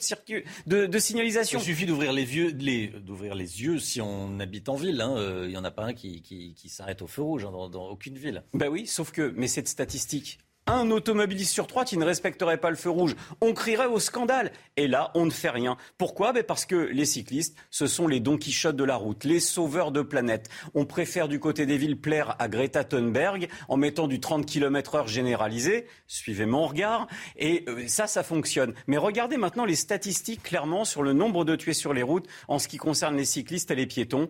[0.68, 1.60] de, de, signalisation.
[1.60, 2.94] Il suffit d'ouvrir les, les,
[3.36, 5.02] les yeux si on habite en ville.
[5.02, 5.16] Hein.
[5.18, 7.70] Euh, il n'y en a pas un qui, qui, s'arrête au feu rouge hein, dans,
[7.70, 8.44] dans, aucune ville.
[8.54, 10.40] Ben oui, sauf que, mais cette statistique,
[10.74, 13.16] un automobiliste sur trois qui ne respecterait pas le feu rouge.
[13.42, 14.52] On crierait au scandale.
[14.78, 15.78] Et là, on ne fait rien.
[15.98, 16.34] Pourquoi?
[16.34, 19.92] Ben Parce que les cyclistes, ce sont les Don Quichotte de la route, les sauveurs
[19.92, 20.50] de planète.
[20.74, 24.96] On préfère du côté des villes plaire à Greta Thunberg en mettant du 30 km
[24.96, 25.88] heure généralisé.
[26.08, 27.08] Suivez mon regard.
[27.38, 28.74] Et euh, ça, ça fonctionne.
[28.88, 32.60] Mais regardez maintenant les statistiques clairement sur le nombre de tués sur les routes en
[32.60, 34.28] ce qui concerne les cyclistes et les piétons.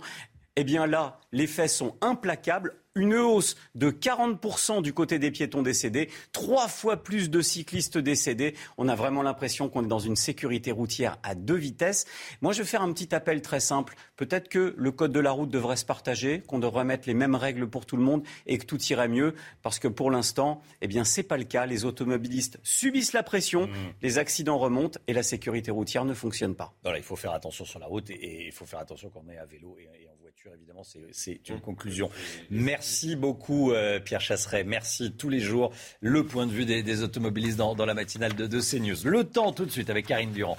[0.55, 5.61] Eh bien là, les faits sont implacables une hausse de 40% du côté des piétons
[5.61, 8.55] décédés, trois fois plus de cyclistes décédés.
[8.77, 12.05] On a vraiment l'impression qu'on est dans une sécurité routière à deux vitesses.
[12.41, 13.95] Moi, je vais faire un petit appel très simple.
[14.17, 17.35] Peut-être que le code de la route devrait se partager, qu'on devrait mettre les mêmes
[17.35, 20.87] règles pour tout le monde et que tout irait mieux, parce que pour l'instant, eh
[20.87, 21.65] bien, c'est pas le cas.
[21.65, 23.73] Les automobilistes subissent la pression, mmh.
[24.01, 26.73] les accidents remontent et la sécurité routière ne fonctionne pas.
[26.95, 29.37] il faut faire attention sur la route et, il faut faire attention quand on est
[29.37, 30.08] à vélo et,
[30.55, 31.61] évidemment, c'est une mmh.
[31.61, 32.09] conclusion.
[32.49, 32.79] Merci.
[32.79, 34.63] Merci beaucoup euh, Pierre Chasseret.
[34.63, 35.71] Merci tous les jours.
[36.01, 38.97] Le point de vue des, automobilistes dans, la matinale de, de CNews.
[39.05, 40.57] Le temps tout de suite avec Karine Durand.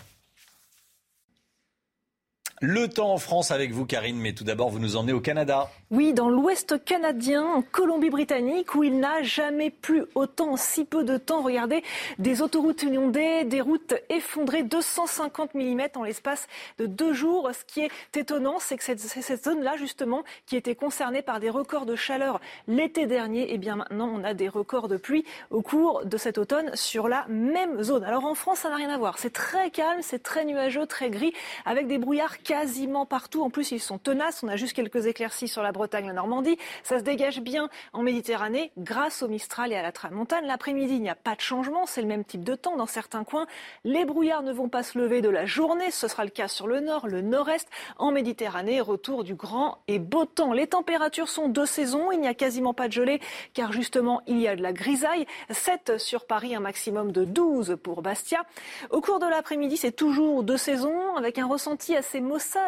[2.63, 5.71] Le temps en France avec vous, Karine, mais tout d'abord, vous nous emmenez au Canada.
[5.91, 11.17] Oui, dans l'ouest canadien, en Colombie-Britannique, où il n'a jamais plu autant si peu de
[11.17, 11.41] temps.
[11.41, 11.83] Regardez,
[12.19, 16.49] des autoroutes inondées, des routes effondrées, 250 mm en l'espace
[16.79, 17.49] de deux jours.
[17.59, 21.49] Ce qui est étonnant, c'est que cette, cette zone-là, justement, qui était concernée par des
[21.49, 25.25] records de chaleur l'été dernier, et eh bien maintenant, on a des records de pluie
[25.51, 28.05] au cours de cet automne sur la même zone.
[28.05, 29.17] Alors en France, ça n'a rien à voir.
[29.17, 31.33] C'est très calme, c'est très nuageux, très gris,
[31.65, 33.43] avec des brouillards quasiment partout.
[33.43, 34.43] En plus, ils sont tenaces.
[34.43, 36.59] On a juste quelques éclaircies sur la Bretagne, la Normandie.
[36.83, 40.45] Ça se dégage bien en Méditerranée grâce au Mistral et à la Tramontane.
[40.47, 41.87] L'après-midi, il n'y a pas de changement.
[41.87, 43.47] C'est le même type de temps dans certains coins.
[43.85, 45.93] Les brouillards ne vont pas se lever de la journée.
[45.93, 47.69] Ce sera le cas sur le nord, le nord-est.
[47.99, 50.53] En Méditerranée, retour du grand et beau temps.
[50.53, 52.11] Les températures sont de saison.
[52.11, 53.21] Il n'y a quasiment pas de gelée
[53.55, 55.25] car justement, il y a de la grisaille.
[55.51, 58.43] 7 sur Paris, un maximum de 12 pour Bastia.
[58.91, 62.21] Au cours de l'après-midi, c'est toujours de saison avec un ressenti assez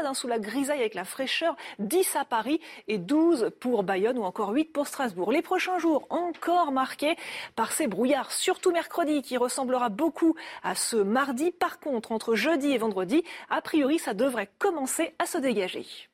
[0.06, 1.56] hein, sous la grisaille avec la fraîcheur.
[1.78, 5.32] 10 à Paris et 12 pour Bayonne ou encore 8 pour Strasbourg.
[5.32, 7.16] Les prochains jours encore marqués
[7.56, 11.50] par ces brouillards, surtout mercredi qui ressemblera beaucoup à ce mardi.
[11.50, 16.11] Par contre, entre jeudi et vendredi, a priori, ça devrait commencer à se dégager.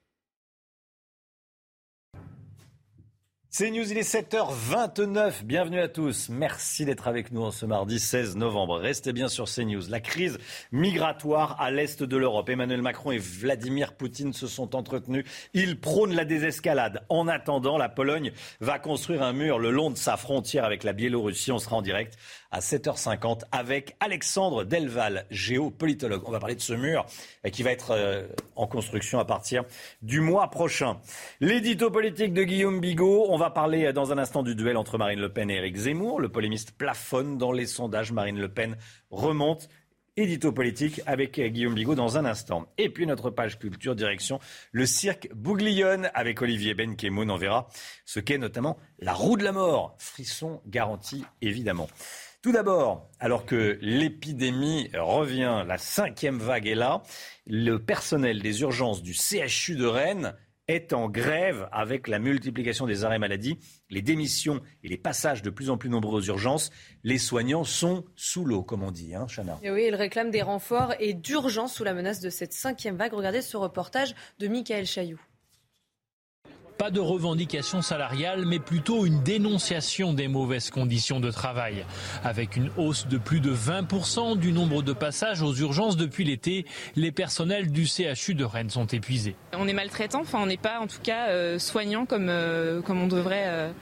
[3.59, 5.43] C'est News, il est 7h29.
[5.43, 6.29] Bienvenue à tous.
[6.29, 8.79] Merci d'être avec nous en ce mardi 16 novembre.
[8.79, 9.83] Restez bien sur CNews.
[9.89, 10.39] La crise
[10.71, 12.49] migratoire à l'est de l'Europe.
[12.51, 15.25] Emmanuel Macron et Vladimir Poutine se sont entretenus.
[15.55, 17.05] Ils prônent la désescalade.
[17.09, 18.31] En attendant, la Pologne
[18.61, 21.51] va construire un mur le long de sa frontière avec la Biélorussie.
[21.51, 22.17] On sera en direct
[22.51, 26.23] à 7h50 avec Alexandre Delval, géopolitologue.
[26.27, 27.05] On va parler de ce mur
[27.45, 28.27] euh, qui va être euh,
[28.57, 29.65] en construction à partir
[30.03, 30.99] du mois prochain.
[31.41, 33.27] L'édito politique de Guillaume Bigot.
[33.29, 35.77] On va parler euh, dans un instant du duel entre Marine Le Pen et Éric
[35.77, 36.21] Zemmour.
[36.21, 38.13] Le polémiste plafonne dans les sondages.
[38.13, 38.77] Marine Le Pen
[39.11, 39.69] remonte
[40.17, 42.67] Édito politique avec Guillaume Bigot dans un instant.
[42.77, 44.41] Et puis notre page culture direction
[44.73, 47.31] le cirque Bouglione avec Olivier Benkemoun.
[47.31, 47.69] On verra
[48.05, 49.95] ce qu'est notamment la roue de la mort.
[49.99, 51.89] Frisson garanti évidemment.
[52.49, 57.03] Tout d'abord, alors que l'épidémie revient, la cinquième vague est là,
[57.47, 60.35] le personnel des urgences du CHU de Rennes
[60.67, 63.59] est en grève avec la multiplication des arrêts maladie,
[63.91, 66.71] les démissions et les passages de plus en plus nombreux aux urgences.
[67.05, 69.59] Les soignants sont sous l'eau, comme on dit, hein, Chana.
[69.63, 73.13] Et oui, ils réclament des renforts et d'urgence sous la menace de cette cinquième vague.
[73.13, 75.21] Regardez ce reportage de Michael Chailloux.
[76.79, 81.85] Pas de revendication salariale, mais plutôt une dénonciation des mauvaises conditions de travail.
[82.23, 86.67] Avec une hausse de plus de 20% du nombre de passages aux urgences depuis l'été,
[86.95, 89.35] les personnels du CHU de Rennes sont épuisés.
[89.55, 93.03] On est maltraitant, enfin on n'est pas en tout cas euh, soignant comme, euh, comme
[93.03, 93.47] on devrait.
[93.47, 93.73] Euh,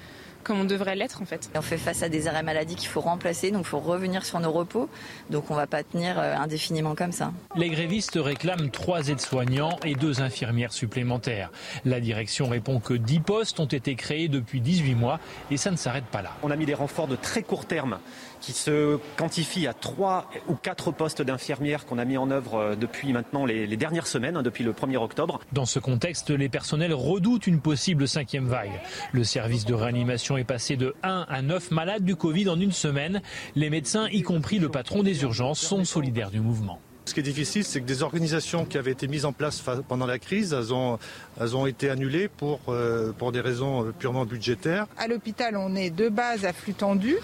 [0.47, 1.51] comme on devrait l'être en fait.
[1.57, 4.39] On fait face à des arrêts maladie qu'il faut remplacer, donc il faut revenir sur
[4.39, 4.89] nos repos.
[5.29, 7.33] Donc on ne va pas tenir euh, indéfiniment comme ça.
[7.57, 11.51] Les grévistes réclament trois aides-soignants et deux infirmières supplémentaires.
[11.85, 15.19] La direction répond que 10 postes ont été créés depuis 18 mois
[15.51, 16.31] et ça ne s'arrête pas là.
[16.45, 17.99] On a mis des renforts de très court terme
[18.41, 22.77] qui se quantifie à trois ou quatre postes d'infirmières qu'on a mis en œuvre euh,
[22.77, 25.41] depuis maintenant les, dernières semaines, hein, depuis le 1er octobre.
[25.53, 28.81] Dans ce contexte, les personnels redoutent une possible cinquième vague.
[29.13, 32.73] Le service de réanimation est passé de 1 à 9 malades du Covid en une
[32.73, 33.23] semaine.
[33.55, 36.81] Les médecins, y compris le patron des urgences, sont solidaires du mouvement.
[37.05, 40.07] Ce qui est difficile, c'est que des organisations qui avaient été mises en place pendant
[40.07, 40.99] la crise, elles ont,
[41.41, 44.87] elles ont été annulées pour, euh, pour des raisons purement budgétaires.
[44.97, 47.17] À l'hôpital, on est de base à flux tendu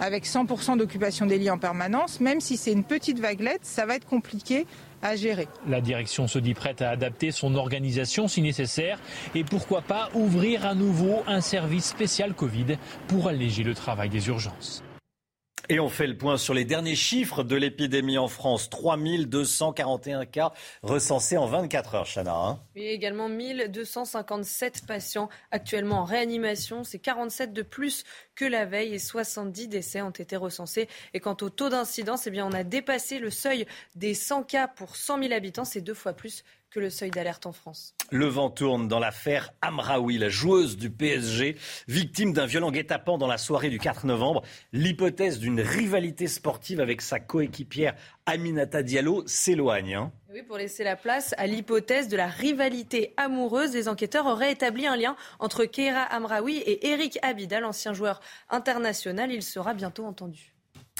[0.00, 3.96] avec 100% d'occupation des lits en permanence, même si c'est une petite vaguelette, ça va
[3.96, 4.66] être compliqué
[5.02, 5.48] à gérer.
[5.68, 8.98] La direction se dit prête à adapter son organisation si nécessaire
[9.34, 12.76] et pourquoi pas ouvrir à nouveau un service spécial Covid
[13.08, 14.82] pour alléger le travail des urgences.
[15.68, 18.70] Et on fait le point sur les derniers chiffres de l'épidémie en France.
[18.70, 20.52] 3241 cas
[20.82, 22.34] recensés en 24 heures, Chana.
[22.34, 26.84] Hein et également 1257 patients actuellement en réanimation.
[26.84, 28.04] C'est 47 de plus
[28.36, 30.88] que la veille et 70 décès ont été recensés.
[31.14, 33.66] Et quant au taux d'incidence, eh bien, on a dépassé le seuil
[33.96, 35.64] des 100 cas pour 100 000 habitants.
[35.64, 37.94] C'est deux fois plus que le seuil d'alerte en France.
[38.10, 41.56] Le vent tourne dans l'affaire Amraoui, la joueuse du PSG,
[41.88, 44.42] victime d'un violent guet-apens dans la soirée du 4 novembre.
[44.72, 47.94] L'hypothèse d'une rivalité sportive avec sa coéquipière
[48.26, 49.94] Aminata Diallo s'éloigne.
[49.94, 50.12] Hein.
[50.32, 54.86] Oui, pour laisser la place à l'hypothèse de la rivalité amoureuse, les enquêteurs auraient établi
[54.86, 58.20] un lien entre Keira Amraoui et Eric Abidal, ancien joueur
[58.50, 59.32] international.
[59.32, 60.55] Il sera bientôt entendu.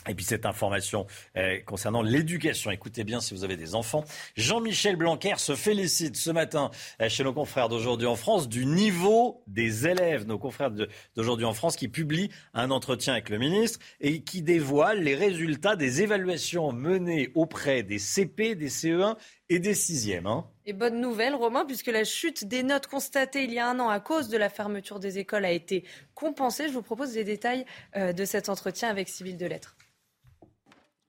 [0.09, 1.07] Et puis cette information
[1.37, 4.05] euh, concernant l'éducation, écoutez bien si vous avez des enfants.
[4.37, 6.71] Jean-Michel Blanquer se félicite ce matin
[7.01, 10.71] euh, chez nos confrères d'aujourd'hui en France du niveau des élèves, nos confrères
[11.17, 15.77] d'aujourd'hui en France qui publient un entretien avec le ministre et qui dévoile les résultats
[15.77, 19.17] des évaluations menées auprès des CP, des CE1
[19.49, 20.27] et des 6e.
[20.27, 20.45] Hein.
[20.65, 23.89] Et bonne nouvelle, Romain, puisque la chute des notes constatées il y a un an
[23.89, 25.85] à cause de la fermeture des écoles a été
[26.15, 26.69] compensée.
[26.69, 27.65] Je vous propose les détails
[27.97, 29.76] euh, de cet entretien avec Civil de Lettres.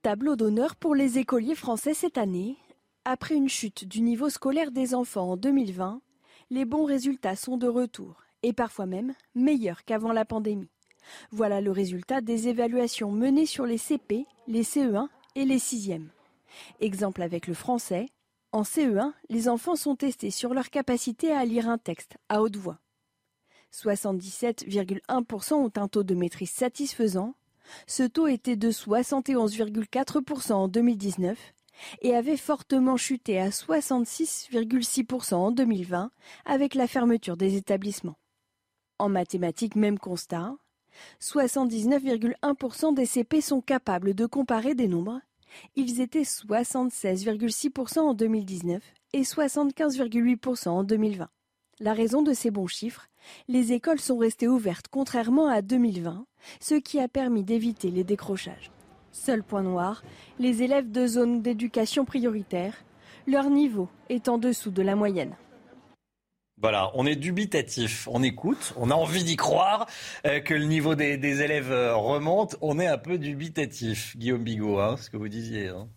[0.02, 2.56] Tableau d'honneur pour les écoliers français cette année.
[3.04, 6.00] Après une chute du niveau scolaire des enfants en 2020,
[6.50, 10.70] les bons résultats sont de retour et parfois même meilleurs qu'avant la pandémie.
[11.32, 16.06] Voilà le résultat des évaluations menées sur les CP, les CE1 et les 6e.
[16.78, 18.06] Exemple avec le français,
[18.52, 22.56] en CE1, les enfants sont testés sur leur capacité à lire un texte à haute
[22.56, 22.78] voix.
[23.74, 27.34] 77,1% ont un taux de maîtrise satisfaisant
[27.86, 31.38] ce taux était de 71,4% en 2019
[32.02, 36.10] et avait fortement chuté à 66,6% en 2020
[36.44, 38.18] avec la fermeture des établissements.
[38.98, 40.54] En mathématiques, même constat.
[41.20, 45.20] 79,1% des CP sont capables de comparer des nombres.
[45.76, 48.82] Ils étaient 76,6% en 2019
[49.12, 51.28] et 75,8% en 2020.
[51.80, 53.08] La raison de ces bons chiffres,
[53.48, 56.26] les écoles sont restées ouvertes contrairement à 2020,
[56.60, 58.70] ce qui a permis d'éviter les décrochages.
[59.12, 60.02] Seul point noir,
[60.38, 62.74] les élèves de zones d'éducation prioritaire,
[63.26, 65.36] leur niveau est en dessous de la moyenne.
[66.60, 69.86] Voilà, on est dubitatif, on écoute, on a envie d'y croire
[70.26, 74.80] euh, que le niveau des, élèves euh, remonte, on est un peu dubitatif, Guillaume Bigot,
[74.80, 75.68] hein, ce que vous disiez.
[75.68, 75.88] Hein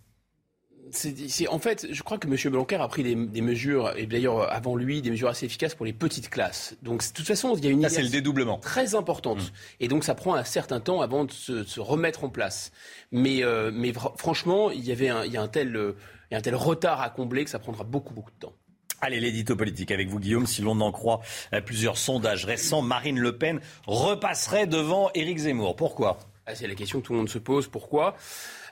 [1.49, 2.51] en fait, je crois que M.
[2.51, 5.93] Blanquer a pris des, mesures, et d'ailleurs avant lui, des mesures assez efficaces pour les
[5.93, 6.75] petites classes.
[6.81, 8.57] Donc, de toute façon, il y a une c'est le dédoublement.
[8.57, 9.39] très importante.
[9.39, 9.81] Mmh.
[9.81, 12.71] Et donc, ça prend un certain temps avant de se, remettre en place.
[13.11, 15.95] Mais, euh, mais franchement, il y avait un, il y a un tel, euh,
[16.31, 18.53] un tel retard à combler que ça prendra beaucoup, beaucoup de temps.
[19.01, 20.45] Allez, l'édito politique avec vous, Guillaume.
[20.45, 21.21] Si l'on en croit
[21.65, 25.75] plusieurs sondages récents, Marine Le Pen repasserait devant Éric Zemmour.
[25.75, 26.19] Pourquoi?
[26.45, 27.67] Ah, C'est la question que tout le monde se pose.
[27.67, 28.15] Pourquoi?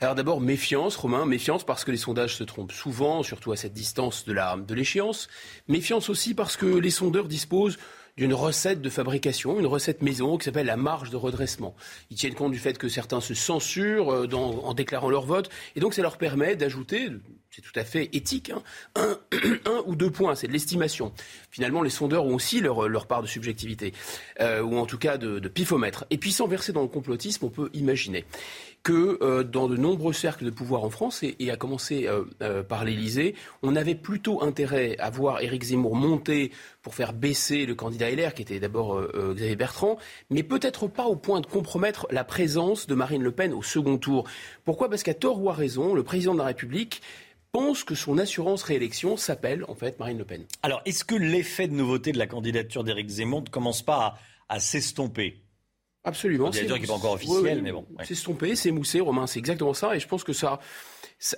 [0.01, 3.73] Alors d'abord, méfiance, Romain, méfiance parce que les sondages se trompent souvent, surtout à cette
[3.73, 5.27] distance de l'échéance.
[5.67, 7.77] De méfiance aussi parce que les sondeurs disposent
[8.17, 11.73] d'une recette de fabrication, une recette maison qui s'appelle la marge de redressement.
[12.09, 15.79] Ils tiennent compte du fait que certains se censurent euh, en déclarant leur vote, et
[15.79, 17.09] donc ça leur permet d'ajouter,
[17.51, 18.61] c'est tout à fait éthique, hein,
[19.65, 21.11] un, ou deux points, c'est de l'estimation.
[21.49, 23.93] Finalement, les sondeurs ont aussi leur, part de subjectivité,
[24.39, 26.05] euh, ou en tout cas de, pifomètre.
[26.11, 28.25] Et puis sans verser dans le complotisme, on peut imaginer
[28.83, 32.85] que euh, dans de nombreux cercles de pouvoir en France, et, à commencer euh, par
[32.85, 36.51] l'Élysée, on avait plutôt intérêt à voir Éric Zemmour monter
[36.83, 39.97] pour faire baisser le candidat LR, qui était d'abord Xavier Bertrand,
[40.29, 43.97] mais peut-être pas au point de compromettre la présence de Marine Le Pen au second
[43.97, 44.25] tour.
[44.63, 44.89] Pourquoi?
[44.89, 47.01] Parce qu'à tort ou à raison, le président de la République
[47.51, 50.45] pense que son assurance réélection s'appelle en fait Marine Le Pen.
[50.63, 54.17] Alors, est-ce que l'effet de nouveauté de la candidature d'Éric Zemmour ne commence pas
[54.49, 55.41] à s'estomper?
[56.03, 56.51] Absolument.
[56.51, 57.85] C'est dire qui n'est pas encore officiel, mais bon.
[58.03, 59.95] C'est stompé, c'est moussé, Romain, c'est exactement ça.
[59.95, 60.59] Et je pense que ça,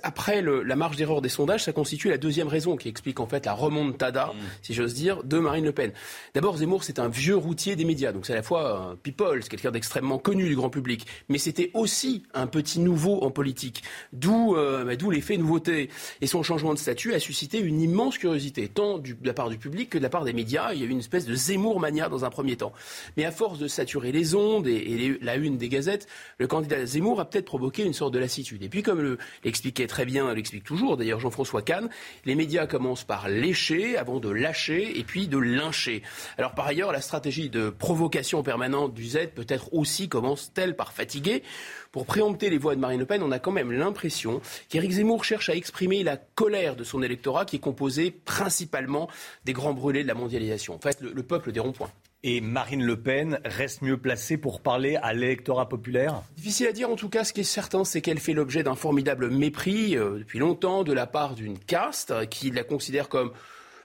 [0.02, 3.46] après la marge d'erreur des sondages, ça constitue la deuxième raison qui explique en fait
[3.46, 4.38] la remontada, mm.
[4.62, 5.92] si j'ose dire, de Marine Le Pen.
[6.34, 9.42] D'abord, Zemmour, c'est un vieux routier des médias, donc c'est à la fois un people,
[9.42, 13.82] c'est quelqu'un d'extrêmement connu du grand public, mais c'était aussi un petit nouveau en politique,
[14.12, 15.90] d'où euh, bah, l'effet nouveauté.
[16.20, 19.58] Et son changement de statut a suscité une immense curiosité, tant de la part du
[19.58, 20.72] public que de la part des médias.
[20.72, 22.72] Il y a eu une espèce de Zemmour mania dans un premier temps.
[23.16, 26.06] Mais à force de saturer les ondes et, la une des gazettes,
[26.38, 28.62] le candidat Zemmour a peut-être provoqué une sorte de lassitude.
[28.62, 31.88] Et puis, comme l'explique expliquait très bien, elle explique toujours d'ailleurs Jean-François Kahn,
[32.26, 36.02] les médias commencent par lécher avant de lâcher et puis de lyncher.
[36.36, 41.42] Alors par ailleurs, la stratégie de provocation permanente du Z peut-être aussi commence-t-elle par fatiguer?
[41.90, 45.24] Pour préempter les voix de Marine Le Pen, on a quand même l'impression qu'Éric Zemmour
[45.24, 49.08] cherche à exprimer la colère de son électorat qui est composé principalement
[49.46, 50.74] des grands brûlés de la mondialisation.
[50.74, 51.90] En fait, le peuple des ronds-points.
[52.24, 56.22] Et Marine Le Pen reste mieux placée pour parler à l'électorat populaire?
[56.36, 56.88] Difficile à dire.
[56.88, 60.18] En tout cas, ce qui est certain, c'est qu'elle fait l'objet d'un formidable mépris euh,
[60.20, 63.32] depuis longtemps de la part d'une caste qui la considère comme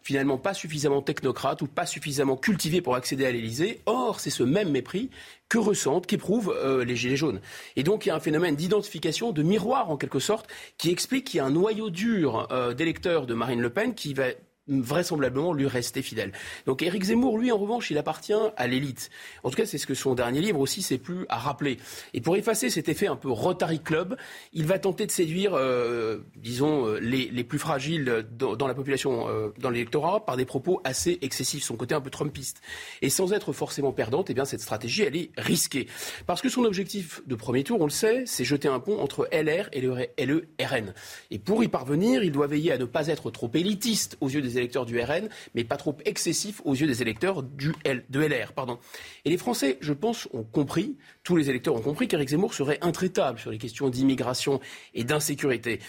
[0.03, 3.81] finalement pas suffisamment technocrate ou pas suffisamment cultivée pour accéder à l'Élysée.
[3.87, 5.09] Or, c'est ce même mépris
[5.49, 7.41] que ressentent, qu'éprouvent euh, les Gilets jaunes.
[7.75, 10.47] Et donc, il y a un phénomène d'identification, de miroir en quelque sorte,
[10.77, 14.13] qui explique qu'il y a un noyau dur euh, d'électeurs de Marine Le Pen qui
[14.13, 14.25] va
[14.67, 16.31] vraisemblablement lui rester fidèle.
[16.65, 19.09] Donc Éric Zemmour, lui, en revanche, il appartient à l'élite.
[19.43, 21.77] En tout cas, c'est ce que son dernier livre aussi c'est plus à rappeler.
[22.13, 24.17] Et pour effacer cet effet un peu Rotary Club,
[24.53, 29.27] il va tenter de séduire, euh, disons, euh, les, les, plus fragiles dans, la population,
[29.29, 32.61] euh, dans l'électorat, par des propos assez excessifs, son côté un peu trumpiste.
[33.01, 35.87] Et sans être forcément perdante, eh bien, cette stratégie, elle est risquée.
[36.25, 39.27] Parce que son objectif de premier tour, on le sait, c'est jeter un pont entre
[39.31, 40.93] LR et le, et RN.
[41.31, 44.41] Et pour y parvenir, il doit veiller à ne pas être trop élitiste aux yeux
[44.41, 48.19] des électeurs du RN, mais pas trop excessif aux yeux des électeurs du L, de
[48.19, 48.53] LR.
[48.53, 48.79] Pardon.
[49.25, 52.79] Et les Français, je pense, ont compris, tous les électeurs ont compris qu'Éric Zemmour serait
[52.81, 54.59] intraitable sur les questions d'immigration
[54.93, 55.79] et d'insécurité.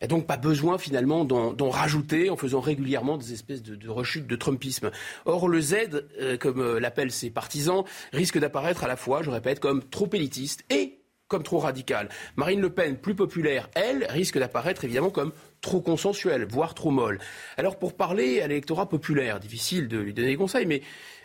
[0.00, 3.88] Il n'y a donc pas besoin finalement d'en rajouter en faisant régulièrement des espèces de,
[3.88, 4.90] rechutes de Trumpisme.
[5.24, 5.74] Or, le Z,
[6.20, 7.82] euh, comme euh, l'appellent ses partisans,
[8.12, 10.98] risque d'apparaître à la fois, je répète, comme trop élitiste et
[11.28, 12.08] comme trop radical.
[12.36, 15.32] Marine Le Pen, plus populaire, elle, risque d'apparaître évidemment comme
[15.66, 17.18] trop consensuelle, voire trop molle.
[17.56, 20.80] Alors pour parler à l'électorat populaire, difficile de lui donner des conseils, mais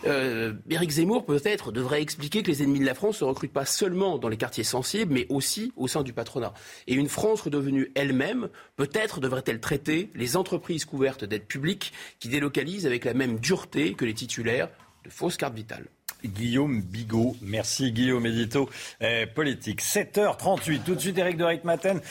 [0.08, 3.66] euh, Éric Zemmour peut-être devrait expliquer que les ennemis de la France ne recrutent pas
[3.66, 6.56] seulement dans les quartiers sensibles, mais aussi au sein du patronat.
[6.88, 12.88] Et une France redevenue elle-même, peut-être devrait-elle traiter les entreprises couvertes d'aide publique qui délocalisent
[12.88, 14.70] avec la même dureté que les titulaires
[15.06, 15.86] de fausses cartes vitales.
[16.26, 17.36] Guillaume Bigot.
[17.44, 18.70] Merci Guillaume Édito,
[19.04, 19.82] euh, politique.
[19.82, 22.02] 7h38, tout de suite Eric de Reitmaten.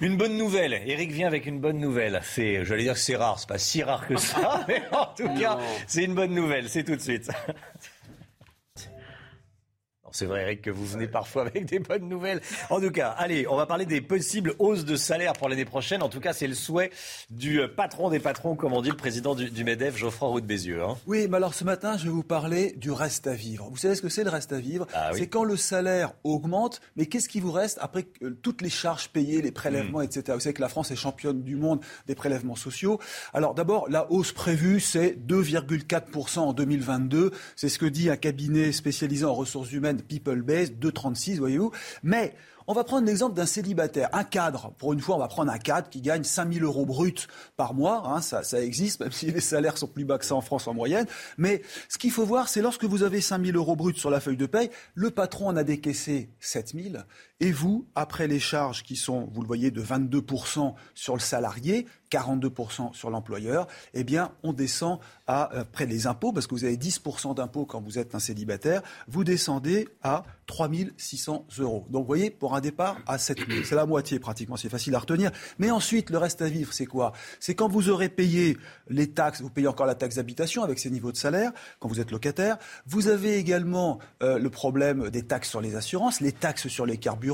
[0.00, 0.74] Une bonne nouvelle.
[0.86, 2.20] Eric vient avec une bonne nouvelle.
[2.22, 5.28] C'est, j'allais dire que c'est rare, c'est pas si rare que ça, mais en tout
[5.40, 6.68] cas, c'est une bonne nouvelle.
[6.68, 7.30] C'est tout de suite.
[10.16, 12.40] C'est vrai, Eric, que vous venez parfois avec des bonnes nouvelles.
[12.70, 16.02] En tout cas, allez, on va parler des possibles hausses de salaire pour l'année prochaine.
[16.02, 16.90] En tout cas, c'est le souhait
[17.28, 20.46] du euh, patron des patrons, comme on dit, le président du, MEDEF, Geoffroy Roux de
[20.46, 20.82] Bézieux.
[20.82, 20.96] Hein.
[21.06, 23.68] Oui, mais alors ce matin, je vais vous parler du reste à vivre.
[23.70, 24.86] Vous savez ce que c'est le reste à vivre?
[24.94, 28.70] Ah C'est quand le salaire augmente, mais qu'est-ce qui vous reste après euh, toutes les
[28.70, 30.04] charges payées, les prélèvements, hmm.
[30.04, 30.22] etc.
[30.32, 32.98] Vous savez que la France est championne du monde des prélèvements sociaux.
[33.34, 37.32] Alors d'abord, la hausse prévue, c'est 2,4% en 2022.
[37.54, 41.72] C'est ce que dit un cabinet spécialisé en ressources humaines People Base, 2,36, voyez-vous.
[42.02, 42.34] Mais
[42.68, 44.72] On va prendre l'exemple d'un célibataire, un cadre.
[44.78, 48.02] Pour une fois, on va prendre un cadre qui gagne 5000 euros bruts par mois.
[48.06, 50.74] Hein, ça, existe, même si les salaires sont plus bas que ça en France en
[50.74, 51.06] moyenne.
[51.38, 54.36] Mais ce qu'il faut voir, c'est lorsque vous avez 5000 euros bruts sur la feuille
[54.36, 57.04] de paye, le patron en a décaissé 7000.
[57.38, 61.86] Et vous, après les charges qui sont, vous le voyez, de 22% sur le salarié,
[62.10, 66.64] 42% sur l'employeur, eh bien, on descend à, euh, après les impôts, parce que vous
[66.64, 71.86] avez 10% d'impôts quand vous êtes un célibataire, vous descendez à 3600 euros.
[71.90, 75.00] Donc, vous voyez, pour un départ à 7000, c'est la moitié pratiquement, c'est facile à
[75.00, 75.30] retenir.
[75.58, 77.12] Mais ensuite, le reste à vivre, c'est quoi?
[77.40, 78.56] C'est quand vous aurez payé
[78.88, 82.00] les taxes, vous payez encore la taxe d'habitation avec ces niveaux de salaire, quand vous
[82.00, 82.56] êtes locataire.
[82.86, 86.96] Vous avez également euh, le problème des taxes sur les assurances, les taxes sur les
[86.96, 87.25] carburants.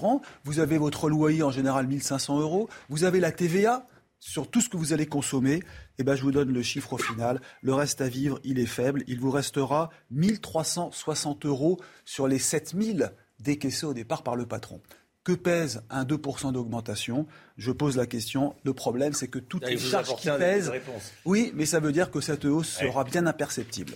[0.44, 2.68] Vous avez votre loyer en général 1500 euros.
[2.88, 3.86] Vous avez la TVA
[4.22, 5.64] sur tout ce que vous allez consommer,
[5.98, 7.40] eh ben, je vous donne le chiffre au final.
[7.60, 9.02] Le reste à vivre, il est faible.
[9.08, 14.80] Il vous restera 1360 euros sur les 7000 décaissés au départ par le patron.
[15.24, 17.26] Que pèse un 2% d'augmentation?
[17.56, 18.54] Je pose la question.
[18.62, 20.72] Le problème, c'est que toutes les charges qui pèsent.
[21.24, 23.94] Oui, mais ça veut dire que cette hausse sera bien imperceptible.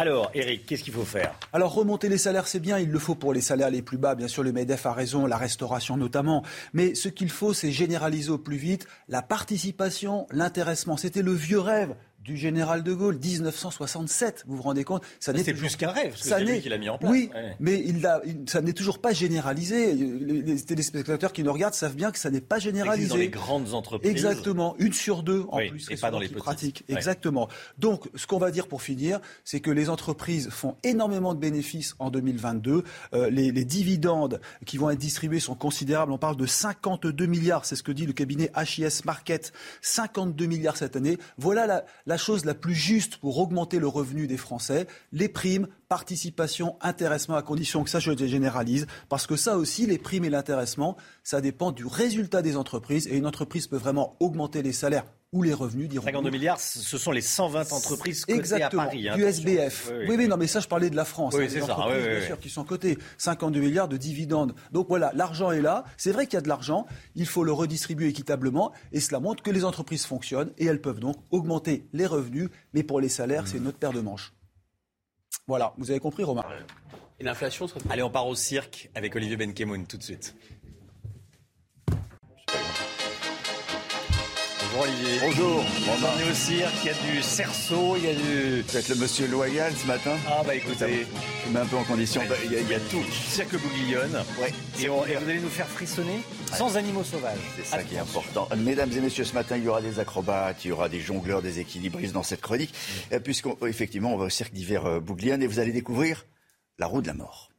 [0.00, 1.34] Alors, Eric, qu'est-ce qu'il faut faire?
[1.52, 2.78] Alors, remonter les salaires, c'est bien.
[2.78, 4.14] Il le faut pour les salaires les plus bas.
[4.14, 6.44] Bien sûr, le MEDEF a raison, la restauration notamment.
[6.72, 10.96] Mais ce qu'il faut, c'est généraliser au plus vite la participation, l'intéressement.
[10.96, 11.96] C'était le vieux rêve
[12.28, 14.44] du général de Gaulle, 1967.
[14.46, 16.14] Vous vous rendez compte Ça n'est plus qu'un rêve.
[16.14, 17.10] Ça n'est qu'il a mis en place.
[17.10, 19.94] Oui, mais il a, ça n'est toujours pas généralisé.
[19.94, 23.08] Les, téléspectateurs qui nous regardent savent bien que ça n'est pas généralisé.
[23.08, 24.10] dans les grandes entreprises.
[24.10, 25.90] Exactement, une sur deux en plus.
[25.90, 26.84] Et pas dans les pratiques.
[26.88, 27.48] Exactement.
[27.78, 31.94] Donc, ce qu'on va dire pour finir, c'est que les entreprises font énormément de bénéfices
[31.98, 32.84] en 2022.
[33.14, 36.12] Euh, les, les, dividendes qui vont être distribués sont considérables.
[36.12, 37.64] On parle de 52 milliards.
[37.64, 39.54] C'est ce que dit le cabinet HIS Market.
[39.80, 41.16] 52 milliards cette année.
[41.38, 45.68] Voilà la, la chose la plus juste pour augmenter le revenu des Français, les primes,
[45.88, 50.30] participation, intéressement, à condition que ça, je généralise, parce que ça aussi, les primes et
[50.30, 55.06] l'intéressement, ça dépend du résultat des entreprises, et une entreprise peut vraiment augmenter les salaires
[55.32, 59.08] ou les revenus diront 52 milliards, ce sont les 120 entreprises cotées Exactement, à Paris.
[59.08, 59.90] Hein, du SBF.
[60.08, 60.28] Oui oui.
[60.28, 61.34] non, mais ça, je parlais de la France.
[61.36, 61.74] Oui, hein, c'est ça.
[61.74, 62.96] Entreprises, bien sûr, qui sont cotées.
[63.18, 64.54] 52 milliards de dividendes.
[64.72, 65.84] Donc voilà, l'argent est là.
[65.98, 66.86] C'est vrai qu'il y a de l'argent.
[67.14, 68.72] Il faut le redistribuer équitablement.
[68.92, 72.48] Et cela montre que les entreprises fonctionnent et elles peuvent donc augmenter les revenus.
[72.72, 74.32] Mais pour les salaires, c'est notre paire de manches.
[75.46, 76.44] Voilà, vous avez compris, Romain?
[77.20, 77.80] Et l'inflation serait...
[77.90, 80.36] Allez, on part au cirque avec Olivier Benkemoun tout de suite.
[84.70, 85.18] Bonjour Olivier.
[85.22, 85.64] Bonjour.
[85.86, 88.62] On est au cirque, il y a du cerceau, il y a du...
[88.62, 91.06] Vous êtes le monsieur loyal ce matin Ah bah écoutez...
[91.46, 92.20] Je mets un peu en condition.
[92.28, 93.02] Bah, il, y a, il, y a, tout.
[93.10, 94.22] Cirque Bouglione.
[94.40, 94.52] Ouais.
[94.80, 96.20] Et, on, et, vous allez nous faire frissonner
[96.52, 97.38] sans animaux sauvages.
[97.56, 98.48] C'est ça qui est important.
[98.58, 101.40] Mesdames et messieurs, ce matin, il y aura des acrobates, il y aura des jongleurs,
[101.40, 102.74] des équilibristes dans cette chronique.
[103.10, 103.20] Mm.
[103.20, 106.26] Puisqu'effectivement, on va au cirque d'hiver Bouglione et vous allez découvrir
[106.78, 107.50] la roue de la mort.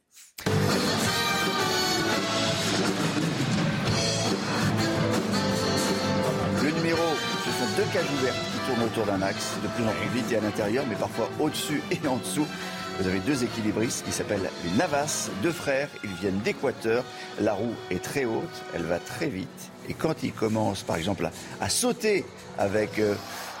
[7.80, 10.40] Deux cages ouvertes qui tournent autour d'un axe, de plus en plus vite et à
[10.42, 12.46] l'intérieur, mais parfois au-dessus et en dessous.
[12.98, 17.02] Vous avez deux équilibristes qui s'appellent les Navas, deux frères, ils viennent d'Équateur.
[17.40, 19.72] La roue est très haute, elle va très vite.
[19.88, 21.30] Et quand ils commencent, par exemple, à,
[21.64, 22.26] à sauter
[22.58, 23.14] avec, euh,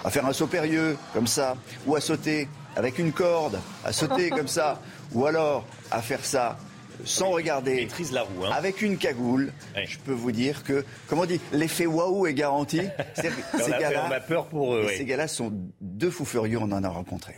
[0.04, 1.56] à faire un saut périlleux, comme ça,
[1.86, 4.82] ou à sauter avec une corde, à sauter comme ça,
[5.14, 6.58] ou alors à faire ça
[7.04, 8.50] sans regarder, la roue, hein.
[8.52, 9.86] avec une cagoule, ouais.
[9.86, 12.80] je peux vous dire que, comment on dit, l'effet waouh est garanti.
[13.14, 14.86] ces gars-là, on a peur pour eux.
[14.96, 17.34] Ces gars-là sont deux fous furieux, on en a rencontré.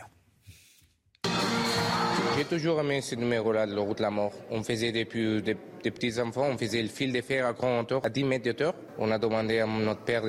[2.37, 4.33] J'ai toujours aimé ce numéro-là de la route de la mort.
[4.51, 7.85] On faisait depuis des, des, petits enfants, on faisait le fil de fer à grande
[7.85, 8.75] hauteur, à 10 mètres de hauteur.
[8.99, 10.23] On a demandé à notre père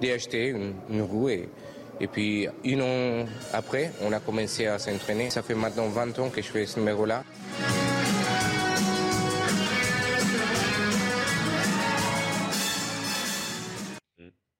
[0.00, 1.48] d'acheter une, une roue et,
[2.00, 5.30] et puis, un an après, on a commencé à s'entraîner.
[5.30, 7.22] Ça fait maintenant 20 ans que je fais ce numéro-là.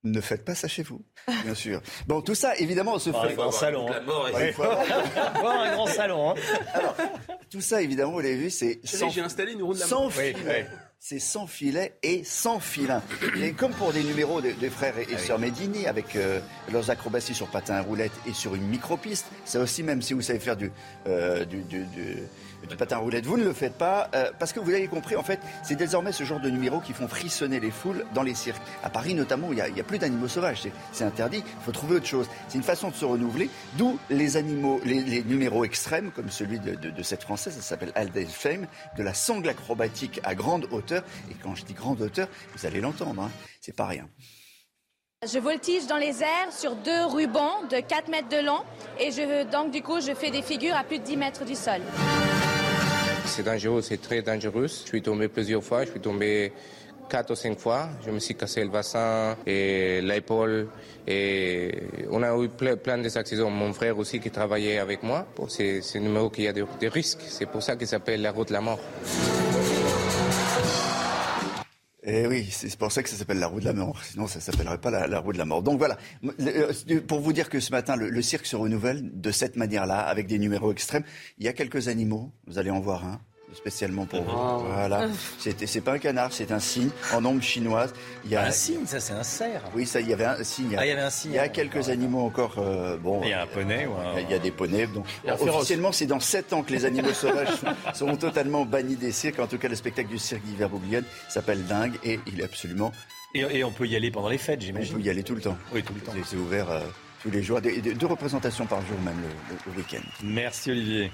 [0.05, 1.03] Ne faites pas ça chez vous,
[1.45, 1.81] bien sûr.
[2.07, 3.17] Bon, tout ça, évidemment, se fait.
[3.17, 3.87] Un grand salon.
[3.91, 4.03] Hein.
[5.45, 6.31] un grand salon.
[6.31, 6.35] Hein.
[6.75, 6.95] Alors,
[7.51, 9.09] tout ça, évidemment, vous l'avez vu, c'est sans.
[9.09, 10.13] J'ai installé une roue de la sans mort.
[10.13, 10.35] filet.
[10.37, 10.65] Oui, oui.
[10.99, 13.03] C'est sans filet et sans filin.
[13.39, 16.41] Et comme pour des numéros des de frères et, et sœurs Medini, avec euh,
[16.73, 20.23] leurs acrobaties sur patin à roulettes et sur une micro-piste, ça aussi, même si vous
[20.23, 20.71] savez faire du,
[21.07, 22.17] euh, du, du, du
[22.69, 25.23] du patin roulette, vous ne le faites pas euh, parce que vous avez compris, en
[25.23, 28.63] fait, c'est désormais ce genre de numéros qui font frissonner les foules dans les cirques.
[28.83, 30.63] À Paris notamment, il n'y a, plus d'animaux sauvages,
[30.93, 32.29] c'est interdit, il faut trouver autre chose.
[32.49, 37.03] C'est une façon de se renouveler, d'où les animaux, les, numéros extrêmes, comme celui de,
[37.03, 38.67] cette française, ça s'appelle Aldel Fame,
[38.97, 41.03] de la sangle acrobatique à grande hauteur.
[41.31, 43.31] Et quand je dis grande hauteur, vous allez l'entendre, hein,
[43.61, 44.09] c'est pas rien.
[45.27, 48.61] Je voltige dans les airs sur deux rubans de 4 mètres de long
[49.01, 49.11] et
[49.47, 51.81] donc du coup je fais des figures à plus de 10 mètres du sol.
[53.27, 54.67] C'est dangereux, c'est très dangereux.
[54.67, 56.53] Je suis tombé plusieurs fois, je suis tombé
[57.09, 57.89] quatre ou cinq fois.
[58.05, 60.69] Je me suis cassé le bassin et l'épaule.
[61.07, 61.71] Et
[62.11, 63.51] on a eu plein, d'accidents.
[63.51, 65.27] Mon frère aussi qui travaillait avec moi.
[65.49, 67.23] C'est un numéro qui a des, risques.
[67.29, 68.81] C'est pour ça qu'il s'appelle la route de la mort.
[72.07, 74.03] Eh oui, c'est pour ça que ça s'appelle la roue de la mort.
[74.05, 75.63] Sinon, ça s'appellerait pas la, roue de la mort.
[75.63, 75.97] Donc voilà,
[76.41, 76.71] euh,
[77.07, 80.39] pour vous dire que ce matin, le cirque se renouvelle de cette manière-là, avec des
[80.39, 81.05] numéros extrêmes.
[81.39, 83.21] Il y a quelques animaux, vous allez en voir un
[83.55, 84.31] spécialement pour vous.
[84.37, 84.59] Ah.
[84.89, 85.09] Voilà.
[85.39, 87.93] C'est pas un canard, c'est un cygne en ombre chinoise.
[88.25, 89.63] Il y a un cygne, ça c'est un cerf.
[89.75, 90.77] Oui, ça, il y avait un cygne.
[90.79, 91.33] Ah, il y avait un cygne.
[91.33, 92.57] Il y a quelques animaux encore.
[92.59, 93.21] Euh, bon.
[93.23, 93.89] Il y a un poney.
[94.21, 94.87] Il y a des poneys.
[94.87, 95.07] Donc
[95.41, 97.49] officiellement, c'est dans 7 ans que les animaux sauvages
[97.95, 99.39] seront totalement bannis des cirques.
[99.39, 102.93] En tout cas, le spectacle du cirque d'hiver Bouglione s'appelle Dingue et il est absolument.
[103.35, 104.95] Et, on peut y aller pendant les fêtes, j'imagine.
[104.95, 105.59] On peut y aller tout le temps.
[105.73, 106.13] Oui, tout le temps.
[106.25, 106.71] C'est ouvert.
[106.71, 106.81] Euh,
[107.21, 109.17] tous les jours, deux représentations par jour même
[109.67, 110.07] le week-end.
[110.23, 111.11] Merci Olivier.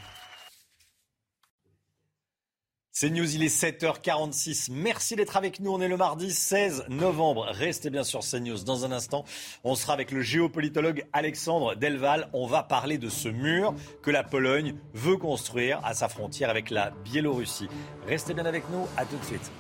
[2.93, 4.73] C'est News, il est 7h46.
[4.73, 5.71] Merci d'être avec nous.
[5.71, 7.47] On est le mardi 16 novembre.
[7.49, 8.65] Restez bien sur CNews.
[8.65, 9.25] Dans un instant,
[9.63, 12.29] on sera avec le géopolitologue Alexandre Delval.
[12.33, 16.69] On va parler de ce mur que la Pologne veut construire à sa frontière avec
[16.69, 17.69] la Biélorussie.
[18.09, 18.85] Restez bien avec nous.
[18.97, 19.53] À tout de suite.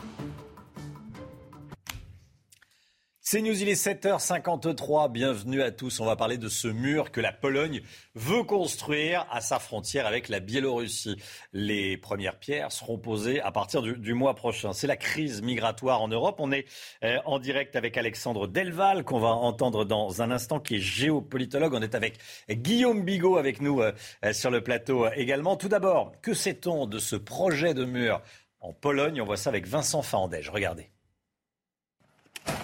[3.33, 5.09] C'est News, il est 7h53.
[5.09, 6.01] Bienvenue à tous.
[6.01, 7.81] On va parler de ce mur que la Pologne
[8.17, 11.15] veut construire à sa frontière avec la Biélorussie.
[11.53, 14.73] Les premières pierres seront posées à partir du, mois prochain.
[14.73, 16.41] C'est la crise migratoire en Europe.
[16.41, 16.67] On est
[17.05, 21.75] euh, en direct avec Alexandre Delval, qu'on va entendre dans un instant, qui est géopolitologue.
[21.75, 22.19] On est avec
[22.51, 23.93] Guillaume Bigot avec nous euh,
[24.25, 25.55] euh, sur le plateau également.
[25.55, 28.23] Tout d'abord, que sait-on de ce projet de mur
[28.59, 29.23] en Pologne?
[29.23, 30.49] On voit ça avec Vincent Fandège.
[30.49, 30.91] Regardez.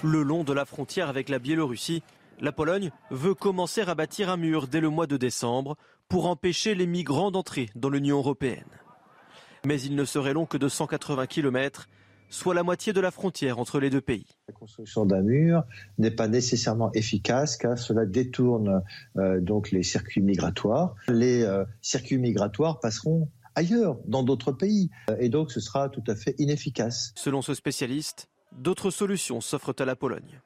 [0.02, 2.02] Le long de la frontière avec la Biélorussie,
[2.40, 5.76] la Pologne veut commencer à bâtir un mur dès le mois de décembre
[6.08, 8.64] pour empêcher les migrants d'entrer dans l'Union européenne.
[9.64, 11.88] Mais il ne serait long que de 180 km,
[12.28, 14.26] soit la moitié de la frontière entre les deux pays.
[14.48, 15.64] La construction d'un mur
[15.98, 18.82] n'est pas nécessairement efficace car cela détourne
[19.16, 20.94] euh, donc les circuits migratoires.
[21.08, 26.14] Les euh, circuits migratoires passeront ailleurs, dans d'autres pays, et donc ce sera tout à
[26.14, 27.12] fait inefficace.
[27.16, 30.40] Selon ce spécialiste, D'autres solutions s'offrent à la Pologne.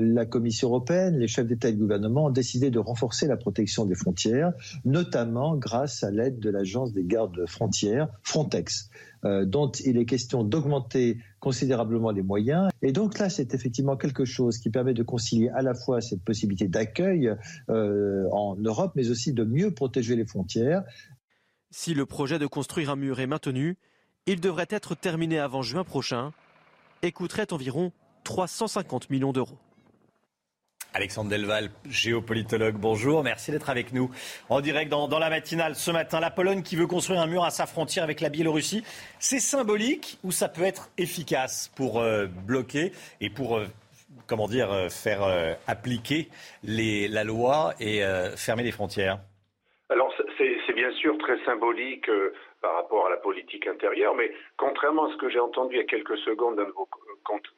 [0.00, 3.84] La Commission européenne, les chefs d'État et de gouvernement ont décidé de renforcer la protection
[3.84, 4.52] des frontières,
[4.86, 8.88] notamment grâce à l'aide de l'agence des gardes frontières, Frontex,
[9.24, 12.70] euh, dont il est question d'augmenter considérablement les moyens.
[12.80, 16.22] Et donc là, c'est effectivement quelque chose qui permet de concilier à la fois cette
[16.22, 17.34] possibilité d'accueil
[17.68, 20.82] euh, en Europe, mais aussi de mieux protéger les frontières.
[21.70, 23.76] Si le projet de construire un mur est maintenu,
[24.26, 26.32] il devrait être terminé avant juin prochain
[27.02, 27.92] et coûterait environ
[28.24, 29.58] 350 millions d'euros.
[30.92, 33.22] Alexandre Delval, géopolitologue, bonjour.
[33.22, 34.10] Merci d'être avec nous
[34.48, 36.18] en direct dans, la matinale ce matin.
[36.18, 38.82] La Pologne qui veut construire un mur à sa frontière avec la Biélorussie,
[39.20, 42.90] c'est symbolique ou ça peut être efficace pour euh, bloquer
[43.20, 43.66] et pour, euh,
[44.26, 45.22] comment dire, euh, faire
[45.68, 46.28] appliquer
[46.64, 48.02] la loi et
[48.36, 49.20] fermer les frontières?
[49.90, 50.26] Alors c'est
[50.80, 52.10] bien sûr très symbolique
[52.62, 55.82] par rapport à la politique intérieure, mais contrairement à ce que j'ai entendu il y
[55.82, 56.88] a quelques secondes d'un de vos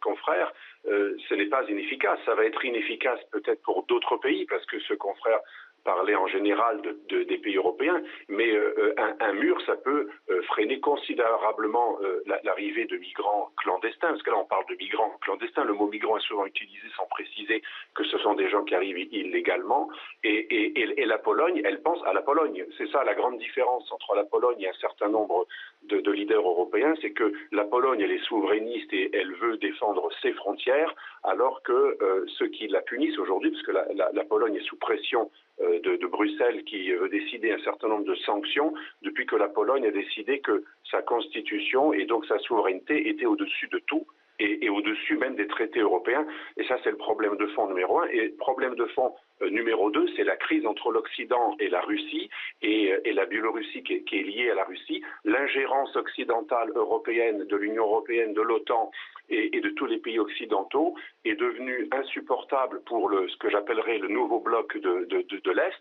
[0.00, 0.52] confrères,
[0.88, 2.18] euh, ce n'est pas inefficace.
[2.26, 5.38] Ça va être inefficace peut-être pour d'autres pays, parce que ce confrère
[5.84, 10.42] parler en général de, des pays européens, mais euh, euh, un, mur, ça peut euh,
[10.42, 11.98] freiner considérablement
[12.44, 16.16] l'arrivée de migrants clandestins, parce que là on parle de migrants clandestins, le mot migrant
[16.16, 17.62] est souvent utilisé sans préciser
[17.94, 19.88] que ce sont des gens qui arrivent illégalement,
[20.24, 22.64] et, et, la Pologne, elle pense à la Pologne.
[22.78, 25.46] C'est ça la grande différence entre la Pologne et un certain nombre
[25.84, 30.08] de, de leaders européens, c'est que la Pologne, elle est souverainiste et elle veut défendre
[30.22, 31.98] ses frontières, alors que
[32.38, 35.30] ceux qui la punissent aujourd'hui, parce que la, la Pologne est sous pression
[35.62, 39.86] euh, de, Bruxelles qui veut décider un certain nombre de sanctions depuis que la Pologne
[39.86, 44.06] a décidé que sa constitution et donc sa souveraineté étaient au-dessus de tout
[44.38, 46.26] et, au-dessus même des traités européens.
[46.56, 48.06] Et ça, c'est le problème de fond numéro un.
[48.08, 52.30] Et problème de fond euh, numéro deux, c'est la crise entre l'Occident et la Russie
[52.62, 57.84] et, euh, la Biélorussie qui est, liée à la Russie, l'ingérence occidentale européenne, de l'Union
[57.84, 58.90] européenne, de l'OTAN
[59.28, 60.94] et, de tous les pays occidentaux
[61.24, 65.78] est devenue insupportable pour le, ce que j'appellerais le nouveau bloc de, de, l'Est.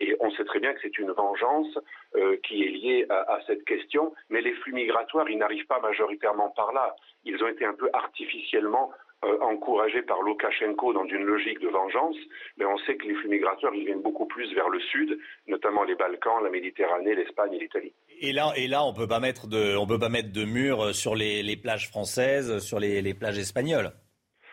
[0.00, 1.78] Et, on sait très bien que c'est une vengeance
[2.16, 4.12] euh, qui est liée à, à, cette question.
[4.28, 6.94] Mais les flux migratoires, ils n'arrivent pas majoritairement par là.
[7.24, 8.90] Ils ont été un peu artificiellement
[9.22, 12.16] euh, encouragés par Loukachenko dans une logique de vengeance,
[12.56, 15.84] mais on sait que les flux migrateurs, ils viennent beaucoup plus vers le sud, notamment
[15.84, 17.92] les Balkans, la Méditerranée, l'Espagne et l'Italie.
[18.22, 20.94] Et là, et là, on peut pas mettre de, on peut pas mettre de murs
[20.94, 23.92] sur les, plages françaises, sur les, plages espagnoles.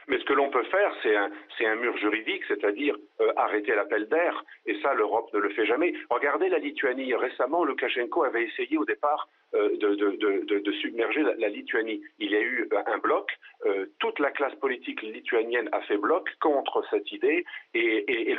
[0.10, 4.44] Mais que l'on peut faire, c'est un, mur juridique, c'est-à-dire euh, arrêter l'appel d'air.
[4.66, 5.94] Et ça, l'Europe ne le fait jamais.
[6.10, 7.16] Regardez la Lituanie.
[7.16, 12.02] Récemment, Loukachenko avait essayé au départ euh, de, submerger la, Lituanie.
[12.20, 13.32] Il y a eu un bloc.
[13.66, 17.46] Euh, toute la classe politique lituanienne a fait bloc contre cette idée.
[17.74, 18.38] Et, et,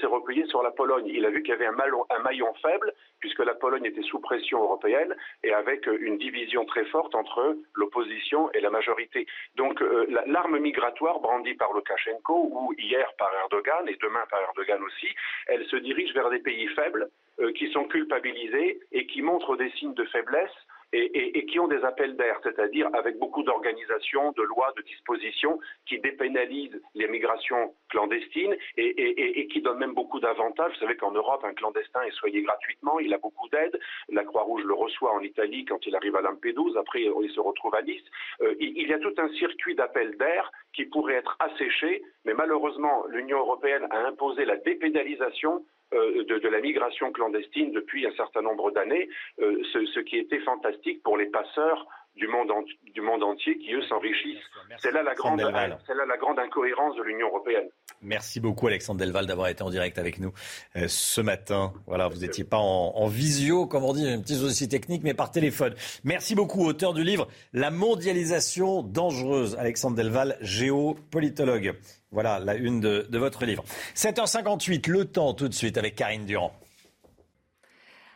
[0.00, 1.06] s'est replié sur la Pologne.
[1.08, 1.76] Il a vu qu'il y avait un,
[2.10, 6.84] un maillon faible puisque la Pologne était sous pression européenne et avec une division très
[6.86, 9.26] forte entre l'opposition et la majorité.
[9.56, 9.82] Donc
[10.26, 15.06] l'arme migratoire brandie par Loukachenko ou hier par Erdogan et demain par Erdogan aussi,
[15.46, 17.08] elle se dirige vers des pays faibles
[17.38, 20.58] euh, qui sont culpabilisés et qui montrent des signes de faiblesse
[20.92, 25.98] et, qui ont des appels d'air, c'est-à-dire avec beaucoup d'organisations, de lois, de dispositions qui
[25.98, 30.72] dépénalisent les migrations clandestines et, qui donnent même beaucoup d'avantages.
[30.74, 33.78] Vous savez qu'en Europe, un clandestin est soigné gratuitement, il a beaucoup d'aide.
[34.08, 37.74] La Croix-Rouge le reçoit en Italie quand il arrive à Lampedusa, après il se retrouve
[37.74, 38.02] à Nice.
[38.42, 43.04] Euh, il y a tout un circuit d'appels d'air qui pourrait être asséché, mais malheureusement,
[43.08, 48.70] l'Union européenne a imposé la dépénalisation euh, de, la migration clandestine depuis un certain nombre
[48.70, 49.08] d'années,
[49.40, 51.86] euh, ce, qui était fantastique pour les passeurs
[52.16, 52.50] du monde,
[52.94, 54.38] du monde entier qui, eux, s'enrichissent.
[54.78, 57.68] C'est là, la grande, là la grande incohérence de l'Union européenne.
[58.02, 60.32] Merci beaucoup, Alexandre Delval, d'avoir été en direct avec nous
[60.76, 61.72] euh, ce matin.
[61.86, 65.30] Voilà, vous n'étiez pas en, visio, comme on dit, un petit souci technique, mais par
[65.30, 65.74] téléphone.
[66.04, 69.56] Merci beaucoup, auteur du livre La mondialisation dangereuse.
[69.58, 71.74] Alexandre Delval, géopolitologue.
[72.12, 73.64] Voilà la une de, de votre livre.
[73.94, 76.52] 7h58, le temps tout de suite avec Karine Durand.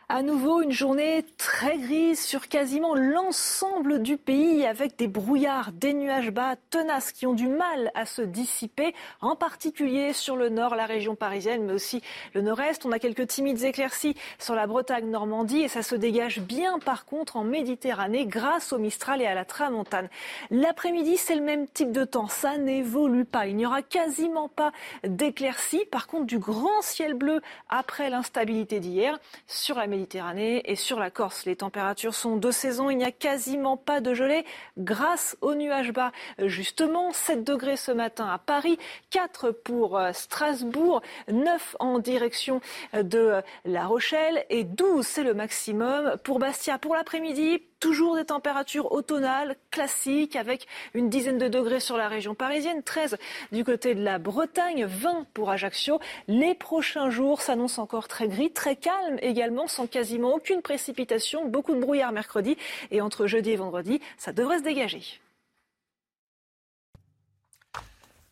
[0.07, 5.95] À nouveau, une journée très grise sur quasiment l'ensemble du pays avec des brouillards, des
[5.95, 10.75] nuages bas tenaces qui ont du mal à se dissiper, en particulier sur le nord,
[10.75, 12.03] la région parisienne, mais aussi
[12.35, 12.85] le nord-est.
[12.85, 17.35] On a quelques timides éclaircies sur la Bretagne-Normandie et ça se dégage bien par contre
[17.35, 20.09] en Méditerranée grâce au Mistral et à la Tramontane.
[20.51, 22.27] L'après-midi, c'est le même type de temps.
[22.27, 23.47] Ça n'évolue pas.
[23.47, 24.71] Il n'y aura quasiment pas
[25.03, 25.85] d'éclaircies.
[25.85, 29.17] Par contre, du grand ciel bleu après l'instabilité d'hier
[29.47, 31.45] sur la Et sur la Corse.
[31.45, 32.89] Les températures sont de saison.
[32.89, 34.45] Il n'y a quasiment pas de gelée
[34.77, 36.11] grâce aux nuages bas.
[36.39, 38.77] Justement, 7 degrés ce matin à Paris,
[39.11, 41.01] 4 pour euh, Strasbourg,
[41.31, 42.61] 9 en direction
[42.93, 46.77] de La Rochelle et 12, c'est le maximum pour Bastia.
[46.77, 52.33] Pour l'après-midi, Toujours des températures automnales classiques avec une dizaine de degrés sur la région
[52.33, 53.15] parisienne, 13
[53.51, 55.99] du côté de la Bretagne, 20 pour Ajaccio.
[56.27, 61.75] Les prochains jours s'annoncent encore très gris, très calmes également, sans quasiment aucune précipitation, beaucoup
[61.75, 62.57] de brouillard mercredi
[62.89, 65.21] et entre jeudi et vendredi, ça devrait se dégager.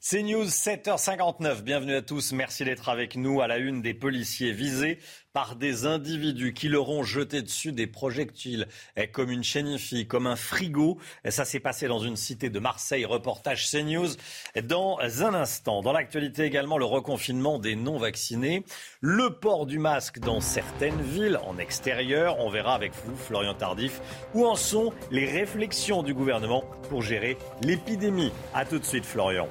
[0.06, 1.62] C'est News 7h59.
[1.62, 2.34] Bienvenue à tous.
[2.34, 5.00] Merci d'être avec nous à la une des policiers visés
[5.32, 8.68] par des individus qui leur ont jeté dessus des projectiles
[9.14, 10.98] comme une chenille, comme un frigo.
[11.30, 13.06] Ça s'est passé dans une cité de Marseille.
[13.06, 14.10] Reportage CNews
[14.66, 15.82] dans un instant.
[15.82, 18.66] Dans l'actualité également, le reconfinement des non-vaccinés,
[19.00, 22.40] le port du masque dans certaines villes en extérieur.
[22.40, 24.02] On verra avec vous, Florian Tardif,
[24.34, 28.34] où en sont les réflexions du gouvernement pour gérer l'épidémie.
[28.54, 29.48] A tout de suite, Florian.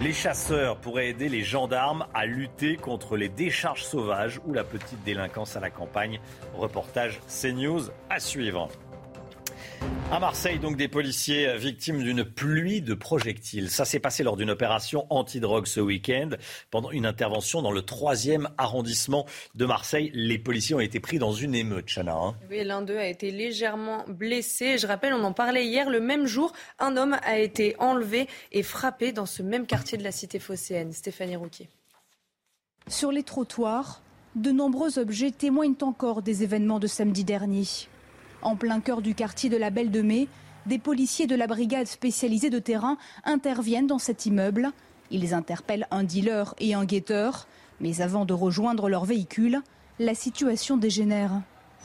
[0.00, 5.02] Les chasseurs pourraient aider les gendarmes à lutter contre les décharges sauvages ou la petite
[5.04, 6.20] délinquance à la campagne.
[6.54, 8.68] Reportage CNews à suivre.
[10.12, 13.70] À Marseille, donc des policiers victimes d'une pluie de projectiles.
[13.70, 16.30] Ça s'est passé lors d'une opération anti-drogue ce week-end.
[16.70, 19.26] Pendant une intervention dans le troisième arrondissement
[19.56, 22.14] de Marseille, les policiers ont été pris dans une émeute, Chana.
[22.14, 22.36] Hein.
[22.48, 24.78] Oui, l'un d'eux a été légèrement blessé.
[24.78, 28.62] Je rappelle, on en parlait hier, le même jour, un homme a été enlevé et
[28.62, 30.92] frappé dans ce même quartier de la cité phocéenne.
[30.92, 31.68] Stéphanie Rouquier.
[32.86, 34.02] Sur les trottoirs,
[34.36, 37.64] de nombreux objets témoignent encore des événements de samedi dernier.
[38.46, 40.28] En plein cœur du quartier de la Belle de Mai,
[40.66, 44.70] des policiers de la brigade spécialisée de terrain interviennent dans cet immeuble.
[45.10, 47.48] Ils interpellent un dealer et un guetteur,
[47.80, 49.62] mais avant de rejoindre leur véhicule,
[49.98, 51.32] la situation dégénère.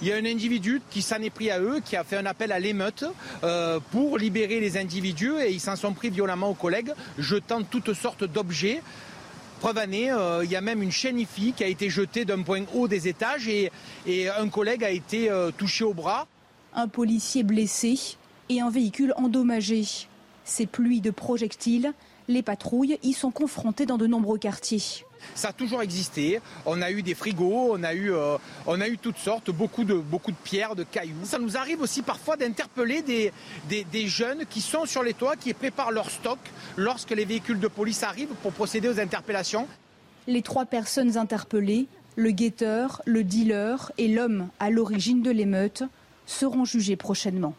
[0.03, 2.27] Il y a un individu qui s'en est pris à eux, qui a fait un
[2.27, 3.05] appel à l'émeute
[3.43, 7.95] euh, pour libérer les individus et ils s'en sont pris violemment aux collègues, jetant toutes
[7.95, 8.83] sortes d'objets.
[9.61, 12.43] Preuve année, euh, il y a même une chaîne IFI qui a été jetée d'un
[12.43, 13.71] point haut des étages et,
[14.37, 16.27] un collègue a été euh, touché au bras
[16.73, 18.17] un policier blessé
[18.49, 19.85] et un véhicule endommagé.
[20.43, 21.93] Ces pluies de projectiles,
[22.27, 25.05] les patrouilles y sont confrontées dans de nombreux quartiers.
[25.35, 26.41] Ça a toujours existé.
[26.65, 29.83] On a eu des frigos, on a eu, euh, on a eu toutes sortes, beaucoup
[29.83, 31.23] de, beaucoup de pierres, de cailloux.
[31.23, 33.31] Ça nous arrive aussi parfois d'interpeller des,
[33.69, 36.39] des, jeunes qui sont sur les toits, qui préparent leur stock
[36.75, 39.67] lorsque les véhicules de police arrivent pour procéder aux interpellations.
[40.27, 45.83] Les trois personnes interpellées, le guetteur, le dealer et l'homme à l'origine de l'émeute,
[46.31, 47.53] seront jugés prochainement.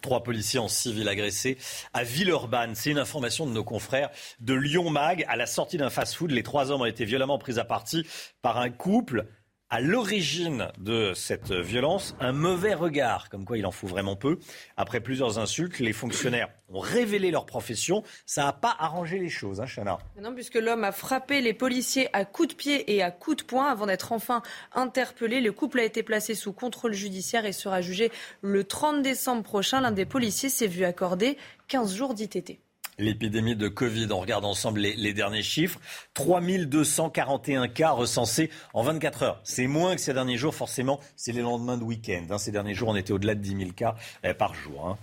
[0.00, 1.56] Trois policiers en civil agressés
[1.94, 2.74] à Villeurbanne.
[2.74, 4.10] C'est une information de nos confrères
[4.40, 5.24] de Lyon Mag.
[5.28, 8.06] À la sortie d'un fast-food, les trois hommes ont été violemment pris à partie
[8.42, 9.26] par un couple
[9.70, 14.38] à l'origine de cette violence un mauvais regard, comme quoi il en faut vraiment peu.
[14.76, 18.02] Après plusieurs insultes, les fonctionnaires ont révélé leur profession.
[18.26, 22.08] Ça n'a pas arrangé les choses, hein, Chana Non, puisque l'homme a frappé les policiers
[22.12, 24.42] à coups de pied et à coups de poing avant d'être enfin
[24.74, 25.40] interpellé.
[25.40, 28.12] Le couple a été placé sous contrôle judiciaire et sera jugé
[28.42, 29.80] le 30 décembre prochain.
[29.80, 31.36] L'un des policiers s'est vu accorder
[31.68, 32.60] 15 jours d'ITT
[32.98, 34.08] l'épidémie de Covid.
[34.10, 35.80] On regarde ensemble les, derniers chiffres.
[36.14, 39.40] 3241 cas recensés en 24 heures.
[39.44, 41.00] C'est moins que ces derniers jours, forcément.
[41.16, 42.24] C'est les lendemains de week-end.
[42.30, 42.38] Hein.
[42.38, 44.88] Ces derniers jours, on était au-delà de 10 000 cas eh, par jour.
[44.88, 44.98] Hein.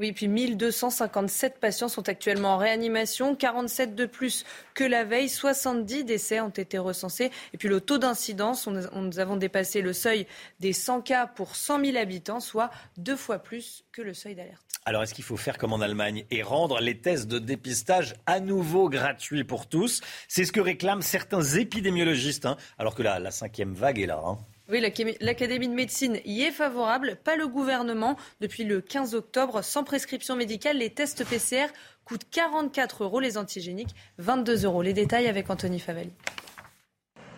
[0.00, 6.04] Oui, puis 1257 patients sont actuellement en réanimation, 47 de plus que la veille, 70
[6.04, 7.30] décès ont été recensés.
[7.52, 10.26] Et puis le taux d'incidence, nous avons dépassé le seuil
[10.58, 14.64] des 100 cas pour 100 000 habitants, soit deux fois plus que le seuil d'alerte.
[14.86, 18.40] Alors est-ce qu'il faut faire comme en Allemagne et rendre les tests de dépistage à
[18.40, 20.00] nouveau gratuits pour tous?
[20.28, 24.22] C'est ce que réclament certains épidémiologistes, hein, alors que la, la cinquième vague est là.
[24.24, 24.38] Hein.
[24.70, 28.16] Oui, l'Académie de médecine y est favorable, pas le gouvernement.
[28.40, 31.66] Depuis le 15 octobre, sans prescription médicale, les tests PCR
[32.04, 34.82] coûtent 44 euros, les antigéniques 22 euros.
[34.82, 36.10] Les détails avec Anthony Favel.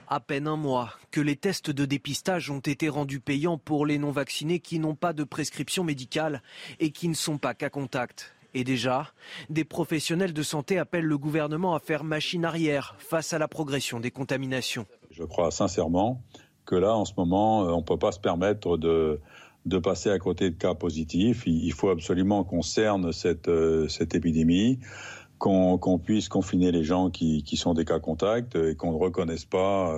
[0.08, 3.96] À peine un mois que les tests de dépistage ont été rendus payants pour les
[3.96, 6.42] non-vaccinés qui n'ont pas de prescription médicale
[6.80, 8.34] et qui ne sont pas qu'à contact.
[8.52, 9.14] Et déjà,
[9.48, 14.00] des professionnels de santé appellent le gouvernement à faire machine arrière face à la progression
[14.00, 14.86] des contaminations.
[15.10, 16.22] Je crois sincèrement
[16.64, 19.20] que là, en ce moment, euh, on ne peut pas se permettre de,
[19.66, 21.44] de passer à côté de cas positifs.
[21.46, 24.78] Il faut absolument qu'on cerne cette, euh, cette épidémie,
[25.38, 29.44] qu'on puisse confiner les gens qui, qui, sont des cas contacts et qu'on ne reconnaisse
[29.44, 29.92] pas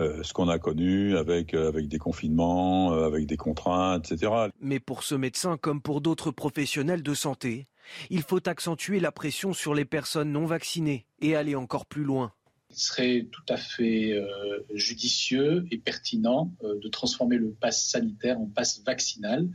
[0.00, 4.48] euh, ce qu'on a connu avec, avec des confinements, avec des contraintes, etc.
[4.60, 7.68] Mais pour ce médecin, comme pour d'autres professionnels de santé,
[8.10, 12.32] il faut accentuer la pression sur les personnes non vaccinées et aller encore plus loin.
[12.70, 18.38] Il serait tout à fait euh, judicieux et pertinent euh, de transformer le pass sanitaire
[18.38, 19.48] en pass vaccinal,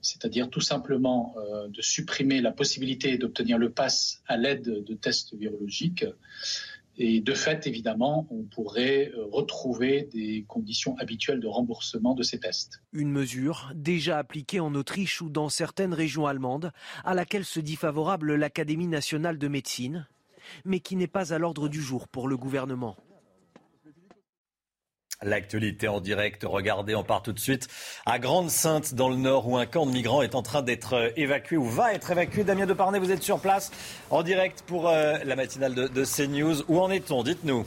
[0.00, 5.34] c'est-à-dire tout simplement euh, de supprimer la possibilité d'obtenir le pass à l'aide de tests
[5.34, 6.04] virologiques.
[6.98, 12.82] Et de fait, évidemment, on pourrait retrouver des conditions habituelles de remboursement de ces tests.
[12.92, 16.70] Une mesure déjà appliquée en Autriche ou dans certaines régions allemandes,
[17.02, 20.06] à laquelle se dit favorable l'Académie nationale de médecine
[20.64, 22.96] mais qui n'est pas à l'ordre du jour pour le gouvernement.
[25.24, 27.68] L'actualité en direct, regardez, on part tout de suite
[28.06, 31.56] à Grande-Sainte dans le nord où un camp de migrants est en train d'être évacué
[31.56, 32.42] ou va être évacué.
[32.42, 33.70] Damien Deparnay, vous êtes sur place
[34.10, 36.64] en direct pour euh, la matinale de, de CNews.
[36.66, 37.22] Où en est-on?
[37.22, 37.64] Dites-nous.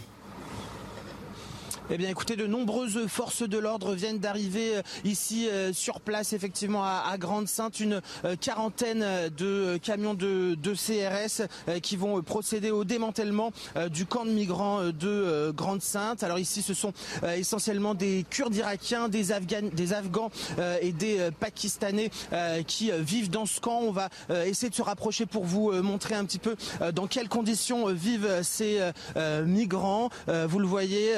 [1.91, 6.33] Eh bien, écoutez, de nombreuses forces de l'ordre viennent d'arriver euh, ici euh, sur place,
[6.33, 7.79] effectivement, à, Grande-Sainte.
[7.79, 9.05] Une euh, quarantaine
[9.37, 11.47] de camions de, CRS
[11.81, 13.51] qui vont procéder au démantèlement
[13.91, 16.23] du camp de migrants de Grande-Sainte.
[16.23, 16.91] Alors ici, ce sont
[17.37, 19.27] essentiellement des Kurdes irakiens, des,
[19.73, 20.31] des Afghans
[20.81, 22.09] et des Pakistanais
[22.67, 23.79] qui vivent dans ce camp.
[23.81, 24.09] On va
[24.45, 26.55] essayer de se rapprocher pour vous montrer un petit peu
[26.93, 28.79] dans quelles conditions vivent ces
[29.45, 30.09] migrants.
[30.27, 31.13] Vous le voyez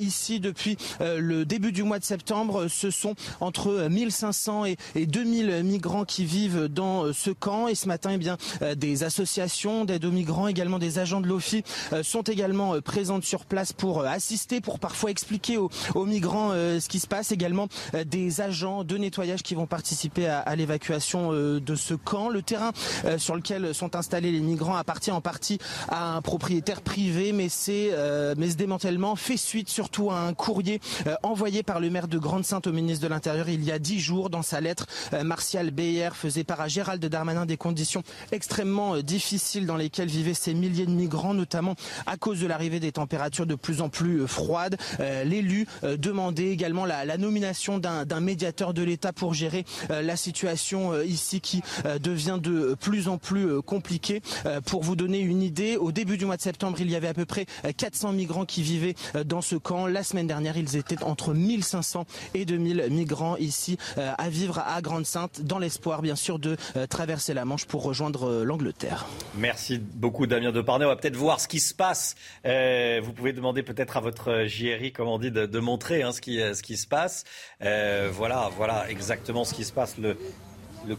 [0.00, 2.68] ici ici depuis euh, le début du mois de septembre.
[2.68, 4.76] Ce sont entre 1500 et,
[5.06, 7.66] 2000 migrants qui vivent dans euh, ce camp.
[7.66, 11.26] Et ce matin, eh bien, euh, des associations d'aide aux migrants, également des agents de
[11.26, 11.64] l'OFI,
[12.02, 15.70] sont également présentes sur place pour assister, pour parfois expliquer aux,
[16.04, 17.32] migrants ce qui se passe.
[17.32, 17.68] Également
[18.06, 22.28] des agents de nettoyage qui vont participer à, l'évacuation de ce camp.
[22.28, 22.72] Le terrain
[23.18, 25.58] sur lequel sont installés les migrants appartient en partie
[25.88, 27.90] à un propriétaire privé, mais c'est
[28.36, 32.66] mais ce démantèlement fait suite surtout un courrier euh, envoyé par le maire de Grande-Sainte
[32.66, 34.30] au ministre de l'Intérieur il y a dix jours.
[34.30, 38.02] Dans sa lettre, euh, Martial Beyer faisait part à Gérald Darmanin des conditions
[38.32, 41.74] extrêmement euh, difficiles dans lesquelles vivaient ces milliers de migrants, notamment
[42.06, 44.76] à cause de l'arrivée des températures de plus en plus froides.
[45.24, 51.62] L'élu demandait également la, nomination d'un médiateur de l'État pour gérer la situation ici qui
[52.00, 54.22] devient de plus en plus compliquée.
[54.66, 57.14] Pour vous donner une idée, au début du mois de septembre, il y avait à
[57.14, 57.46] peu près
[57.76, 59.86] 400 migrants qui vivaient dans ce camp.
[59.92, 64.80] La semaine dernière, ils étaient entre 1500 et 2000 migrants ici euh, à vivre à
[64.80, 69.06] Grande-Sainte, dans l'espoir bien sûr de euh, traverser la Manche pour rejoindre euh, l'Angleterre.
[69.36, 70.86] Merci beaucoup Damien Deparnay.
[70.86, 72.14] On va peut-être voir ce qui se passe.
[72.42, 76.76] vous pouvez demander peut-être à votre JRI, comme on dit, de, montrer hein, ce, qui,
[76.78, 77.24] se passe.
[77.60, 79.98] voilà, voilà exactement ce qui se passe.
[79.98, 80.16] Le,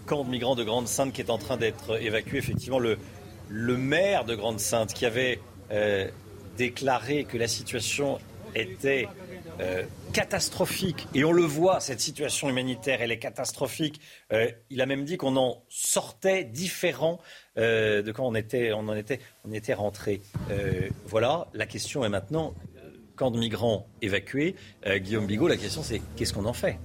[0.05, 2.37] camp de migrants de Grande-Sainte qui est en train d'être évacué.
[2.37, 5.39] Effectivement, le maire de Grande-Sainte qui avait
[6.57, 8.19] déclaré que la situation
[8.55, 9.07] était
[9.59, 11.07] euh, catastrophique.
[11.13, 14.01] Et on le voit, cette situation humanitaire, elle est catastrophique.
[14.31, 17.19] Euh, il a même dit qu'on en sortait différent
[17.55, 20.21] de quand on, était, on en était, on était rentré.
[21.05, 22.55] voilà, la question est maintenant,
[23.15, 24.55] camp de migrants évacués,
[24.87, 26.79] Guillaume Bigot, la question c'est qu'est-ce qu'on en fait?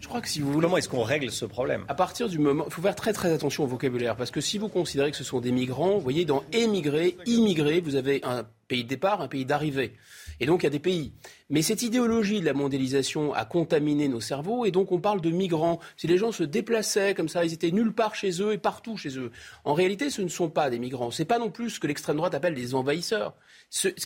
[0.00, 0.64] Je crois que si vous voulez.
[0.64, 1.84] Comment est-ce qu'on règle ce problème?
[1.88, 2.64] À partir du moment.
[2.66, 4.16] Il faut faire très très attention au vocabulaire.
[4.16, 7.80] Parce que si vous considérez que ce sont des migrants, vous voyez, dans émigrer, immigrer,
[7.80, 9.92] vous avez un pays de départ, un pays d'arrivée.
[10.40, 11.12] Et donc il y a des pays.
[11.50, 15.30] Mais cette idéologie de la mondialisation a contaminé nos cerveaux et donc on parle de
[15.30, 15.78] migrants.
[15.96, 18.96] Si les gens se déplaçaient comme ça, ils étaient nulle part chez eux et partout
[18.96, 19.30] chez eux.
[19.64, 21.10] En réalité, ce ne sont pas des migrants.
[21.10, 23.34] Ce n'est pas non plus ce que l'extrême droite appelle des envahisseurs.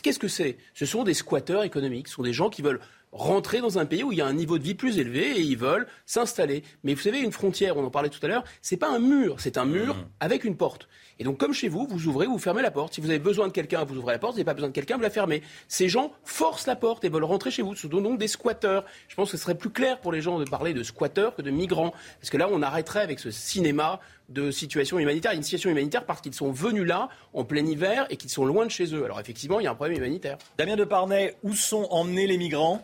[0.03, 0.57] Qu'est-ce que c'est?
[0.73, 2.07] Ce sont des squatteurs économiques.
[2.07, 2.81] Ce sont des gens qui veulent
[3.15, 5.41] rentrer dans un pays où il y a un niveau de vie plus élevé et
[5.41, 6.63] ils veulent s'installer.
[6.83, 9.39] Mais vous savez, une frontière, on en parlait tout à l'heure, c'est pas un mur,
[9.39, 10.07] c'est un mur mmh.
[10.19, 10.89] avec une porte.
[11.17, 12.93] Et donc, comme chez vous, vous ouvrez, vous fermez la porte.
[12.93, 14.33] Si vous avez besoin de quelqu'un, vous ouvrez la porte.
[14.33, 15.41] Si vous n'avez pas besoin de quelqu'un, vous la fermez.
[15.69, 17.73] Ces gens forcent la porte et veulent rentrer chez vous.
[17.73, 18.83] Ce sont donc des squatteurs.
[19.07, 21.41] Je pense que ce serait plus clair pour les gens de parler de squatteurs que
[21.41, 21.93] de migrants.
[22.19, 25.31] Parce que là, on arrêterait avec ce cinéma de situation humanitaire.
[25.31, 28.65] Une situation humanitaire parce qu'ils sont venus là en plein hiver et qu'ils sont loin
[28.65, 29.05] de chez eux.
[29.05, 30.37] Alors effectivement, il y a un problème humanitaire.
[30.57, 32.83] Damien Deparnay, où sont emmenés les migrants?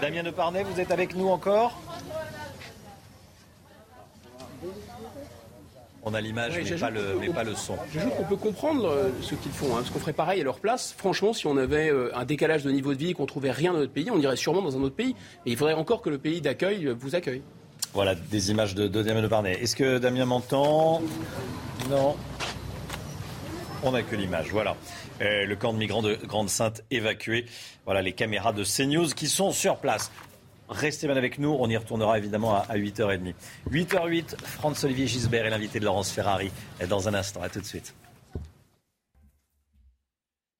[0.00, 1.78] Damien Deparnay, vous êtes avec nous encore?
[6.02, 7.76] On a l'image, mais, pas le, mais pas le son.
[7.92, 10.58] Je qu'on peut comprendre euh, ce qu'ils font, hein, parce qu'on ferait pareil à leur
[10.58, 10.94] place.
[10.96, 13.74] Franchement, si on avait euh, un décalage de niveau de vie et qu'on trouvait rien
[13.74, 15.14] dans notre pays, on irait sûrement dans un autre pays.
[15.44, 17.42] Mais il faudrait encore que le pays d'accueil euh, vous accueille.
[17.92, 19.52] Voilà, des images de, de Damien Deparnay.
[19.60, 21.02] Est-ce que Damien m'entend?
[21.90, 22.16] Non.
[23.82, 24.76] On n'a que l'image, voilà.
[25.20, 27.46] le camp de migrants de Grande-Sainte évacué.
[27.86, 30.10] Voilà les caméras de CNews qui sont sur place.
[30.70, 33.34] Restez bien avec nous, on y retournera évidemment à 8h30.
[33.72, 36.52] 8h08, Franz-Olivier Gisbert est l'invité de Laurence Ferrari
[36.88, 37.42] dans un instant.
[37.42, 37.92] À tout de suite.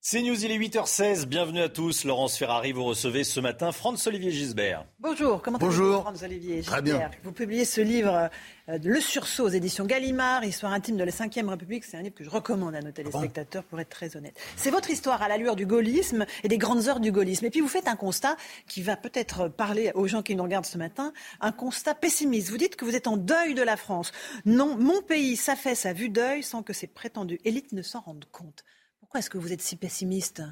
[0.02, 1.26] C'est News, il est 8h16.
[1.26, 2.04] Bienvenue à tous.
[2.04, 4.86] Laurence Ferrari, vous recevez ce matin Franz-Olivier Gisbert.
[4.98, 7.10] Bonjour, comment allez-vous Franz-Olivier Gisbert bien.
[7.22, 8.30] Vous publiez ce livre,
[8.70, 11.84] euh, Le Sursaut, aux éditions Gallimard, Histoire intime de la Ve République.
[11.84, 14.40] C'est un livre que je recommande à nos téléspectateurs, pour être très honnête.
[14.56, 17.44] C'est votre histoire à l'allure du gaullisme et des grandes heures du gaullisme.
[17.44, 20.64] Et puis vous faites un constat qui va peut-être parler aux gens qui nous regardent
[20.64, 21.12] ce matin,
[21.42, 22.48] un constat pessimiste.
[22.48, 24.12] Vous dites que vous êtes en deuil de la France.
[24.46, 28.24] Non, mon pays s'affaisse à vue d'œil sans que ses prétendues élites ne s'en rendent
[28.32, 28.64] compte.
[29.00, 30.42] Pourquoi est-ce que vous êtes si pessimiste?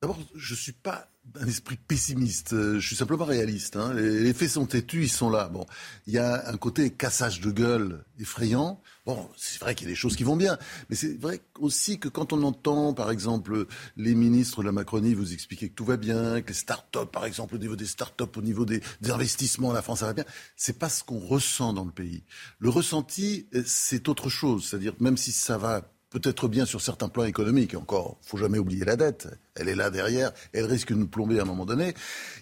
[0.00, 3.76] D'abord, je ne suis pas d'un esprit pessimiste, je suis simplement réaliste.
[3.76, 3.92] Hein.
[3.94, 5.48] Les, faits sont têtus, ils sont là.
[5.48, 5.66] Bon,
[6.06, 8.80] il y a un côté cassage de gueule effrayant.
[9.06, 10.56] Bon, c'est vrai qu'il y a des choses qui vont bien,
[10.88, 15.14] mais c'est vrai aussi que quand on entend, par exemple, les ministres de la Macronie
[15.14, 18.36] vous expliquer que tout va bien, que les start-up, par exemple, au niveau des start-up,
[18.36, 20.24] au niveau des, investissements, la France ça va bien,
[20.56, 22.22] c'est pas ce qu'on ressent dans le pays.
[22.60, 24.66] Le ressenti, c'est autre chose.
[24.66, 27.74] C'est-à-dire, même si ça va peut-être bien sur certains plans économiques.
[27.74, 29.28] Encore, faut jamais oublier la dette.
[29.54, 30.32] Elle est là derrière.
[30.52, 31.94] Elle risque de nous plomber à un moment donné.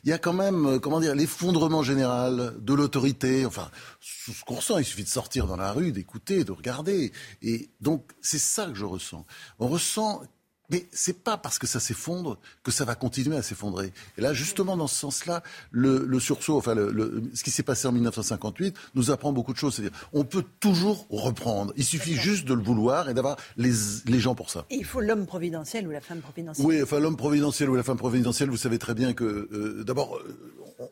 [0.05, 3.47] Il y a quand même, euh, comment dire, l'effondrement général de l'autorité.
[3.47, 3.71] Enfin,
[4.01, 7.13] ce qu'on ressent, il suffit de sortir dans la rue, d'écouter, de regarder.
[7.43, 9.27] Et donc, c'est ça que je ressens.
[9.59, 10.23] On ressent
[10.71, 13.93] mais c'est pas parce que ça s'effondre que ça va continuer à s'effondrer.
[14.19, 17.93] Et là, justement, dans ce sens-là, le, sursaut, enfin, le, ce qui s'est passé en
[17.93, 19.75] 1958 nous apprend beaucoup de choses.
[19.75, 21.73] C'est-à-dire, on peut toujours reprendre.
[21.77, 23.73] Il suffit juste de le vouloir et d'avoir les,
[24.07, 24.65] les, gens pour ça.
[24.71, 26.67] Et il faut l'homme providentiel ou la femme providentielle.
[26.67, 30.21] Oui, enfin, l'homme providentiel ou la femme providentielle, vous savez très bien que, euh, d'abord,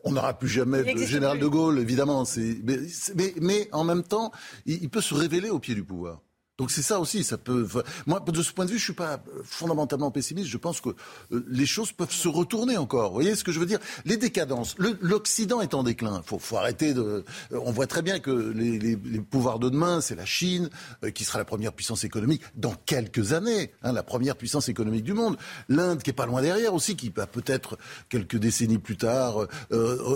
[0.03, 2.23] on n'aura plus jamais de général de Gaulle, évidemment.
[2.63, 2.77] Mais,
[3.15, 4.31] mais, mais, en même temps,
[4.65, 6.21] il peut se révéler au pied du pouvoir.
[6.57, 7.67] Donc c'est ça aussi, ça peut.
[8.05, 10.47] Moi, de ce point de vue, je suis pas fondamentalement pessimiste.
[10.47, 10.89] Je pense que
[11.33, 13.09] euh, les choses peuvent se retourner encore.
[13.09, 13.79] Vous voyez ce que je veux dire?
[14.05, 14.75] Les décadences.
[14.77, 16.21] L'Occident est en déclin.
[16.25, 17.25] Faut, faut arrêter de.
[17.51, 20.69] Euh, on voit très bien que les, pouvoirs de demain, c'est la Chine
[21.03, 25.03] euh, qui sera la première puissance économique dans quelques années, hein, la première puissance économique
[25.03, 25.35] du monde.
[25.67, 27.77] L'Inde qui est pas loin derrière aussi, qui va peut-être
[28.07, 29.47] quelques décennies plus tard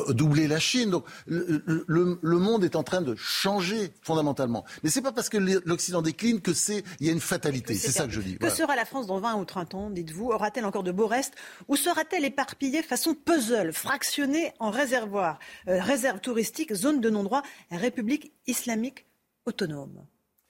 [0.10, 0.90] doubler la Chine.
[0.90, 4.64] Donc le, le, le, monde est en train de changer fondamentalement.
[4.84, 7.76] Mais c'est pas parce que l'Occident décline que c'est, il y a une fatalité.
[7.76, 8.38] C'est ça que je dis.
[8.38, 10.30] Que sera la France dans 20 ou 30 ans, dites-vous?
[10.30, 11.34] Aura-t-elle encore de beaux restes?
[11.68, 18.34] Ou sera-t-elle éparpillée façon puzzle, fractionnée en réservoirs, euh, réserves touristiques, zones de non-droit, république
[18.48, 19.06] islamique
[19.46, 20.06] autonome?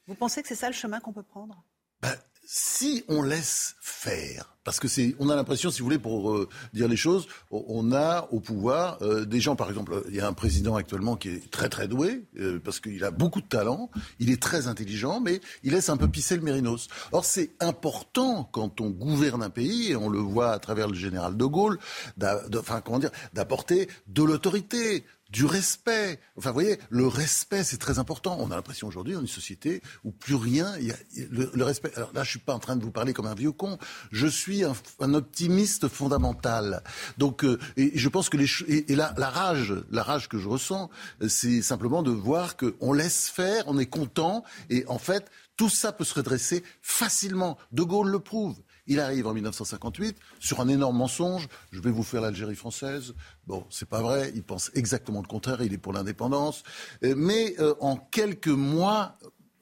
[0.07, 1.63] Vous pensez que c'est ça le chemin qu'on peut prendre?
[2.01, 2.15] Ben,
[2.51, 6.49] Si on laisse faire, parce que c'est, on a l'impression, si vous voulez, pour euh,
[6.73, 10.27] dire les choses, on a au pouvoir euh, des gens, par exemple, il y a
[10.27, 13.91] un président actuellement qui est très très doué, euh, parce qu'il a beaucoup de talent,
[14.17, 16.87] il est très intelligent, mais il laisse un peu pisser le mérinos.
[17.11, 20.95] Or, c'est important quand on gouverne un pays, et on le voit à travers le
[20.95, 21.77] général de Gaulle,
[22.17, 26.19] d'apporter de l'autorité, du respect.
[26.37, 28.37] Enfin, vous voyez, le respect, c'est très important.
[28.39, 30.95] On a l'impression aujourd'hui, dans une société où plus rien, y a
[31.29, 31.91] le, respect.
[31.95, 33.77] Alors là, je suis pas en train de vous parler comme un vieux con.
[34.11, 34.73] Je suis un,
[35.13, 36.83] optimiste fondamental.
[37.17, 40.47] Donc, euh, et, je pense que les et, et la, rage, la rage que je
[40.47, 40.89] ressens,
[41.27, 45.91] c'est simplement de voir qu'on laisse faire, on est content, et en fait, tout ça
[45.91, 47.57] peut se redresser facilement.
[47.71, 48.55] De Gaulle le prouve.
[48.89, 51.47] Il arrive en 1958 sur un énorme mensonge.
[51.71, 53.13] Je vais vous faire l'Algérie française.
[53.45, 54.31] Bon, c'est pas vrai.
[54.33, 55.61] Il pense exactement le contraire.
[55.61, 56.63] Il est pour l'indépendance.
[57.03, 59.15] Euh, mais euh, en quelques mois,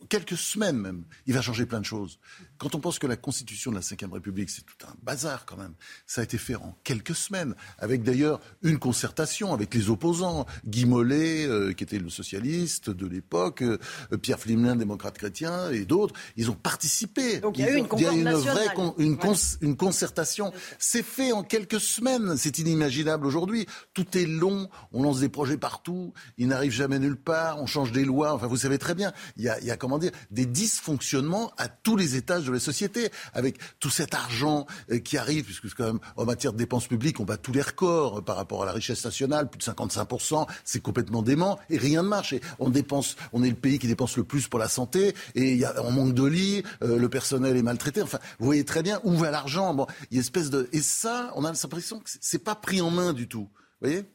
[0.08, 2.20] quelques semaines même, il va changer plein de choses.
[2.58, 5.58] Quand on pense que la constitution de la Ve République, c'est tout un bazar quand
[5.58, 5.74] même,
[6.06, 10.46] ça a été fait en quelques semaines, avec d'ailleurs une concertation avec les opposants.
[10.66, 13.78] Guy Mollet, euh, qui était le socialiste de l'époque, euh,
[14.22, 17.40] Pierre Flimelin, démocrate chrétien, et d'autres, ils ont participé.
[17.40, 18.68] Donc il y a eu une, il y a une vraie
[18.98, 19.18] une,
[19.62, 20.54] une concertation.
[20.80, 23.66] C'est fait en quelques semaines, c'est inimaginable aujourd'hui.
[23.94, 27.92] Tout est long, on lance des projets partout, ils n'arrivent jamais nulle part, on change
[27.92, 30.12] des lois, enfin vous savez très bien, il y a, il y a comment dire,
[30.32, 35.18] des dysfonctionnements à tous les étages de la société, avec tout cet argent euh, qui
[35.18, 38.22] arrive, puisque quand même en matière de dépenses publiques, on bat tous les records euh,
[38.22, 42.08] par rapport à la richesse nationale, plus de 55%, c'est complètement dément, et rien ne
[42.08, 42.36] marche.
[42.60, 45.66] On dépense, on est le pays qui dépense le plus pour la santé, et y
[45.66, 48.02] a, on manque de lits, euh, le personnel est maltraité.
[48.02, 49.76] Enfin, vous voyez très bien où va l'argent.
[50.12, 53.14] Y a espèce de, et ça, on a l'impression que c'est pas pris en main
[53.14, 53.50] du tout.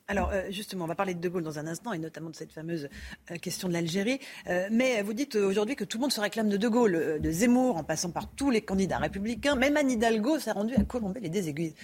[0.08, 2.36] Alors euh, justement, on va parler de De Gaulle dans un instant et notamment de
[2.36, 2.88] cette fameuse
[3.30, 4.18] euh, question de l'Algérie.
[4.48, 7.30] Euh, mais vous dites aujourd'hui que tout le monde se réclame de De Gaulle, de
[7.30, 9.54] Zemmour, en passant par tous les candidats républicains.
[9.54, 11.74] Même Anne Hidalgo s'est rendue à Colombey les désaiguilles.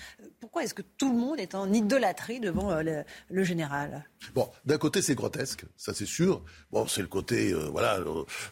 [0.40, 4.04] Pourquoi est-ce que tout le monde est en idolâtrie devant le, général?
[4.34, 6.42] Bon, d'un côté c'est grotesque, ça c'est sûr.
[6.72, 8.00] Bon, c'est le côté, voilà.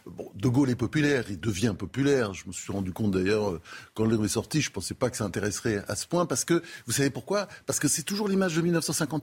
[0.05, 2.33] bon, De Gaulle est populaire, il devient populaire.
[2.33, 3.59] Je me suis rendu compte d'ailleurs
[3.93, 6.45] quand le est sorti, je ne pensais pas que ça intéresserait à ce point parce
[6.45, 7.47] que vous savez pourquoi?
[7.65, 9.16] Parce que c'est toujours l'image de 1950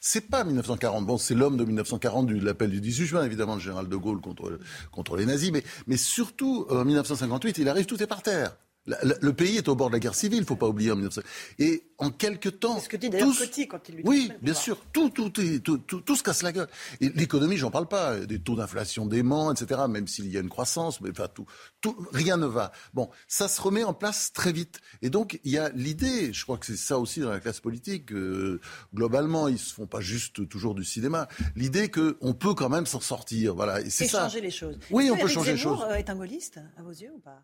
[0.00, 1.06] c'est pas 1940.
[1.06, 4.20] Bon, c'est l'homme de 1940 de l'appel du 18 juin, évidemment, le général de Gaulle
[4.20, 5.50] contre, les nazis.
[5.52, 8.56] Mais, mais surtout, en 1958, il arrive, tout est par terre.
[8.86, 10.96] Le, pays est au bord de la guerre civile, il ne faut pas oublier en
[10.96, 11.18] 19...
[11.58, 12.76] Et en quelques temps...
[12.76, 15.78] C'est ce que dit d'ailleurs Coty quand il lui Oui, bien sûr, tout, tout, tout,
[15.78, 16.68] tout, se casse la gueule.
[17.00, 20.48] Et l'économie, j'en parle pas, des taux d'inflation déments, etc., même s'il y a une
[20.48, 21.46] croissance, mais enfin, tout,
[21.80, 22.72] tout, rien ne va.
[22.94, 24.80] Bon, ça se remet en place très vite.
[25.02, 27.60] Et donc, il y a l'idée, je crois que c'est ça aussi dans la classe
[27.60, 28.60] politique, euh,
[28.94, 33.00] globalement, ils se font pas juste toujours du cinéma, l'idée qu'on peut quand même s'en
[33.00, 33.54] sortir.
[33.54, 33.80] Voilà.
[33.80, 34.78] Et c'est changer les choses.
[34.90, 35.80] Oui, on peut changer les choses.
[35.88, 37.42] Euh, est un gaulliste, à vos yeux, ou pas?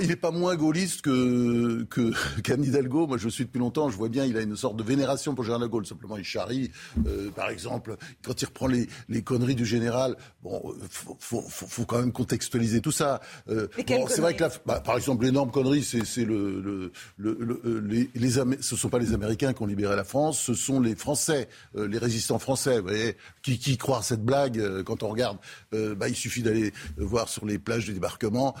[0.00, 2.12] Il n'est pas moins gaulliste que que
[2.42, 3.06] qu'Anne Hidalgo.
[3.06, 3.90] Moi, je suis depuis longtemps.
[3.90, 5.86] Je vois bien, il a une sorte de vénération pour le général de Gaulle.
[5.86, 6.70] Simplement, il charrie.
[7.06, 11.84] Euh, par exemple, quand il reprend les, les conneries du général, bon, faut, faut, faut,
[11.84, 13.20] quand même contextualiser tout ça.
[13.50, 16.90] Euh, bon, c'est vrai que, la, bah, par exemple, l'énorme connerie, c'est, c'est le, le,
[17.18, 18.30] le, euh, les, les
[18.60, 21.86] ce sont pas les Américains qui ont libéré la France, ce sont les Français, euh,
[21.86, 22.78] les résistants français.
[22.78, 25.36] Vous voyez, qui, qui croient cette blague euh, quand on regarde
[25.72, 28.54] bah, Il suffit d'aller voir sur les plages du débarquement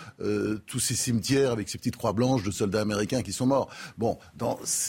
[0.66, 0.94] tous ces
[1.48, 3.68] avec ces petites croix blanches de soldats américains qui sont morts.
[3.98, 4.18] Bon,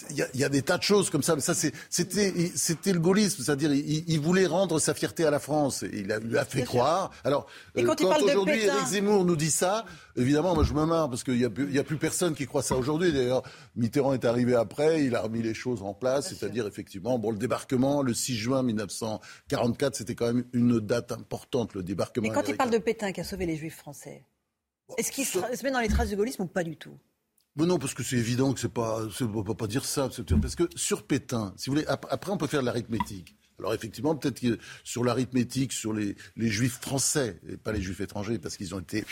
[0.09, 1.35] il y, y, a des tas de choses comme ça.
[1.35, 5.83] Mais ça, c'était, le gaullisme, c'est-à-dire il, il, voulait rendre sa fierté à la France.
[5.93, 7.11] Il a, lui a fait croire.
[7.23, 7.47] Alors,
[7.77, 9.85] euh, quand, quand aujourd'hui Éric Zemmour nous dit ça,
[10.15, 12.63] évidemment, moi je me marre parce qu'il n'y a, plus, a plus personne qui croit
[12.63, 13.11] ça aujourd'hui.
[13.11, 13.43] D'ailleurs,
[13.75, 17.37] Mitterrand est arrivé après, il a remis les choses en place, c'est-à-dire effectivement, bon, le
[17.37, 22.27] débarquement, le 6 juin 1944, c'était quand même une date importante, le débarquement.
[22.27, 24.25] Mais quand il parle de Pétain qui a sauvé les Juifs français,
[24.97, 26.97] est-ce qu'il se, met dans les traces du gaullisme ou pas du tout?
[27.57, 30.09] Non, parce que c'est évident que c'est pas, on ne peut pas dire ça,
[30.41, 33.35] parce que sur Pétain, si vous voulez, après on peut faire de l'arithmétique.
[33.59, 38.01] Alors effectivement, peut-être que sur l'arithmétique, sur les, les, juifs français, et pas les juifs
[38.01, 39.05] étrangers, parce qu'ils ont été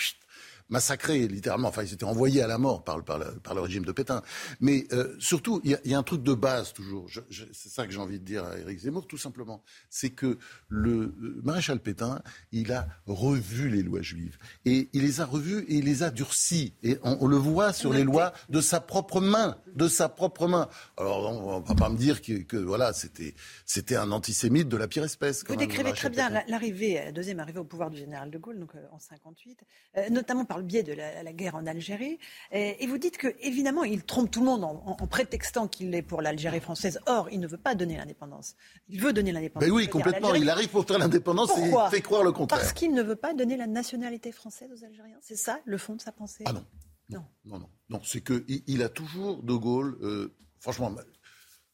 [0.74, 1.70] massacrés, littéralement.
[1.70, 4.22] Enfin, ils étaient envoyés à la mort par, par, le, par le régime de Pétain.
[4.60, 7.08] Mais euh, surtout, il y, y, a un truc de base toujours.
[7.30, 9.64] C'est ça que j'ai envie de dire à Éric Zemmour, tout simplement.
[9.90, 10.38] C'est que
[10.68, 12.22] le maréchal Pétain,
[12.52, 14.38] il a revu les lois juives.
[14.66, 16.74] Et il les a revues et il les a durcies.
[16.84, 19.58] Et on, on le voit sur les lois de sa propre main.
[19.76, 20.68] De sa propre main.
[20.98, 23.36] Alors, on va pas me dire que, que voilà, c'était,
[23.66, 25.44] c'était un antisémite de la pire espèce.
[25.48, 28.76] Vous décrivez très bien l'arrivée, la deuxième arrivée au pouvoir du général de Gaulle, donc
[28.76, 29.60] euh, en 58,
[29.98, 32.18] euh, notamment par le biais de la, guerre en Algérie.
[32.52, 36.22] Et, vous dites que, évidemment, il trompe tout le monde en, prétextant qu'il est pour
[36.22, 37.00] l'Algérie française.
[37.06, 38.56] Or, il ne veut pas donner l'indépendance.
[38.90, 39.70] Il veut donner l'indépendance.
[39.70, 40.34] Ben oui, complètement.
[40.34, 42.60] Il arrive pour faire l'indépendance et il fait croire le contraire.
[42.60, 45.18] Parce qu'il ne veut pas donner la nationalité française aux Algériens.
[45.22, 46.66] C'est ça le fond de sa pensée Ah non.
[47.10, 47.70] Non, non, non.
[47.90, 48.02] non.
[48.04, 50.96] C'est qu'il il a toujours, De Gaulle, euh, franchement,